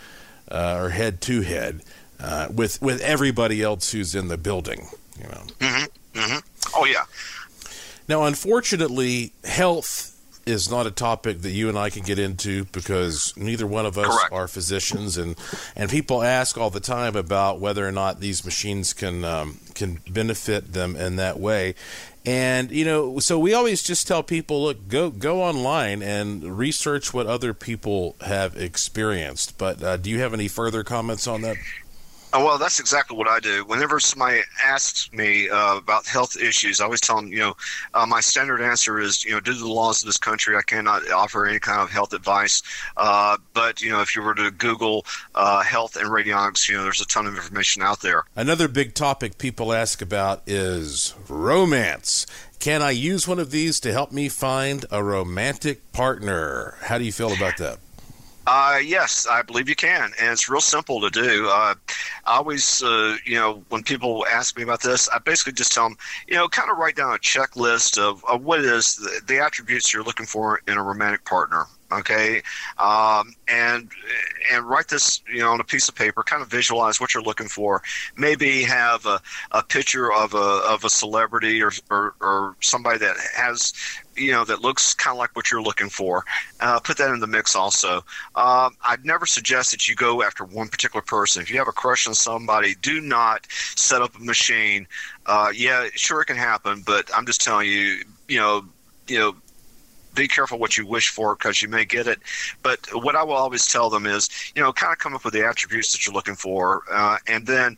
uh, 0.51 0.79
or 0.81 0.89
head 0.89 1.21
to 1.21 1.43
head 1.43 1.83
uh, 2.19 2.49
with 2.51 2.81
with 2.81 3.03
everybody 3.03 3.63
else 3.63 3.93
who's 3.93 4.15
in 4.15 4.29
the 4.29 4.39
building. 4.39 4.89
You 5.19 5.29
know. 5.29 5.43
Mm-hmm. 5.61 6.19
Mm-hmm. 6.19 6.75
Oh 6.75 6.87
yeah. 6.87 7.05
Now, 8.09 8.25
unfortunately, 8.25 9.33
health 9.45 10.12
is 10.47 10.71
not 10.71 10.87
a 10.87 10.91
topic 10.91 11.43
that 11.43 11.51
you 11.51 11.69
and 11.69 11.79
I 11.79 11.91
can 11.91 12.03
get 12.03 12.19
into 12.19 12.65
because 12.67 13.33
neither 13.37 13.67
one 13.67 13.87
of 13.87 13.97
us 13.99 14.07
Correct. 14.07 14.33
are 14.33 14.49
physicians, 14.49 15.17
and 15.17 15.37
and 15.77 15.91
people 15.91 16.23
ask 16.23 16.59
all 16.59 16.71
the 16.71 16.81
time 16.81 17.17
about 17.17 17.61
whether 17.61 17.87
or 17.87 17.93
not 17.93 18.21
these 18.21 18.45
machines 18.45 18.93
can 18.93 19.25
um, 19.25 19.61
can 19.75 20.01
benefit 20.09 20.73
them 20.73 20.97
in 20.97 21.17
that 21.17 21.39
way. 21.39 21.75
And 22.25 22.71
you 22.71 22.85
know, 22.85 23.19
so 23.19 23.39
we 23.39 23.53
always 23.53 23.83
just 23.83 24.07
tell 24.07 24.23
people, 24.23 24.63
look, 24.63 24.89
go 24.89 25.11
go 25.11 25.43
online 25.43 26.03
and 26.03 26.57
research 26.57 27.13
what 27.13 27.27
other 27.27 27.53
people 27.53 28.17
have 28.21 28.57
experienced. 28.57 29.59
But 29.59 29.83
uh, 29.83 29.97
do 29.97 30.11
you 30.11 30.21
have 30.21 30.33
any 30.33 30.49
further 30.49 30.85
comments 30.85 31.27
on 31.27 31.43
that? 31.43 31.57
Oh, 32.35 32.43
well, 32.43 32.57
that's 32.57 32.81
exactly 32.81 33.15
what 33.15 33.29
I 33.29 33.41
do. 33.41 33.63
Whenever 33.67 34.01
somebody 34.01 34.41
asks 34.65 35.13
me 35.13 35.51
uh, 35.51 35.77
about 35.77 36.07
health 36.07 36.35
issues, 36.37 36.81
I 36.81 36.85
always 36.85 37.03
tell 37.03 37.17
them, 37.17 37.29
you 37.29 37.41
know, 37.41 37.55
uh, 37.93 38.07
my 38.07 38.21
standard 38.21 38.63
answer 38.63 38.99
is, 38.99 39.23
you 39.23 39.33
know, 39.33 39.41
due 39.41 39.53
to 39.53 39.59
the 39.59 39.69
laws 39.69 40.03
of 40.03 40.07
this 40.07 40.17
country, 40.17 40.57
I 40.57 40.63
cannot 40.63 41.11
offer 41.11 41.47
any 41.47 41.59
kind 41.59 41.83
of 41.83 41.91
health 41.91 42.15
advice. 42.15 42.63
Uh, 42.97 43.37
but, 43.53 43.83
you 43.83 43.91
know, 43.91 44.01
if 44.01 44.17
you 44.17 44.23
were 44.23 44.35
to 44.35 44.51
Google 44.51 45.05
uh, 45.35 45.63
health 45.63 45.97
and 45.97 46.09
radionics, 46.09 46.69
you 46.71 46.77
know, 46.77 46.85
there's 46.85 47.03
a 47.03 47.07
ton 47.07 47.27
of 47.27 47.35
information 47.37 47.83
out 47.83 48.01
there. 48.01 48.25
Another 48.35 48.67
big 48.67 48.95
topic 48.95 49.37
people 49.37 49.73
ask 49.75 50.01
about 50.01 50.43
is 50.47 51.15
romance. 51.29 52.27
Can 52.61 52.81
I 52.81 52.93
use 52.93 53.29
one 53.29 53.41
of 53.41 53.51
these 53.51 53.79
to 53.81 53.93
help 53.93 54.11
me 54.11 54.31
find 54.31 54.87
a 54.91 55.05
romantic 55.05 55.93
partner? 55.93 56.77
How 56.83 56.97
do 56.97 57.05
you 57.05 57.13
feel 57.13 57.33
about 57.35 57.59
that? 57.59 57.79
Uh, 58.47 58.81
yes, 58.83 59.27
I 59.31 59.43
believe 59.43 59.69
you 59.69 59.77
can, 59.77 60.11
and 60.21 60.33
it's 60.33 60.49
real 60.49 60.61
simple 60.61 61.01
to 61.01 61.11
do. 61.11 61.49
Uh, 61.49 61.75
I 62.25 62.37
always, 62.37 62.83
uh, 62.83 63.17
you 63.25 63.37
know, 63.37 63.65
when 63.69 63.85
people 63.85 64.27
ask 64.31 64.57
me 64.57 64.65
about 64.65 64.83
this, 64.83 65.09
I 65.09 65.19
basically 65.19 65.53
just 65.53 65.73
tell 65.73 65.89
them, 65.89 65.97
you 66.27 66.35
know, 66.35 66.49
kind 66.49 66.69
of 66.71 66.77
write 66.77 66.97
down 66.97 67.15
a 67.15 67.19
checklist 67.19 67.99
of, 67.99 68.25
of 68.25 68.43
what 68.43 68.59
it 68.59 68.65
is 68.65 68.97
the, 68.97 69.21
the 69.27 69.39
attributes 69.39 69.93
you're 69.95 70.03
looking 70.03 70.27
for 70.27 70.61
in 70.67 70.77
a 70.77 70.83
romantic 70.83 71.25
partner. 71.25 71.67
Okay? 72.01 72.43
Um, 72.79 73.35
and 73.49 73.91
and 74.53 74.65
write 74.65 74.89
this 74.89 75.21
you 75.33 75.41
know 75.41 75.53
on 75.53 75.61
a 75.61 75.65
piece 75.65 75.89
of 75.89 75.95
paper 75.95 76.23
kind 76.23 76.43
of 76.43 76.49
visualize 76.49 77.01
what 77.01 77.15
you're 77.15 77.23
looking 77.23 77.49
for. 77.49 77.83
Maybe 78.17 78.63
have 78.63 79.07
a, 79.07 79.21
a 79.53 79.63
picture 79.63 80.13
of 80.13 80.35
a 80.35 80.63
of 80.69 80.85
a 80.85 80.91
celebrity 80.91 81.63
or, 81.63 81.71
or, 81.91 82.15
or 82.21 82.57
somebody 82.61 82.99
that 82.99 83.17
has 83.35 83.73
you 84.17 84.33
know 84.33 84.45
that 84.45 84.61
looks 84.61 84.95
kind 84.95 85.15
of 85.15 85.19
like 85.19 85.35
what 85.35 85.51
you're 85.51 85.63
looking 85.63 85.89
for. 85.89 86.25
Uh, 86.61 86.79
put 86.81 86.99
that 86.99 87.13
in 87.13 87.21
the 87.21 87.27
mix 87.27 87.55
also. 87.57 88.05
Um, 88.35 88.77
i'd 88.85 89.05
never 89.05 89.27
suggest 89.27 89.71
that 89.71 89.89
you 89.89 89.95
go 89.95 90.23
after 90.23 90.45
one 90.45 90.69
particular 90.69 91.03
person. 91.03 91.43
If 91.43 91.51
you 91.51 91.59
have 91.59 91.69
a 91.69 91.73
crush 91.73 92.07
on 92.07 92.15
somebody 92.15 92.75
do 92.83 93.01
not 93.01 93.47
set 93.51 94.03
up 94.03 94.15
a 94.17 94.21
machine. 94.21 94.87
Uh, 95.27 95.51
yeah 95.55 95.89
sure 95.95 96.21
it 96.21 96.27
can 96.27 96.37
happen 96.37 96.83
but 96.85 97.09
i'm 97.15 97.25
just 97.27 97.41
telling 97.41 97.69
you 97.69 98.03
you 98.29 98.39
know 98.39 98.65
you 99.07 99.19
know 99.19 99.35
be 100.15 100.29
careful 100.29 100.59
what 100.59 100.77
you 100.77 100.87
wish 100.87 101.09
for 101.09 101.35
because 101.35 101.63
you 101.63 101.69
may 101.69 101.85
get 101.85 102.07
it. 102.07 102.21
But 102.63 102.81
what 102.93 103.17
I 103.17 103.23
will 103.23 103.35
always 103.35 103.67
tell 103.67 103.91
them 103.91 104.07
is, 104.07 104.29
you 104.55 104.63
know, 104.63 104.73
kind 104.73 104.93
of 104.93 104.99
come 104.99 105.15
up 105.15 105.25
with 105.25 105.35
the 105.35 105.47
attributes 105.47 105.93
that 105.93 106.07
you're 106.07 106.15
looking 106.15 106.35
for, 106.37 106.83
uh, 106.91 107.19
and 107.27 107.47
then 107.47 107.77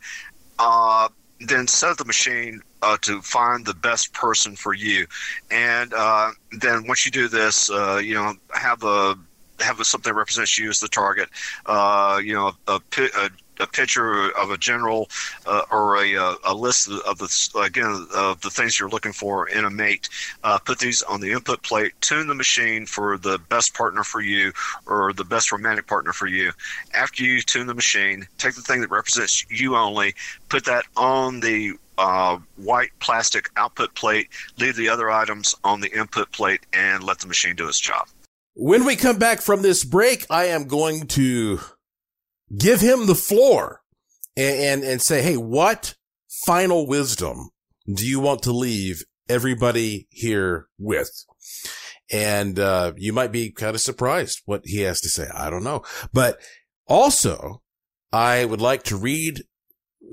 uh, 0.59 1.09
then 1.39 1.67
set 1.67 1.97
the 1.97 2.05
machine 2.05 2.61
uh, 2.81 2.97
to 3.01 3.21
find 3.21 3.65
the 3.65 3.73
best 3.73 4.13
person 4.13 4.55
for 4.55 4.73
you. 4.73 5.05
And 5.51 5.93
uh, 5.93 6.31
then 6.59 6.87
once 6.87 7.05
you 7.05 7.11
do 7.11 7.27
this, 7.27 7.69
uh, 7.69 7.97
you 8.03 8.13
know, 8.13 8.33
have 8.53 8.83
a 8.83 9.17
have 9.59 9.79
a, 9.79 9.85
something 9.85 10.11
that 10.11 10.17
represents 10.17 10.57
you 10.57 10.69
as 10.69 10.79
the 10.79 10.87
target. 10.87 11.29
Uh, 11.65 12.19
you 12.23 12.33
know, 12.33 12.51
a, 12.67 12.81
a, 12.97 13.03
a 13.17 13.29
picture 13.67 14.29
of 14.37 14.51
a 14.51 14.57
general 14.57 15.09
uh, 15.45 15.63
or 15.71 15.97
a, 16.03 16.15
uh, 16.15 16.35
a 16.45 16.53
list 16.53 16.89
of 16.89 17.17
the 17.17 17.59
again 17.63 18.07
of 18.13 18.41
the 18.41 18.49
things 18.49 18.79
you're 18.79 18.89
looking 18.89 19.13
for 19.13 19.47
in 19.47 19.65
a 19.65 19.69
mate. 19.69 20.09
Uh, 20.43 20.59
put 20.59 20.79
these 20.79 21.01
on 21.03 21.21
the 21.21 21.31
input 21.31 21.61
plate. 21.63 21.93
Tune 22.01 22.27
the 22.27 22.35
machine 22.35 22.85
for 22.85 23.17
the 23.17 23.39
best 23.49 23.73
partner 23.73 24.03
for 24.03 24.21
you 24.21 24.51
or 24.85 25.13
the 25.13 25.23
best 25.23 25.51
romantic 25.51 25.87
partner 25.87 26.13
for 26.13 26.27
you. 26.27 26.51
After 26.93 27.23
you 27.23 27.41
tune 27.41 27.67
the 27.67 27.73
machine, 27.73 28.27
take 28.37 28.55
the 28.55 28.61
thing 28.61 28.81
that 28.81 28.91
represents 28.91 29.45
you 29.49 29.75
only. 29.75 30.15
Put 30.49 30.65
that 30.65 30.85
on 30.97 31.39
the 31.39 31.73
uh, 31.97 32.37
white 32.57 32.91
plastic 32.99 33.49
output 33.55 33.93
plate. 33.95 34.29
Leave 34.59 34.75
the 34.75 34.89
other 34.89 35.09
items 35.09 35.55
on 35.63 35.81
the 35.81 35.91
input 35.97 36.31
plate 36.31 36.65
and 36.73 37.03
let 37.03 37.19
the 37.19 37.27
machine 37.27 37.55
do 37.55 37.67
its 37.67 37.79
job. 37.79 38.07
When 38.57 38.85
we 38.85 38.95
come 38.95 39.17
back 39.17 39.41
from 39.41 39.61
this 39.61 39.83
break, 39.83 40.25
I 40.29 40.45
am 40.45 40.67
going 40.67 41.07
to 41.07 41.59
give 42.55 42.81
him 42.81 43.05
the 43.05 43.15
floor 43.15 43.81
and, 44.35 44.59
and, 44.59 44.83
and 44.83 45.01
say, 45.01 45.21
Hey, 45.21 45.37
what 45.37 45.95
final 46.45 46.87
wisdom 46.87 47.49
do 47.91 48.05
you 48.05 48.19
want 48.19 48.43
to 48.43 48.51
leave 48.51 49.03
everybody 49.29 50.07
here 50.09 50.67
with? 50.77 51.25
And, 52.11 52.59
uh, 52.59 52.93
you 52.97 53.13
might 53.13 53.31
be 53.31 53.51
kind 53.51 53.75
of 53.75 53.81
surprised 53.81 54.41
what 54.45 54.61
he 54.65 54.81
has 54.81 55.01
to 55.01 55.09
say. 55.09 55.27
I 55.33 55.49
don't 55.49 55.63
know, 55.63 55.83
but 56.13 56.39
also 56.87 57.61
I 58.11 58.45
would 58.45 58.61
like 58.61 58.83
to 58.83 58.97
read 58.97 59.43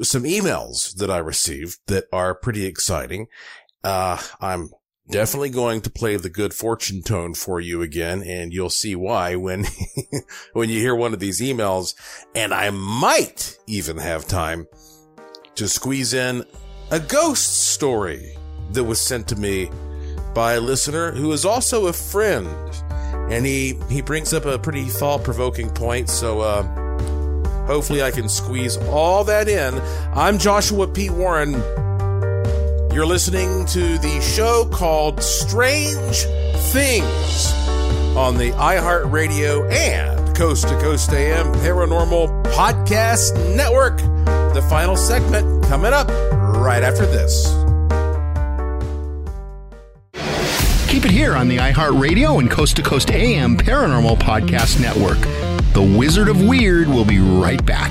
some 0.00 0.24
emails 0.24 0.96
that 0.96 1.10
I 1.10 1.18
received 1.18 1.78
that 1.86 2.04
are 2.12 2.34
pretty 2.34 2.64
exciting. 2.64 3.26
Uh, 3.84 4.20
I'm 4.40 4.70
definitely 5.10 5.50
going 5.50 5.80
to 5.82 5.90
play 5.90 6.16
the 6.16 6.30
good 6.30 6.54
fortune 6.54 7.02
tone 7.02 7.34
for 7.34 7.60
you 7.60 7.82
again, 7.82 8.22
and 8.22 8.52
you'll 8.52 8.70
see 8.70 8.94
why 8.94 9.36
when, 9.36 9.66
when 10.52 10.68
you 10.68 10.78
hear 10.78 10.94
one 10.94 11.12
of 11.12 11.20
these 11.20 11.40
emails. 11.40 11.94
And 12.34 12.52
I 12.54 12.70
might 12.70 13.58
even 13.66 13.98
have 13.98 14.26
time 14.26 14.66
to 15.54 15.68
squeeze 15.68 16.14
in 16.14 16.44
a 16.90 17.00
ghost 17.00 17.72
story 17.72 18.36
that 18.72 18.84
was 18.84 19.00
sent 19.00 19.28
to 19.28 19.36
me 19.36 19.70
by 20.34 20.54
a 20.54 20.60
listener 20.60 21.12
who 21.12 21.32
is 21.32 21.44
also 21.44 21.86
a 21.86 21.92
friend. 21.92 22.48
And 23.30 23.46
he, 23.46 23.78
he 23.88 24.02
brings 24.02 24.32
up 24.32 24.44
a 24.44 24.58
pretty 24.58 24.84
thought 24.84 25.24
provoking 25.24 25.70
point. 25.70 26.08
So, 26.08 26.40
uh, 26.40 26.62
hopefully 27.66 28.02
I 28.02 28.10
can 28.10 28.28
squeeze 28.28 28.76
all 28.88 29.24
that 29.24 29.48
in. 29.48 29.78
I'm 30.14 30.38
Joshua 30.38 30.88
P. 30.88 31.10
Warren. 31.10 31.54
You're 32.92 33.06
listening 33.06 33.64
to 33.68 33.96
the 33.96 34.20
show 34.20 34.68
called 34.70 35.22
Strange 35.22 36.24
Things 36.72 37.52
on 38.14 38.36
the 38.36 38.50
iHeartRadio 38.50 39.72
and 39.72 40.36
Coast 40.36 40.68
to 40.68 40.78
Coast 40.78 41.10
AM 41.10 41.46
Paranormal 41.54 42.44
Podcast 42.52 43.34
Network. 43.56 43.96
The 44.52 44.60
final 44.68 44.94
segment 44.94 45.64
coming 45.64 45.94
up 45.94 46.08
right 46.58 46.82
after 46.82 47.06
this. 47.06 47.46
Keep 50.90 51.06
it 51.06 51.10
here 51.10 51.34
on 51.34 51.48
the 51.48 51.56
iHeartRadio 51.56 52.40
and 52.40 52.50
Coast 52.50 52.76
to 52.76 52.82
Coast 52.82 53.10
AM 53.10 53.56
Paranormal 53.56 54.18
Podcast 54.18 54.82
Network. 54.82 55.18
The 55.72 55.82
Wizard 55.82 56.28
of 56.28 56.42
Weird 56.42 56.88
will 56.88 57.06
be 57.06 57.20
right 57.20 57.64
back. 57.64 57.90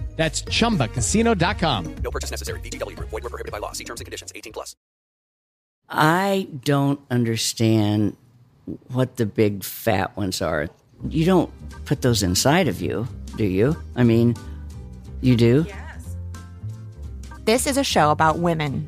That's 0.15 0.43
chumbacasino.com. 0.43 1.95
No 2.03 2.11
purchase 2.11 2.31
necessary. 2.31 2.59
VGW 2.59 2.95
Group. 2.95 3.09
Void 3.09 3.23
were 3.23 3.29
prohibited 3.29 3.51
by 3.51 3.57
law. 3.57 3.71
See 3.71 3.83
terms 3.83 4.01
and 4.01 4.05
conditions. 4.05 4.31
18 4.35 4.53
plus. 4.53 4.75
I 5.89 6.47
don't 6.63 6.99
understand 7.09 8.15
what 8.93 9.17
the 9.17 9.25
big 9.25 9.63
fat 9.63 10.15
ones 10.15 10.41
are. 10.41 10.69
You 11.09 11.25
don't 11.25 11.51
put 11.85 12.01
those 12.01 12.23
inside 12.23 12.67
of 12.67 12.81
you, 12.81 13.07
do 13.35 13.43
you? 13.43 13.75
I 13.95 14.03
mean, 14.03 14.35
you 15.21 15.35
do? 15.35 15.65
Yes. 15.67 16.15
This 17.43 17.67
is 17.67 17.77
a 17.77 17.83
show 17.83 18.11
about 18.11 18.39
women. 18.39 18.87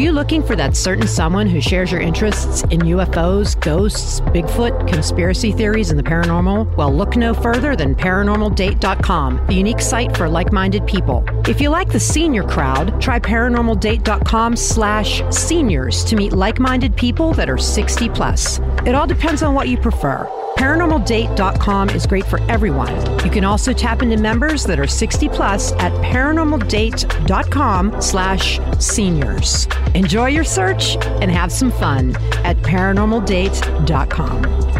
You 0.00 0.12
looking 0.12 0.42
for 0.42 0.56
that 0.56 0.76
certain 0.76 1.06
someone 1.06 1.46
who 1.46 1.60
shares 1.60 1.92
your 1.92 2.00
interests 2.00 2.62
in 2.64 2.80
UFOs, 2.80 3.60
ghosts, 3.60 4.20
Bigfoot, 4.20 4.88
conspiracy 4.88 5.52
theories, 5.52 5.90
and 5.90 5.98
the 5.98 6.02
paranormal? 6.02 6.74
Well, 6.76 6.94
look 6.94 7.16
no 7.16 7.34
further 7.34 7.76
than 7.76 7.94
ParanormalDate.com, 7.94 9.46
the 9.46 9.54
unique 9.54 9.80
site 9.80 10.16
for 10.16 10.28
like-minded 10.28 10.86
people. 10.86 11.24
If 11.46 11.60
you 11.60 11.68
like 11.68 11.92
the 11.92 12.00
senior 12.00 12.44
crowd, 12.44 13.00
try 13.00 13.20
ParanormalDate.com 13.20 14.56
slash 14.56 15.22
seniors 15.30 16.02
to 16.04 16.16
meet 16.16 16.32
like-minded 16.32 16.96
people 16.96 17.34
that 17.34 17.50
are 17.50 17.58
60 17.58 18.08
plus. 18.08 18.58
It 18.86 18.94
all 18.94 19.06
depends 19.06 19.42
on 19.42 19.54
what 19.54 19.68
you 19.68 19.76
prefer. 19.76 20.26
ParanormalDate.com 20.60 21.88
is 21.88 22.06
great 22.06 22.26
for 22.26 22.38
everyone. 22.50 22.94
You 23.24 23.30
can 23.30 23.44
also 23.44 23.72
tap 23.72 24.02
into 24.02 24.18
members 24.18 24.64
that 24.64 24.78
are 24.78 24.86
60 24.86 25.30
plus 25.30 25.72
at 25.72 25.90
ParanormalDate.com 26.04 28.02
slash 28.02 28.60
seniors. 28.78 29.66
Enjoy 29.94 30.26
your 30.26 30.44
search 30.44 30.98
and 31.22 31.30
have 31.30 31.50
some 31.50 31.72
fun 31.72 32.14
at 32.44 32.58
ParanormalDate.com. 32.58 34.79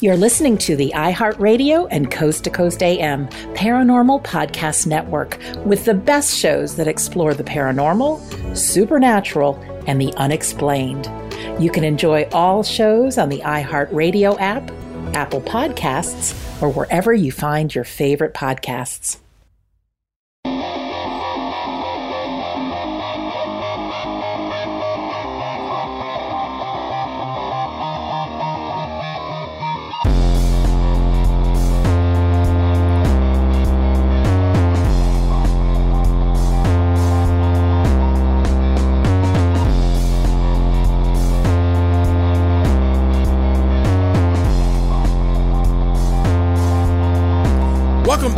You're 0.00 0.16
listening 0.18 0.58
to 0.58 0.76
the 0.76 0.92
iHeartRadio 0.94 1.88
and 1.90 2.10
Coast 2.10 2.44
to 2.44 2.50
Coast 2.50 2.82
AM 2.82 3.28
Paranormal 3.54 4.22
Podcast 4.22 4.86
Network 4.86 5.38
with 5.64 5.86
the 5.86 5.94
best 5.94 6.36
shows 6.36 6.76
that 6.76 6.86
explore 6.86 7.32
the 7.32 7.42
paranormal, 7.42 8.54
supernatural, 8.54 9.58
and 9.86 9.98
the 9.98 10.12
unexplained. 10.18 11.10
You 11.58 11.70
can 11.70 11.82
enjoy 11.82 12.28
all 12.32 12.62
shows 12.62 13.16
on 13.16 13.30
the 13.30 13.40
iHeartRadio 13.40 14.38
app, 14.38 14.70
Apple 15.16 15.40
Podcasts, 15.40 16.34
or 16.62 16.68
wherever 16.70 17.14
you 17.14 17.32
find 17.32 17.74
your 17.74 17.84
favorite 17.84 18.34
podcasts. 18.34 19.18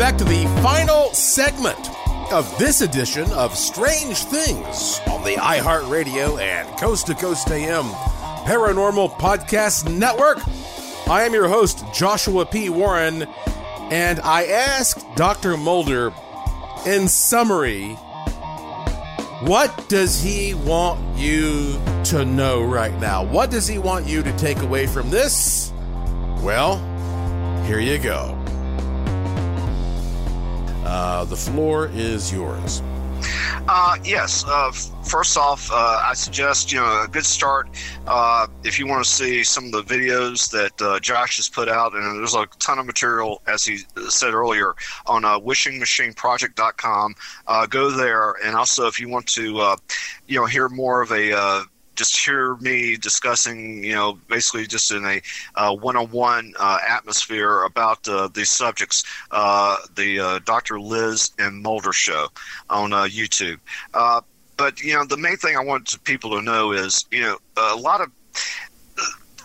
Back 0.08 0.16
to 0.16 0.24
the 0.24 0.46
final 0.62 1.12
segment 1.12 1.90
of 2.32 2.58
this 2.58 2.80
edition 2.80 3.30
of 3.32 3.54
Strange 3.54 4.16
Things 4.16 5.00
on 5.06 5.22
the 5.22 5.34
iHeartRadio 5.34 6.40
and 6.40 6.66
Coast 6.78 7.08
to 7.08 7.14
Coast 7.14 7.50
AM 7.50 7.84
Paranormal 8.46 9.10
Podcast 9.18 9.94
Network. 9.94 10.38
I 11.06 11.24
am 11.24 11.34
your 11.34 11.46
host, 11.46 11.84
Joshua 11.92 12.46
P. 12.46 12.70
Warren, 12.70 13.24
and 13.90 14.18
I 14.20 14.46
asked 14.46 15.04
Dr. 15.14 15.58
Mulder, 15.58 16.14
in 16.86 17.06
summary, 17.06 17.90
what 19.42 19.90
does 19.90 20.22
he 20.22 20.54
want 20.54 21.18
you 21.18 21.78
to 22.04 22.24
know 22.24 22.62
right 22.62 22.98
now? 22.98 23.24
What 23.24 23.50
does 23.50 23.68
he 23.68 23.76
want 23.76 24.06
you 24.06 24.22
to 24.22 24.32
take 24.38 24.60
away 24.60 24.86
from 24.86 25.10
this? 25.10 25.70
Well, 26.40 26.78
here 27.66 27.80
you 27.80 27.98
go. 27.98 28.37
Uh, 30.88 31.24
the 31.26 31.36
floor 31.36 31.90
is 31.92 32.32
yours. 32.32 32.80
Uh, 33.68 33.96
yes. 34.02 34.42
Uh, 34.48 34.72
first 35.04 35.36
off, 35.36 35.70
uh, 35.70 36.00
I 36.02 36.14
suggest 36.14 36.72
you 36.72 36.78
know 36.78 37.02
a 37.02 37.08
good 37.08 37.26
start 37.26 37.68
uh, 38.06 38.46
if 38.64 38.78
you 38.78 38.86
want 38.86 39.04
to 39.04 39.10
see 39.10 39.44
some 39.44 39.66
of 39.66 39.72
the 39.72 39.82
videos 39.82 40.50
that 40.50 40.80
uh, 40.80 40.98
Josh 41.00 41.36
has 41.36 41.46
put 41.46 41.68
out, 41.68 41.94
and 41.94 42.18
there's 42.18 42.34
a 42.34 42.46
ton 42.58 42.78
of 42.78 42.86
material, 42.86 43.42
as 43.46 43.66
he 43.66 43.80
said 44.08 44.32
earlier, 44.32 44.74
on 45.06 45.24
wishingmachineproject.com. 45.24 47.14
Go 47.68 47.90
there, 47.90 48.32
and 48.42 48.56
also 48.56 48.86
if 48.86 48.98
you 48.98 49.10
want 49.10 49.26
to, 49.26 49.76
you 50.26 50.40
know, 50.40 50.46
hear 50.46 50.70
more 50.70 51.02
of 51.02 51.12
a 51.12 51.66
just 51.98 52.16
hear 52.16 52.54
me 52.56 52.96
discussing, 52.96 53.82
you 53.82 53.92
know, 53.92 54.18
basically 54.28 54.66
just 54.66 54.92
in 54.92 55.04
a 55.04 55.20
uh, 55.56 55.74
one-on-one 55.74 56.54
uh, 56.58 56.78
atmosphere 56.88 57.64
about 57.64 58.06
uh, 58.08 58.28
these 58.32 58.48
subjects, 58.48 59.02
uh, 59.32 59.76
the 59.96 60.20
uh, 60.20 60.38
Dr. 60.44 60.80
Liz 60.80 61.32
and 61.40 61.60
Mulder 61.60 61.92
show 61.92 62.28
on 62.70 62.90
YouTube. 62.90 63.58
But 64.56 64.80
you 64.80 64.94
know, 64.94 65.04
the 65.04 65.16
main 65.16 65.36
thing 65.36 65.56
I 65.56 65.62
want 65.62 66.02
people 66.04 66.30
to 66.30 66.42
know 66.42 66.72
is, 66.72 67.04
you 67.12 67.20
know, 67.20 67.38
a 67.56 67.76
lot 67.76 68.00
of 68.00 68.10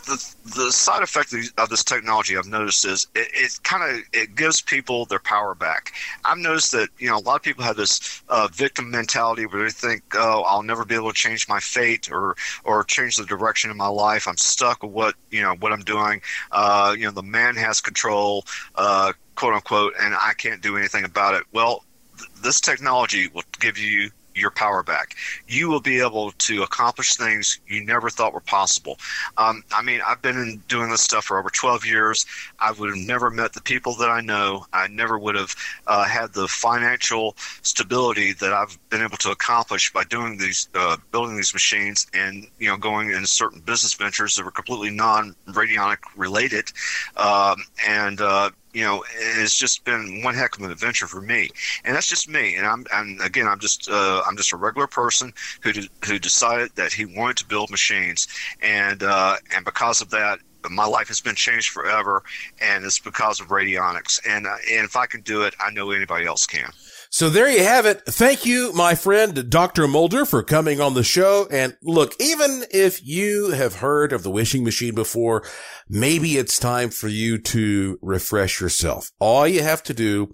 the, 0.06 0.36
the 0.56 0.72
side 0.72 1.02
effect 1.02 1.34
of, 1.34 1.70
this 1.70 1.84
technology 1.84 2.38
I've 2.38 2.46
noticed 2.46 2.86
is 2.86 3.08
it, 3.16 3.28
it 3.34 3.60
kind 3.64 3.84
of 3.84 4.04
it 4.12 4.36
gives 4.36 4.62
people 4.62 5.06
their 5.06 5.20
power 5.20 5.56
back. 5.56 5.94
I've 6.26 6.38
noticed 6.38 6.72
that 6.74 6.90
you 6.98 7.10
know 7.10 7.18
a 7.18 7.20
lot 7.20 7.36
of 7.38 7.42
people 7.42 7.64
have 7.64 7.78
this 7.78 8.22
uh, 8.30 8.48
victim 8.52 8.92
mentality 8.92 9.46
where 9.46 9.64
they 9.64 9.70
think, 9.70 10.04
oh, 10.14 10.44
I'll 10.44 10.64
never 10.64 10.86
be 10.86 10.96
able 10.96 11.10
to 11.10 11.16
change 11.16 11.48
my 11.48 11.60
fate 11.60 12.12
or 12.12 12.36
or 12.64 12.84
change 12.84 13.16
the 13.16 13.26
direction 13.26 13.72
of 13.72 13.78
my 13.78 13.88
life. 13.88 14.28
I'm 14.28 14.38
stuck 14.38 14.84
with 14.84 14.92
what 14.92 15.16
you 15.32 15.42
know 15.42 15.56
what 15.56 15.72
I'm 15.72 15.84
doing. 15.84 16.22
Uh, 16.52 16.96
you 16.98 17.06
know, 17.06 17.12
the 17.12 17.24
man 17.24 17.56
has 17.56 17.82
control, 17.82 18.46
uh, 18.76 19.14
quote 19.36 19.54
unquote, 19.54 19.94
and 20.00 20.14
I 20.14 20.34
can't 20.38 20.62
do 20.62 20.78
anything 20.78 21.06
about 21.06 21.36
it. 21.36 21.44
Well, 21.54 21.84
th- 22.18 22.30
this 22.42 22.60
technology 22.60 23.30
will 23.30 23.44
give 23.60 23.78
you 23.78 24.12
your 24.36 24.52
power 24.52 24.84
back. 24.84 25.16
You 25.48 25.70
will 25.70 25.80
be 25.80 26.00
able 26.00 26.32
to 26.32 26.64
accomplish 26.64 27.16
things 27.16 27.60
you 27.68 27.84
never 27.84 28.10
thought 28.10 28.34
were 28.34 28.40
possible. 28.40 28.98
Um, 29.38 29.64
I 29.72 29.82
mean, 29.82 30.02
I've 30.06 30.22
been 30.22 30.38
in 30.38 30.64
doing 30.68 30.90
this 30.90 31.02
stuff 31.02 31.26
for 31.26 31.40
over 31.40 31.50
12 31.50 31.86
years. 31.86 32.26
I 32.60 32.72
would 32.72 32.90
have 32.90 32.98
never 32.98 33.30
met 33.30 33.54
the 33.54 33.62
people 33.62 33.96
that 33.96 34.10
I 34.10 34.22
know. 34.22 34.66
I 34.74 34.88
never 34.88 35.18
would 35.18 35.36
have 35.36 35.56
uh, 35.88 36.06
had 36.06 36.34
the 36.34 36.48
financial 36.48 37.36
stability 37.62 38.34
that 38.34 38.54
I've 38.54 38.78
been 38.90 39.02
able 39.02 39.18
to 39.18 39.32
accomplish 39.32 39.92
by 39.92 40.04
doing 40.04 40.38
these, 40.38 40.70
uh, 40.76 40.98
building 41.12 41.36
these 41.36 41.54
machines, 41.54 42.08
and 42.14 42.48
you 42.60 42.68
know, 42.68 42.78
going 42.78 43.12
in 43.12 43.26
certain 43.26 43.60
business 43.62 43.94
ventures 43.94 44.36
that 44.36 44.46
were 44.46 44.52
completely 44.52 44.90
non-radionic 44.90 45.98
related, 46.16 46.72
um, 47.18 47.64
and 47.88 48.22
uh, 48.22 48.50
you 48.74 48.84
know, 48.84 49.04
it's 49.16 49.56
just 49.58 49.84
been 49.86 50.22
one 50.24 50.36
heck 50.36 50.58
of 50.58 50.64
an 50.64 50.72
adventure 50.72 51.08
for 51.08 51.22
me, 51.22 51.50
and 51.84 51.96
that's 51.96 52.10
just 52.10 52.28
me. 52.28 52.56
And 52.56 52.66
I'm, 52.66 52.86
and 52.94 53.22
again, 53.22 53.48
I'm 53.48 53.60
just, 53.60 53.90
uh, 53.90 54.24
I'm 54.28 54.36
just 54.38 54.54
a 54.54 54.58
regular 54.58 54.88
person 54.88 55.32
who 55.62 55.72
de- 55.74 55.90
who 56.06 56.20
decided 56.20 56.72
that 56.76 56.94
he 56.94 57.06
wanted 57.06 57.38
to 57.38 57.46
build 57.46 57.70
machines, 57.70 58.28
and 58.62 59.04
uh, 59.04 59.36
and 59.56 59.64
because 59.66 60.02
of 60.02 60.10
that, 60.10 60.40
my 60.70 60.86
life 60.86 61.08
has 61.08 61.22
been 61.22 61.36
changed 61.36 61.70
forever, 61.70 62.24
and 62.62 62.86
it's 62.86 63.00
because 63.00 63.40
of 63.40 63.48
radionics. 63.48 64.20
And 64.28 64.48
uh, 64.48 64.56
and 64.72 64.86
if 64.86 64.96
I 64.96 65.06
can 65.06 65.22
do 65.22 65.44
it, 65.44 65.54
I 65.60 65.72
know 65.72 65.92
anybody 65.92 66.26
else 66.26 66.46
can. 66.46 66.72
So 67.14 67.30
there 67.30 67.48
you 67.48 67.64
have 67.64 67.86
it. 67.86 68.02
Thank 68.08 68.44
you, 68.44 68.74
my 68.74 68.96
friend, 68.96 69.48
Dr. 69.48 69.88
Mulder, 69.88 70.26
for 70.26 70.42
coming 70.42 70.82
on 70.82 70.96
the 70.96 71.04
show. 71.04 71.48
And 71.52 71.78
look, 71.84 72.16
even 72.20 72.64
if 72.72 73.06
you 73.06 73.52
have 73.52 73.76
heard 73.76 74.12
of 74.12 74.24
the 74.24 74.32
wishing 74.32 74.64
machine 74.64 74.96
before, 74.96 75.44
maybe 75.88 76.38
it's 76.38 76.58
time 76.58 76.90
for 76.90 77.08
you 77.08 77.38
to 77.38 78.00
refresh 78.02 78.60
yourself. 78.60 79.12
All 79.20 79.48
you 79.48 79.62
have 79.62 79.84
to 79.84 79.94
do 79.94 80.32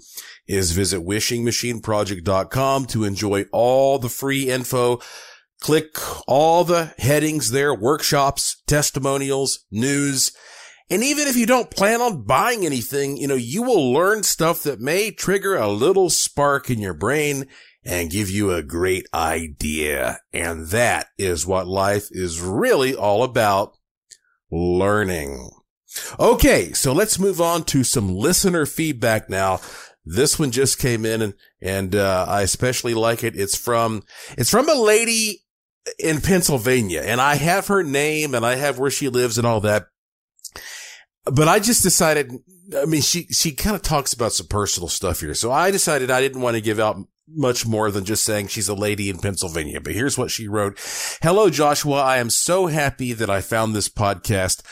is 0.47 0.71
visit 0.71 1.01
wishingmachineproject.com 1.01 2.85
to 2.85 3.03
enjoy 3.03 3.43
all 3.51 3.99
the 3.99 4.07
free 4.07 4.49
info. 4.49 5.01
Click 5.59 5.97
all 6.29 6.63
the 6.63 6.93
headings 6.97 7.51
there, 7.51 7.75
workshops, 7.75 8.63
testimonials, 8.67 9.65
news, 9.69 10.31
and 10.89 11.03
even 11.03 11.27
if 11.27 11.35
you 11.35 11.45
don't 11.45 11.69
plan 11.69 12.01
on 12.01 12.23
buying 12.23 12.65
anything, 12.65 13.17
you 13.17 13.27
know, 13.27 13.35
you 13.35 13.61
will 13.61 13.93
learn 13.93 14.23
stuff 14.23 14.63
that 14.63 14.79
may 14.79 15.11
trigger 15.11 15.55
a 15.55 15.67
little 15.67 16.09
spark 16.09 16.69
in 16.71 16.79
your 16.79 16.95
brain 16.95 17.45
and 17.85 18.09
give 18.09 18.29
you 18.29 18.51
a 18.51 18.63
great 18.63 19.05
idea. 19.13 20.19
And 20.33 20.67
that 20.67 21.07
is 21.17 21.45
what 21.45 21.67
life 21.67 22.07
is 22.09 22.41
really 22.41 22.95
all 22.95 23.23
about. 23.23 23.77
Learning. 24.51 25.51
Okay. 26.19 26.73
So 26.73 26.91
let's 26.91 27.19
move 27.19 27.39
on 27.39 27.63
to 27.65 27.83
some 27.83 28.15
listener 28.15 28.65
feedback 28.65 29.29
now. 29.29 29.59
This 30.05 30.39
one 30.39 30.49
just 30.49 30.79
came 30.79 31.05
in 31.05 31.21
and, 31.21 31.33
and, 31.61 31.95
uh, 31.95 32.25
I 32.27 32.41
especially 32.41 32.95
like 32.95 33.23
it. 33.23 33.35
It's 33.35 33.55
from, 33.55 34.01
it's 34.39 34.49
from 34.49 34.67
a 34.67 34.73
lady 34.73 35.43
in 35.99 36.19
Pennsylvania 36.21 37.01
and 37.01 37.21
I 37.21 37.35
have 37.35 37.67
her 37.67 37.83
name 37.83 38.33
and 38.33 38.43
I 38.43 38.55
have 38.55 38.79
where 38.79 38.89
she 38.89 39.07
lives 39.07 39.37
and 39.37 39.45
all 39.45 39.61
that 39.61 39.85
but 41.25 41.47
I 41.47 41.59
just 41.59 41.83
decided, 41.83 42.31
I 42.75 42.85
mean, 42.85 43.01
she, 43.01 43.23
she 43.27 43.51
kind 43.51 43.75
of 43.75 43.81
talks 43.81 44.13
about 44.13 44.33
some 44.33 44.47
personal 44.47 44.89
stuff 44.89 45.19
here. 45.19 45.33
So 45.33 45.51
I 45.51 45.71
decided 45.71 46.11
I 46.11 46.21
didn't 46.21 46.41
want 46.41 46.55
to 46.55 46.61
give 46.61 46.79
out 46.79 46.97
much 47.31 47.65
more 47.65 47.91
than 47.91 48.05
just 48.05 48.23
saying 48.23 48.47
she's 48.47 48.69
a 48.69 48.73
lady 48.73 49.09
in 49.09 49.19
Pennsylvania. 49.19 49.79
But 49.79 49.93
here's 49.93 50.17
what 50.17 50.31
she 50.31 50.47
wrote. 50.47 50.79
Hello, 51.21 51.49
Joshua. 51.49 52.01
I 52.01 52.17
am 52.17 52.29
so 52.29 52.67
happy 52.67 53.13
that 53.13 53.29
I 53.29 53.41
found 53.41 53.75
this 53.75 53.89
podcast. 53.89 54.63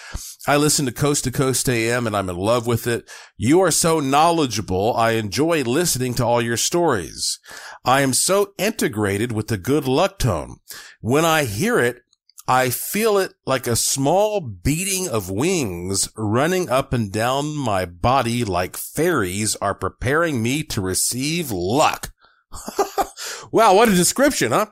I 0.47 0.55
listen 0.55 0.85
to 0.85 0.91
Coast 0.91 1.25
to 1.25 1.31
Coast 1.31 1.67
AM 1.69 2.07
and 2.07 2.15
I'm 2.15 2.29
in 2.29 2.37
love 2.37 2.67
with 2.67 2.87
it. 2.87 3.09
You 3.35 3.59
are 3.59 3.71
so 3.71 3.99
knowledgeable. 3.99 4.95
I 4.95 5.11
enjoy 5.11 5.63
listening 5.63 6.13
to 6.15 6.25
all 6.25 6.41
your 6.41 6.57
stories. 6.57 7.39
I 7.83 8.01
am 8.01 8.13
so 8.13 8.53
integrated 8.57 9.31
with 9.31 9.49
the 9.49 9.57
good 9.57 9.87
luck 9.87 10.19
tone. 10.19 10.57
When 11.01 11.25
I 11.25 11.43
hear 11.43 11.79
it, 11.79 12.01
I 12.47 12.69
feel 12.69 13.17
it 13.17 13.33
like 13.45 13.67
a 13.67 13.75
small 13.75 14.39
beating 14.39 15.09
of 15.09 15.29
wings 15.29 16.09
running 16.15 16.69
up 16.69 16.93
and 16.93 17.11
down 17.11 17.57
my 17.57 17.85
body 17.85 18.45
like 18.45 18.77
fairies 18.77 19.57
are 19.57 19.75
preparing 19.75 20.41
me 20.41 20.63
to 20.63 20.79
receive 20.79 21.51
luck. 21.51 22.13
wow, 23.51 23.73
what 23.73 23.89
a 23.89 23.95
description, 23.95 24.53
huh? 24.53 24.67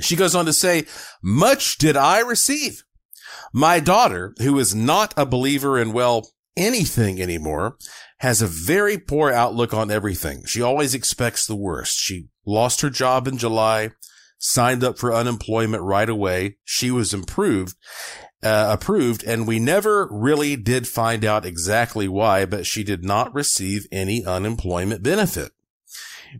She 0.00 0.16
goes 0.16 0.34
on 0.34 0.46
to 0.46 0.52
say, 0.54 0.86
much 1.22 1.76
did 1.76 1.94
I 1.94 2.20
receive. 2.20 2.84
My 3.52 3.80
daughter, 3.80 4.34
who 4.38 4.58
is 4.58 4.74
not 4.74 5.12
a 5.16 5.26
believer 5.26 5.78
in, 5.78 5.92
well, 5.92 6.30
anything 6.56 7.20
anymore, 7.20 7.76
has 8.20 8.40
a 8.40 8.46
very 8.46 8.96
poor 8.96 9.30
outlook 9.30 9.74
on 9.74 9.90
everything. 9.90 10.44
She 10.46 10.62
always 10.62 10.94
expects 10.94 11.46
the 11.46 11.56
worst. 11.56 11.98
She 11.98 12.28
lost 12.46 12.80
her 12.80 12.90
job 12.90 13.28
in 13.28 13.36
July 13.36 13.90
signed 14.38 14.84
up 14.84 14.98
for 14.98 15.12
unemployment 15.12 15.82
right 15.82 16.08
away. 16.08 16.56
She 16.64 16.90
was 16.90 17.12
improved, 17.12 17.76
uh, 18.42 18.70
approved, 18.72 19.24
and 19.24 19.46
we 19.46 19.58
never 19.58 20.08
really 20.10 20.56
did 20.56 20.86
find 20.88 21.24
out 21.24 21.44
exactly 21.44 22.08
why, 22.08 22.44
but 22.46 22.66
she 22.66 22.84
did 22.84 23.04
not 23.04 23.34
receive 23.34 23.86
any 23.90 24.24
unemployment 24.24 25.02
benefit. 25.02 25.52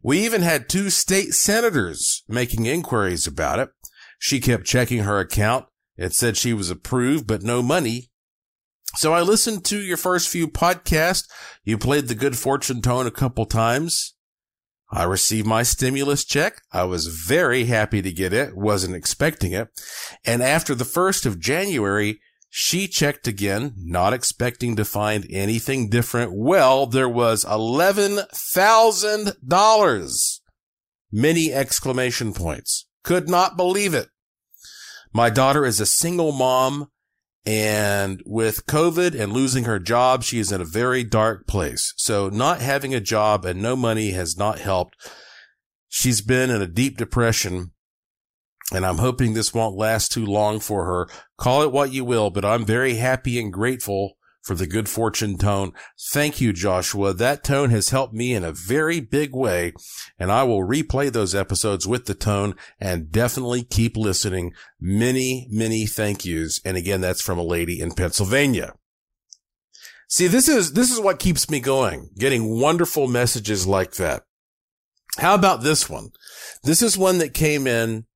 We 0.03 0.25
even 0.25 0.43
had 0.43 0.69
two 0.69 0.91
state 0.91 1.35
senators 1.35 2.23
making 2.29 2.67
inquiries 2.67 3.27
about 3.27 3.59
it. 3.59 3.71
She 4.19 4.41
kept 4.41 4.65
checking 4.65 5.05
her 5.05 5.19
account. 5.19 5.67
It 5.97 6.13
said 6.13 6.37
she 6.37 6.53
was 6.53 6.71
approved, 6.71 7.27
but 7.27 7.43
no 7.43 7.63
money. 7.63 8.11
So 8.97 9.13
I 9.13 9.23
listened 9.23 9.65
to 9.67 9.79
your 9.79 9.97
first 9.97 10.29
few 10.29 10.49
podcasts. 10.49 11.29
You 11.65 11.79
played 11.79 12.09
the 12.09 12.15
good 12.15 12.37
fortune 12.37 12.81
tone 12.81 13.07
a 13.07 13.11
couple 13.11 13.45
times. 13.45 14.15
I 14.91 15.05
received 15.05 15.47
my 15.47 15.63
stimulus 15.63 16.25
check. 16.25 16.63
I 16.73 16.85
was 16.85 17.09
very 17.09 17.67
happy 17.67 18.01
to 18.01 18.11
get 18.11 18.33
it, 18.33 18.57
wasn't 18.57 18.97
expecting 18.97 19.53
it. 19.53 19.69
And 20.25 20.43
after 20.43 20.75
the 20.75 20.85
1st 20.85 21.27
of 21.27 21.39
January, 21.39 22.21
she 22.49 22.89
checked 22.89 23.29
again, 23.29 23.75
not 23.77 24.15
expecting 24.15 24.77
to 24.77 24.87
find 24.87 25.27
anything 25.29 25.91
different. 25.91 26.33
Well, 26.35 26.87
there 26.87 27.09
was 27.09 27.45
$11,000. 27.45 30.41
Many 31.13 31.53
exclamation 31.53 32.33
points. 32.33 32.87
Could 33.03 33.29
not 33.29 33.57
believe 33.57 33.93
it. 33.93 34.09
My 35.13 35.29
daughter 35.31 35.67
is 35.67 35.81
a 35.81 35.87
single 35.87 36.33
mom 36.33 36.91
and 37.49 38.23
with 38.27 38.67
COVID 38.67 39.19
and 39.19 39.33
losing 39.33 39.65
her 39.65 39.79
job, 39.79 40.23
she 40.23 40.39
is 40.39 40.53
in 40.53 40.61
a 40.61 40.67
very 40.67 41.03
dark 41.03 41.47
place. 41.47 41.95
So 41.97 42.29
not 42.29 42.61
having 42.61 42.95
a 42.95 43.01
job 43.01 43.47
and 43.47 43.63
no 43.63 43.75
money 43.75 44.11
has 44.11 44.37
not 44.37 44.59
helped. 44.59 44.95
She's 45.89 46.21
been 46.21 46.51
in 46.51 46.61
a 46.61 46.67
deep 46.67 46.99
depression 46.99 47.73
and 48.71 48.85
I'm 48.85 48.99
hoping 48.99 49.33
this 49.33 49.55
won't 49.55 49.79
last 49.79 50.13
too 50.13 50.27
long 50.27 50.61
for 50.61 50.85
her. 50.85 51.09
Call 51.39 51.63
it 51.63 51.73
what 51.73 51.91
you 51.91 52.05
will, 52.05 52.29
but 52.29 52.45
I'm 52.45 52.67
very 52.67 52.97
happy 52.97 53.41
and 53.41 53.51
grateful 53.51 54.18
for 54.43 54.55
the 54.55 54.67
good 54.67 54.89
fortune 54.89 55.37
tone. 55.37 55.73
Thank 56.11 56.41
you, 56.41 56.53
Joshua. 56.53 57.13
That 57.13 57.45
tone 57.45 57.71
has 57.71 57.91
helped 57.91 58.15
me 58.15 58.35
in 58.35 58.45
a 58.45 58.53
very 58.53 59.01
big 59.01 59.35
way, 59.35 59.75
and 60.19 60.33
I 60.33 60.43
will 60.45 60.67
replay 60.67 61.13
those 61.13 61.35
episodes 61.35 61.87
with 61.87 62.07
the 62.07 62.15
tone 62.15 62.55
and 62.81 63.13
definitely 63.13 63.63
keep 63.63 63.97
listening. 63.97 64.53
Many, 64.81 65.49
many 65.51 65.87
thank 65.87 66.25
yous. 66.25 66.61
And 66.65 66.77
again, 66.77 67.01
that's 67.01 67.23
from 67.23 67.39
a 67.39 67.43
lady 67.43 67.81
in 67.81 67.93
Pennsylvania. 67.93 68.75
See, 70.09 70.27
this 70.27 70.49
is, 70.49 70.73
this 70.73 70.91
is 70.91 71.01
what 71.01 71.19
keeps 71.19 71.51
me 71.51 71.61
going, 71.61 72.09
getting 72.19 72.59
wonderful 72.59 73.09
messages 73.09 73.67
like 73.67 73.95
that. 73.95 74.23
How 75.19 75.35
about 75.35 75.63
this 75.63 75.91
one? 75.91 76.11
This 76.63 76.81
is 76.81 76.97
one 76.97 77.19
that 77.19 77.35
came 77.35 77.67
in 77.67 78.07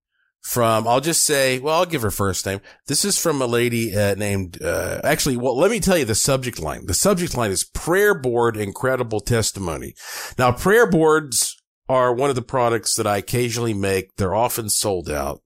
from, 0.43 0.88
I'll 0.88 1.01
just 1.01 1.24
say, 1.24 1.61
well, 1.61 1.78
I'll 1.78 1.86
give 1.86 2.03
her 2.03 2.11
first 2.11 2.45
name. 2.45 2.61
This 2.88 3.05
is 3.05 3.16
from 3.16 3.40
a 3.40 3.47
lady 3.47 3.97
uh, 3.97 4.16
named, 4.16 4.61
uh, 4.62 5.01
actually, 5.05 5.36
well, 5.36 5.57
let 5.57 5.70
me 5.70 5.78
tell 5.78 5.97
you 5.97 6.05
the 6.05 6.16
subject 6.16 6.59
line. 6.59 6.86
The 6.86 6.95
subject 6.95 7.36
line 7.36 7.53
is 7.53 7.64
prayer 7.64 8.12
board 8.12 8.57
incredible 8.57 9.20
testimony. 9.20 9.95
Now, 10.36 10.51
prayer 10.51 10.90
boards 10.90 11.57
are 11.88 12.12
one 12.12 12.28
of 12.28 12.36
the 12.36 12.43
products 12.43 12.97
that 12.97 13.07
I 13.07 13.18
occasionally 13.18 13.74
make. 13.74 14.16
They're 14.16 14.34
often 14.34 14.68
sold 14.68 15.09
out. 15.09 15.43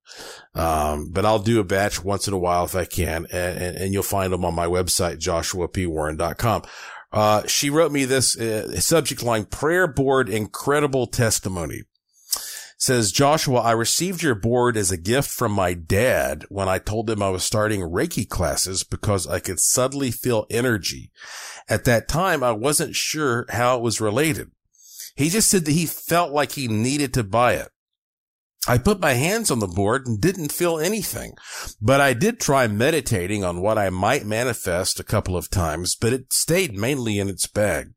Um, 0.55 1.11
but 1.11 1.26
I'll 1.26 1.40
do 1.40 1.61
a 1.61 1.64
batch 1.64 2.03
once 2.03 2.26
in 2.26 2.34
a 2.34 2.38
while 2.38 2.64
if 2.64 2.74
I 2.74 2.86
can. 2.86 3.26
And, 3.30 3.59
and, 3.59 3.76
and 3.76 3.92
you'll 3.92 4.03
find 4.03 4.32
them 4.32 4.44
on 4.44 4.55
my 4.55 4.66
website, 4.66 5.18
joshuapwarren.com. 5.18 6.62
Uh, 7.12 7.47
she 7.47 7.68
wrote 7.68 7.92
me 7.92 8.05
this 8.05 8.38
uh, 8.38 8.80
subject 8.80 9.22
line, 9.22 9.44
prayer 9.44 9.86
board 9.86 10.28
incredible 10.28 11.07
testimony 11.07 11.82
says 12.76 13.12
Joshua, 13.12 13.60
I 13.60 13.72
received 13.72 14.22
your 14.22 14.34
board 14.34 14.76
as 14.76 14.90
a 14.90 14.96
gift 14.96 15.30
from 15.30 15.52
my 15.52 15.74
dad 15.74 16.44
when 16.48 16.68
I 16.68 16.78
told 16.78 17.08
him 17.08 17.22
I 17.22 17.30
was 17.30 17.42
starting 17.42 17.80
Reiki 17.80 18.28
classes 18.28 18.84
because 18.84 19.26
I 19.26 19.40
could 19.40 19.60
suddenly 19.60 20.10
feel 20.10 20.46
energy. 20.50 21.10
At 21.68 21.84
that 21.84 22.08
time, 22.08 22.42
I 22.42 22.52
wasn't 22.52 22.94
sure 22.94 23.46
how 23.48 23.76
it 23.76 23.82
was 23.82 24.00
related. 24.00 24.50
He 25.14 25.30
just 25.30 25.48
said 25.48 25.64
that 25.64 25.72
he 25.72 25.86
felt 25.86 26.32
like 26.32 26.52
he 26.52 26.68
needed 26.68 27.14
to 27.14 27.24
buy 27.24 27.54
it. 27.54 27.68
I 28.68 28.78
put 28.78 29.00
my 29.00 29.12
hands 29.12 29.50
on 29.50 29.60
the 29.60 29.68
board 29.68 30.06
and 30.06 30.20
didn't 30.20 30.52
feel 30.52 30.78
anything, 30.78 31.34
but 31.80 32.00
I 32.00 32.12
did 32.12 32.40
try 32.40 32.66
meditating 32.66 33.44
on 33.44 33.62
what 33.62 33.78
I 33.78 33.90
might 33.90 34.26
manifest 34.26 34.98
a 34.98 35.04
couple 35.04 35.36
of 35.36 35.50
times, 35.50 35.94
but 35.94 36.12
it 36.12 36.32
stayed 36.32 36.74
mainly 36.74 37.18
in 37.18 37.28
its 37.28 37.46
bag. 37.46 37.92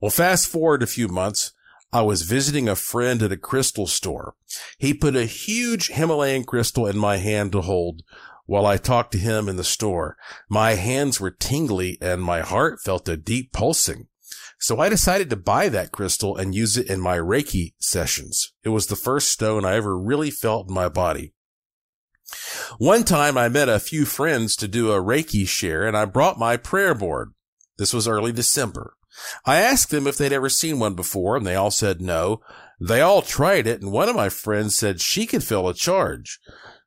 Well, 0.00 0.10
fast 0.10 0.48
forward 0.48 0.82
a 0.82 0.88
few 0.88 1.08
months. 1.08 1.52
I 1.94 2.02
was 2.02 2.22
visiting 2.22 2.68
a 2.68 2.74
friend 2.74 3.22
at 3.22 3.30
a 3.30 3.36
crystal 3.36 3.86
store. 3.86 4.34
He 4.78 4.92
put 4.92 5.14
a 5.14 5.26
huge 5.26 5.90
Himalayan 5.90 6.42
crystal 6.42 6.88
in 6.88 6.98
my 6.98 7.18
hand 7.18 7.52
to 7.52 7.60
hold 7.60 8.02
while 8.46 8.66
I 8.66 8.78
talked 8.78 9.12
to 9.12 9.18
him 9.18 9.48
in 9.48 9.54
the 9.54 9.62
store. 9.62 10.16
My 10.50 10.74
hands 10.74 11.20
were 11.20 11.30
tingly 11.30 11.96
and 12.00 12.20
my 12.20 12.40
heart 12.40 12.80
felt 12.82 13.08
a 13.08 13.16
deep 13.16 13.52
pulsing. 13.52 14.08
So 14.58 14.80
I 14.80 14.88
decided 14.88 15.30
to 15.30 15.36
buy 15.36 15.68
that 15.68 15.92
crystal 15.92 16.36
and 16.36 16.52
use 16.52 16.76
it 16.76 16.88
in 16.88 17.00
my 17.00 17.16
Reiki 17.16 17.74
sessions. 17.78 18.52
It 18.64 18.70
was 18.70 18.88
the 18.88 18.96
first 18.96 19.30
stone 19.30 19.64
I 19.64 19.76
ever 19.76 19.96
really 19.96 20.32
felt 20.32 20.68
in 20.68 20.74
my 20.74 20.88
body. 20.88 21.32
One 22.78 23.04
time 23.04 23.38
I 23.38 23.48
met 23.48 23.68
a 23.68 23.78
few 23.78 24.04
friends 24.04 24.56
to 24.56 24.66
do 24.66 24.90
a 24.90 25.00
Reiki 25.00 25.46
share 25.46 25.86
and 25.86 25.96
I 25.96 26.06
brought 26.06 26.40
my 26.40 26.56
prayer 26.56 26.92
board. 26.96 27.34
This 27.78 27.94
was 27.94 28.08
early 28.08 28.32
December. 28.32 28.96
I 29.44 29.56
asked 29.56 29.90
them 29.90 30.06
if 30.06 30.16
they'd 30.16 30.32
ever 30.32 30.48
seen 30.48 30.78
one 30.78 30.94
before, 30.94 31.36
and 31.36 31.46
they 31.46 31.54
all 31.54 31.70
said 31.70 32.00
no. 32.00 32.40
They 32.80 33.00
all 33.00 33.22
tried 33.22 33.66
it, 33.66 33.80
and 33.80 33.92
one 33.92 34.08
of 34.08 34.16
my 34.16 34.28
friends 34.28 34.76
said 34.76 35.00
she 35.00 35.26
could 35.26 35.44
feel 35.44 35.68
a 35.68 35.74
charge. 35.74 36.40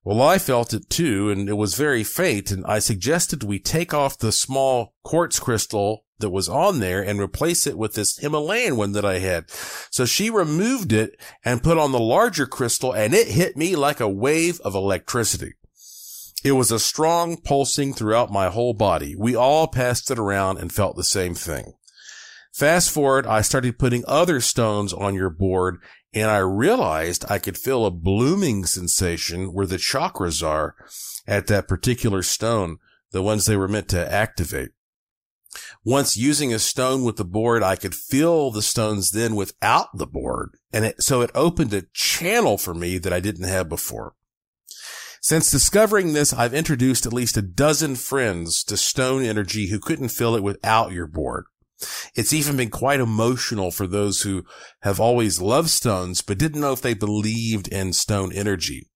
Well, 0.04 0.22
I 0.22 0.38
felt 0.38 0.74
it 0.74 0.90
too, 0.90 1.30
and 1.30 1.50
it 1.50 1.58
was 1.58 1.76
very 1.76 2.04
faint, 2.04 2.52
and 2.52 2.66
I 2.66 2.80
suggested 2.80 3.44
we 3.44 3.60
take 3.60 3.94
off 3.94 4.18
the 4.18 4.32
small 4.32 4.94
quartz 5.04 5.40
crystal 5.40 6.06
that 6.20 6.30
was 6.30 6.50
on 6.50 6.80
there 6.80 7.02
and 7.02 7.20
replace 7.20 7.68
it 7.68 7.78
with 7.78 7.94
this 7.94 8.18
Himalayan 8.18 8.78
one 8.78 8.94
that 8.94 9.06
I 9.06 9.20
had. 9.20 9.50
So 9.92 10.06
she 10.06 10.30
removed 10.30 10.94
it 10.94 11.20
and 11.44 11.64
put 11.64 11.78
on 11.78 11.92
the 11.92 12.00
larger 12.00 12.46
crystal, 12.46 12.94
and 12.94 13.14
it 13.14 13.28
hit 13.28 13.58
me 13.58 13.76
like 13.76 14.00
a 14.00 14.10
wave 14.10 14.60
of 14.62 14.76
electricity. 14.76 15.54
It 16.44 16.54
was 16.54 16.72
a 16.72 16.80
strong 16.80 17.38
pulsing 17.38 17.94
throughout 17.94 18.32
my 18.32 18.50
whole 18.50 18.74
body. 18.74 19.16
We 19.16 19.36
all 19.36 19.68
passed 19.68 20.10
it 20.12 20.20
around 20.20 20.58
and 20.60 20.72
felt 20.72 20.96
the 20.96 21.04
same 21.04 21.34
thing. 21.34 21.74
Fast 22.58 22.90
forward, 22.90 23.28
I 23.28 23.42
started 23.42 23.78
putting 23.78 24.04
other 24.08 24.42
stones 24.42 24.92
on 24.92 25.14
your 25.14 25.30
board 25.30 25.78
and 26.12 26.32
I 26.32 26.40
realized 26.40 27.24
I 27.30 27.38
could 27.38 27.56
feel 27.56 27.86
a 27.86 27.92
blooming 27.92 28.66
sensation 28.66 29.54
where 29.54 29.68
the 29.68 29.76
chakras 29.78 30.42
are 30.42 30.74
at 31.28 31.46
that 31.46 31.68
particular 31.68 32.24
stone, 32.24 32.78
the 33.12 33.22
ones 33.22 33.46
they 33.46 33.56
were 33.56 33.68
meant 33.68 33.90
to 33.90 34.12
activate. 34.12 34.72
Once 35.86 36.18
using 36.18 36.52
a 36.52 36.58
stone 36.58 37.04
with 37.04 37.18
the 37.18 37.24
board, 37.24 37.62
I 37.62 37.76
could 37.76 37.94
feel 37.94 38.50
the 38.50 38.64
stones 38.64 39.12
then 39.12 39.36
without 39.36 39.96
the 39.96 40.08
board. 40.08 40.58
And 40.74 40.84
it, 40.84 41.04
so 41.04 41.22
it 41.22 41.30
opened 41.36 41.76
a 41.76 41.84
channel 41.94 42.58
for 42.58 42.74
me 42.74 42.98
that 42.98 43.14
I 43.14 43.20
didn't 43.20 43.48
have 43.48 43.70
before. 43.70 44.16
Since 45.22 45.52
discovering 45.52 46.14
this, 46.14 46.34
I've 46.34 46.56
introduced 46.56 47.06
at 47.06 47.14
least 47.14 47.38
a 47.38 47.44
dozen 47.44 47.94
friends 47.94 48.64
to 48.64 48.78
stone 48.78 49.22
energy 49.22 49.68
who 49.68 49.78
couldn't 49.78 50.10
feel 50.10 50.34
it 50.34 50.42
without 50.42 50.92
your 50.92 51.06
board. 51.06 51.46
It's 52.16 52.34
even 52.34 52.58
been 52.58 52.70
quite 52.70 53.00
emotional 53.00 53.72
for 53.72 53.88
those 53.88 54.22
who 54.22 54.44
have 54.82 55.00
always 55.00 55.42
loved 55.42 55.70
stones, 55.70 56.22
but 56.22 56.38
didn't 56.38 56.62
know 56.62 56.74
if 56.74 56.82
they 56.82 56.94
believed 56.94 57.68
in 57.68 57.94
stone 57.94 58.34
energy. 58.34 58.90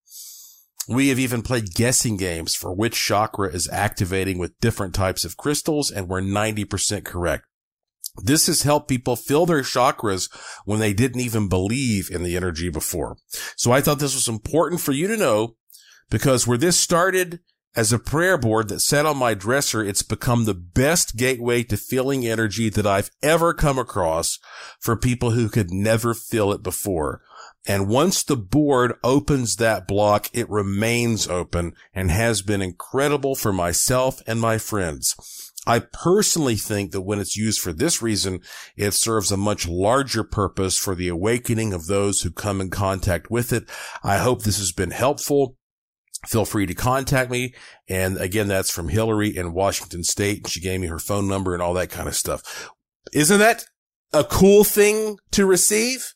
We 0.88 1.10
have 1.10 1.20
even 1.20 1.44
played 1.44 1.76
guessing 1.76 2.18
games 2.18 2.56
for 2.56 2.74
which 2.74 3.00
chakra 3.00 3.54
is 3.54 3.70
activating 3.70 4.40
with 4.40 4.60
different 4.60 4.96
types 4.96 5.24
of 5.24 5.38
crystals, 5.38 5.92
and 5.92 6.08
we're 6.08 6.22
90% 6.22 7.06
correct. 7.06 7.46
This 8.24 8.48
has 8.48 8.64
helped 8.64 8.90
people 8.90 9.16
fill 9.16 9.46
their 9.46 9.62
chakras 9.62 10.30
when 10.66 10.80
they 10.80 10.94
didn't 10.94 11.22
even 11.22 11.48
believe 11.48 12.10
in 12.12 12.24
the 12.24 12.36
energy 12.36 12.70
before. 12.70 13.18
So 13.56 13.72
I 13.72 13.82
thought 13.82 14.00
this 14.00 14.16
was 14.16 14.28
important 14.28 14.82
for 14.82 14.92
you 14.92 15.08
to 15.08 15.16
know 15.16 15.56
because 16.10 16.46
where 16.46 16.58
this 16.58 16.78
started 16.78 17.40
as 17.76 17.94
a 17.94 18.00
prayer 18.00 18.38
board 18.38 18.68
that 18.68 18.82
sat 18.82 19.06
on 19.06 19.18
my 19.18 19.34
dresser, 19.34 19.84
it's 19.84 20.02
become 20.02 20.44
the 20.44 20.54
best 20.54 21.16
gateway 21.16 21.64
to 21.64 21.78
feeling 21.78 22.28
energy 22.28 22.70
that 22.70 22.86
I've 22.86 23.12
ever 23.24 23.54
come 23.54 23.80
across 23.80 24.40
for 24.80 24.98
people 24.98 25.32
who 25.32 25.48
could 25.48 25.72
never 25.72 26.14
feel 26.14 26.52
it 26.52 26.64
before. 26.64 27.22
And 27.66 27.88
once 27.88 28.24
the 28.24 28.36
board 28.36 28.96
opens 29.04 29.56
that 29.58 29.88
block, 29.88 30.30
it 30.34 30.50
remains 30.50 31.28
open 31.28 31.74
and 31.94 32.12
has 32.12 32.42
been 32.42 32.62
incredible 32.62 33.36
for 33.36 33.54
myself 33.54 34.22
and 34.28 34.42
my 34.42 34.58
friends. 34.58 35.16
I 35.68 35.80
personally 35.80 36.56
think 36.56 36.92
that 36.92 37.02
when 37.02 37.20
it's 37.20 37.38
used 37.38 37.62
for 37.62 37.72
this 37.72 38.02
reason, 38.02 38.42
it 38.76 38.96
serves 38.96 39.32
a 39.32 39.38
much 39.38 39.68
larger 39.68 40.24
purpose 40.24 40.76
for 40.76 40.96
the 40.96 41.08
awakening 41.08 41.72
of 41.72 41.86
those 41.86 42.22
who 42.22 42.32
come 42.32 42.60
in 42.60 42.72
contact 42.72 43.30
with 43.30 43.54
it. 43.54 43.70
I 44.04 44.18
hope 44.18 44.42
this 44.42 44.58
has 44.58 44.72
been 44.72 44.92
helpful 44.92 45.56
feel 46.26 46.46
free 46.46 46.66
to 46.66 46.74
contact 46.74 47.32
me. 47.32 47.54
And 47.88 48.18
again, 48.18 48.48
that's 48.48 48.72
from 48.72 48.90
Hillary 48.90 49.36
in 49.36 49.54
Washington 49.54 50.04
State. 50.04 50.48
She 50.48 50.60
gave 50.60 50.80
me 50.80 50.88
her 50.88 51.00
phone 51.00 51.28
number 51.28 51.54
and 51.54 51.62
all 51.62 51.74
that 51.74 51.90
kind 51.90 52.08
of 52.08 52.16
stuff. 52.16 52.70
Isn't 53.14 53.40
that 53.40 53.66
a 54.14 54.24
cool 54.24 54.64
thing 54.64 55.18
to 55.32 55.46
receive? 55.46 56.14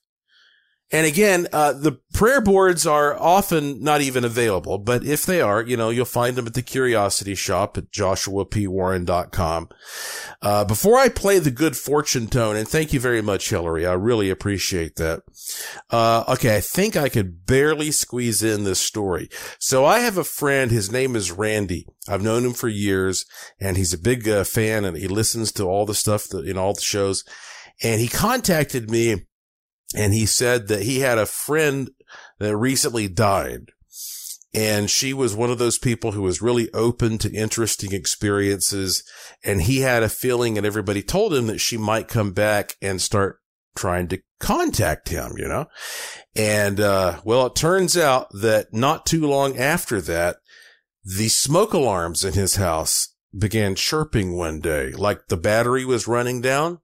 And 0.91 1.07
again, 1.07 1.47
uh, 1.51 1.73
the 1.73 1.99
prayer 2.13 2.41
boards 2.41 2.85
are 2.85 3.19
often 3.19 3.81
not 3.81 4.01
even 4.01 4.23
available, 4.23 4.77
but 4.77 5.03
if 5.03 5.25
they 5.25 5.41
are, 5.41 5.63
you 5.63 5.75
know, 5.75 5.89
you'll 5.89 6.05
find 6.05 6.35
them 6.35 6.45
at 6.45 6.53
the 6.53 6.61
curiosity 6.61 7.33
shop 7.33 7.75
at 7.77 7.91
joshuapwarren.com. 7.91 9.69
Uh, 10.43 10.63
before 10.63 10.97
I 10.97 11.09
play 11.09 11.39
the 11.39 11.49
good 11.49 11.75
fortune 11.75 12.27
tone, 12.27 12.55
and 12.55 12.67
thank 12.67 12.93
you 12.93 12.99
very 12.99 13.21
much, 13.21 13.49
Hillary. 13.49 13.85
I 13.85 13.93
really 13.93 14.29
appreciate 14.29 14.95
that. 14.97 15.23
Uh, 15.89 16.23
okay. 16.29 16.55
I 16.55 16.61
think 16.61 16.95
I 16.95 17.09
could 17.09 17.47
barely 17.47 17.91
squeeze 17.91 18.43
in 18.43 18.63
this 18.63 18.79
story. 18.79 19.29
So 19.59 19.85
I 19.85 19.99
have 19.99 20.19
a 20.19 20.23
friend. 20.23 20.69
His 20.69 20.91
name 20.91 21.15
is 21.15 21.31
Randy. 21.31 21.87
I've 22.07 22.23
known 22.23 22.45
him 22.45 22.53
for 22.53 22.67
years 22.67 23.25
and 23.59 23.77
he's 23.77 23.93
a 23.93 23.97
big 23.97 24.29
uh, 24.29 24.43
fan 24.43 24.85
and 24.85 24.95
he 24.95 25.07
listens 25.07 25.51
to 25.53 25.63
all 25.63 25.85
the 25.85 25.95
stuff 25.95 26.27
that 26.29 26.47
in 26.47 26.57
all 26.57 26.73
the 26.73 26.81
shows. 26.81 27.23
And 27.83 27.99
he 27.99 28.07
contacted 28.07 28.89
me 28.89 29.25
and 29.95 30.13
he 30.13 30.25
said 30.25 30.67
that 30.67 30.83
he 30.83 30.99
had 30.99 31.17
a 31.17 31.25
friend 31.25 31.89
that 32.39 32.55
recently 32.55 33.07
died. 33.07 33.71
And 34.53 34.89
she 34.89 35.13
was 35.13 35.35
one 35.35 35.51
of 35.51 35.57
those 35.57 35.77
people 35.77 36.13
who 36.13 36.21
was 36.21 36.41
really 36.41 36.71
open 36.73 37.17
to 37.19 37.33
interesting 37.33 37.93
experiences. 37.93 39.03
And 39.43 39.63
he 39.63 39.81
had 39.81 40.01
a 40.01 40.09
feeling 40.09 40.57
and 40.57 40.65
everybody 40.65 41.01
told 41.01 41.33
him 41.33 41.47
that 41.47 41.59
she 41.59 41.77
might 41.77 42.07
come 42.07 42.31
back 42.31 42.75
and 42.81 43.01
start 43.01 43.39
trying 43.75 44.07
to 44.07 44.21
contact 44.39 45.09
him, 45.09 45.33
you 45.37 45.47
know? 45.47 45.65
And, 46.35 46.79
uh, 46.79 47.19
well, 47.25 47.47
it 47.47 47.55
turns 47.55 47.97
out 47.97 48.29
that 48.31 48.73
not 48.73 49.05
too 49.05 49.27
long 49.27 49.57
after 49.57 49.99
that, 50.01 50.37
the 51.03 51.27
smoke 51.27 51.73
alarms 51.73 52.23
in 52.23 52.33
his 52.33 52.55
house 52.55 53.13
began 53.37 53.75
chirping 53.75 54.37
one 54.37 54.61
day, 54.61 54.91
like 54.91 55.27
the 55.27 55.37
battery 55.37 55.83
was 55.83 56.07
running 56.07 56.39
down. 56.39 56.79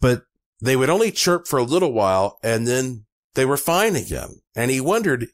But 0.00 0.24
they 0.60 0.76
would 0.76 0.90
only 0.90 1.10
chirp 1.10 1.46
for 1.46 1.58
a 1.58 1.64
little 1.64 1.92
while 1.92 2.38
and 2.42 2.66
then 2.66 3.06
they 3.34 3.44
were 3.44 3.56
fine 3.56 3.96
again. 3.96 4.40
And 4.54 4.70
he 4.70 4.80
wondered, 4.80 5.28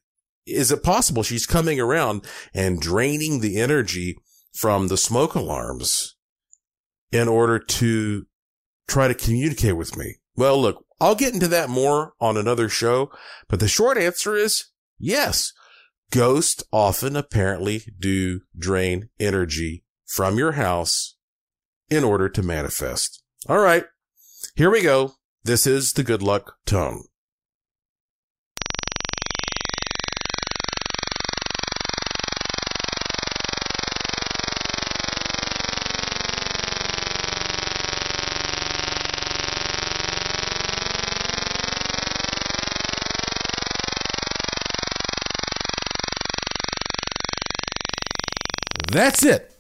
is 0.47 0.71
it 0.71 0.83
possible 0.83 1.23
she's 1.23 1.47
coming 1.47 1.81
around 1.81 2.25
and 2.55 2.81
draining 2.81 3.41
the 3.41 3.61
energy 3.61 4.17
from 4.55 4.89
the 4.89 4.97
smoke 4.97 5.35
alarms 5.35 6.17
in 7.11 7.29
order 7.29 7.59
to 7.59 8.27
try 8.87 9.09
to 9.09 9.15
communicate 9.15 9.77
with 9.77 9.97
me? 9.97 10.17
Well, 10.37 10.61
look, 10.61 10.85
I'll 11.01 11.15
get 11.15 11.35
into 11.35 11.49
that 11.49 11.69
more 11.69 12.13
on 12.21 12.37
another 12.37 12.69
show, 12.69 13.11
but 13.49 13.61
the 13.61 13.69
short 13.69 13.99
answer 13.99 14.37
is 14.37 14.67
yes. 14.99 15.53
Ghosts 16.11 16.63
often 16.73 17.17
apparently 17.17 17.83
do 17.99 18.41
drain 18.57 19.09
energy 19.19 19.85
from 20.07 20.39
your 20.39 20.53
house 20.53 21.17
in 21.91 22.05
order 22.05 22.29
to 22.29 22.43
manifest. 22.43 23.23
All 23.49 23.59
right. 23.59 23.85
Here 24.55 24.71
we 24.71 24.83
go. 24.83 25.16
This 25.47 25.65
is 25.65 25.93
the 25.93 26.03
good 26.03 26.25
luck 26.25 26.57
tone. 26.67 27.05
That's 48.91 49.25
it 49.25 49.53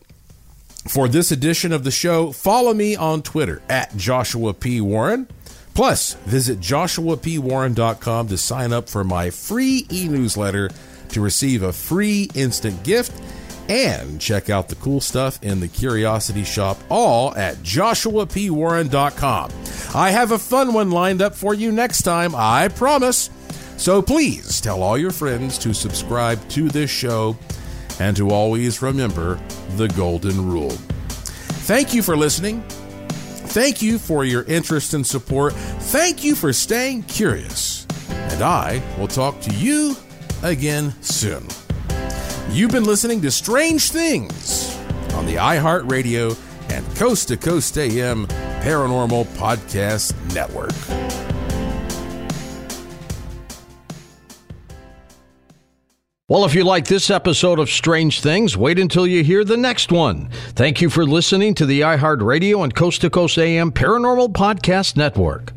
for 0.89 1.07
this 1.07 1.30
edition 1.30 1.72
of 1.72 1.84
the 1.84 1.93
show. 1.93 2.32
Follow 2.32 2.74
me 2.74 2.97
on 2.97 3.22
Twitter 3.22 3.62
at 3.68 3.97
Joshua 3.97 4.53
P. 4.53 4.80
Warren. 4.80 5.28
Plus, 5.77 6.14
visit 6.24 6.59
joshuapwarren.com 6.59 8.29
to 8.29 8.39
sign 8.39 8.72
up 8.72 8.89
for 8.89 9.05
my 9.05 9.29
free 9.29 9.87
e 9.93 10.09
newsletter 10.09 10.70
to 11.11 11.20
receive 11.20 11.62
a 11.62 11.72
free 11.72 12.31
instant 12.35 12.83
gift 12.83 13.12
and 13.68 14.18
check 14.18 14.49
out 14.49 14.70
the 14.70 14.74
cool 14.77 15.03
stuff 15.03 15.39
in 15.43 15.61
the 15.61 15.68
Curiosity 15.68 16.45
Shop, 16.45 16.79
all 16.89 17.37
at 17.37 17.57
joshuapwarren.com. 17.57 19.51
I 19.95 20.11
have 20.12 20.33
a 20.33 20.39
fun 20.39 20.72
one 20.72 20.91
lined 20.91 21.20
up 21.20 21.35
for 21.35 21.53
you 21.53 21.70
next 21.70 22.03
time, 22.03 22.35
I 22.35 22.68
promise. 22.68 23.29
So 23.77 24.01
please 24.01 24.62
tell 24.62 24.83
all 24.83 24.97
your 24.97 25.11
friends 25.11 25.59
to 25.59 25.74
subscribe 25.74 26.49
to 26.51 26.70
this 26.70 26.91
show 26.91 27.37
and 28.01 28.16
to 28.16 28.31
always 28.31 28.81
remember 28.81 29.39
the 29.77 29.89
golden 29.89 30.49
rule. 30.49 30.70
Thank 30.70 31.93
you 31.93 32.03
for 32.03 32.16
listening. 32.16 32.64
Thank 33.57 33.80
you 33.80 33.98
for 33.98 34.22
your 34.22 34.42
interest 34.42 34.92
and 34.92 35.07
support. 35.07 35.54
Thank 35.54 36.22
you 36.22 36.34
for 36.34 36.52
staying 36.52 37.04
curious. 37.04 37.86
And 38.11 38.42
I 38.42 38.82
will 38.98 39.09
talk 39.09 39.40
to 39.40 39.50
you 39.54 39.96
again 40.42 40.94
soon. 41.00 41.48
You've 42.50 42.70
been 42.70 42.84
listening 42.84 43.22
to 43.22 43.30
Strange 43.30 43.90
Things 43.90 44.76
on 45.14 45.24
the 45.24 45.36
iHeartRadio 45.36 46.38
and 46.70 46.96
Coast 46.96 47.28
to 47.28 47.38
Coast 47.38 47.78
AM 47.78 48.26
Paranormal 48.61 49.24
Podcast 49.38 50.12
Network. 50.34 50.74
Well, 56.29 56.45
if 56.45 56.57
you 56.57 56.64
like 56.64 56.87
this 56.87 57.09
episode 57.09 57.61
of 57.61 57.70
Strange 57.70 58.20
Things, 58.20 58.57
wait 58.57 58.81
until 58.81 59.07
you 59.07 59.22
hear 59.22 59.45
the 59.45 59.57
next 59.57 59.93
one. 59.93 60.29
Thank 60.57 60.81
you 60.81 60.91
for 60.91 61.07
listening 61.07 61.55
to 61.55 61.64
the 61.64 61.83
iHeartRadio 61.83 62.64
and 62.64 62.74
Coast 62.74 63.03
to 63.03 63.11
Coast 63.11 63.39
AM 63.39 63.70
Paranormal 63.70 64.33
Podcast 64.33 64.97
Network. 64.97 65.53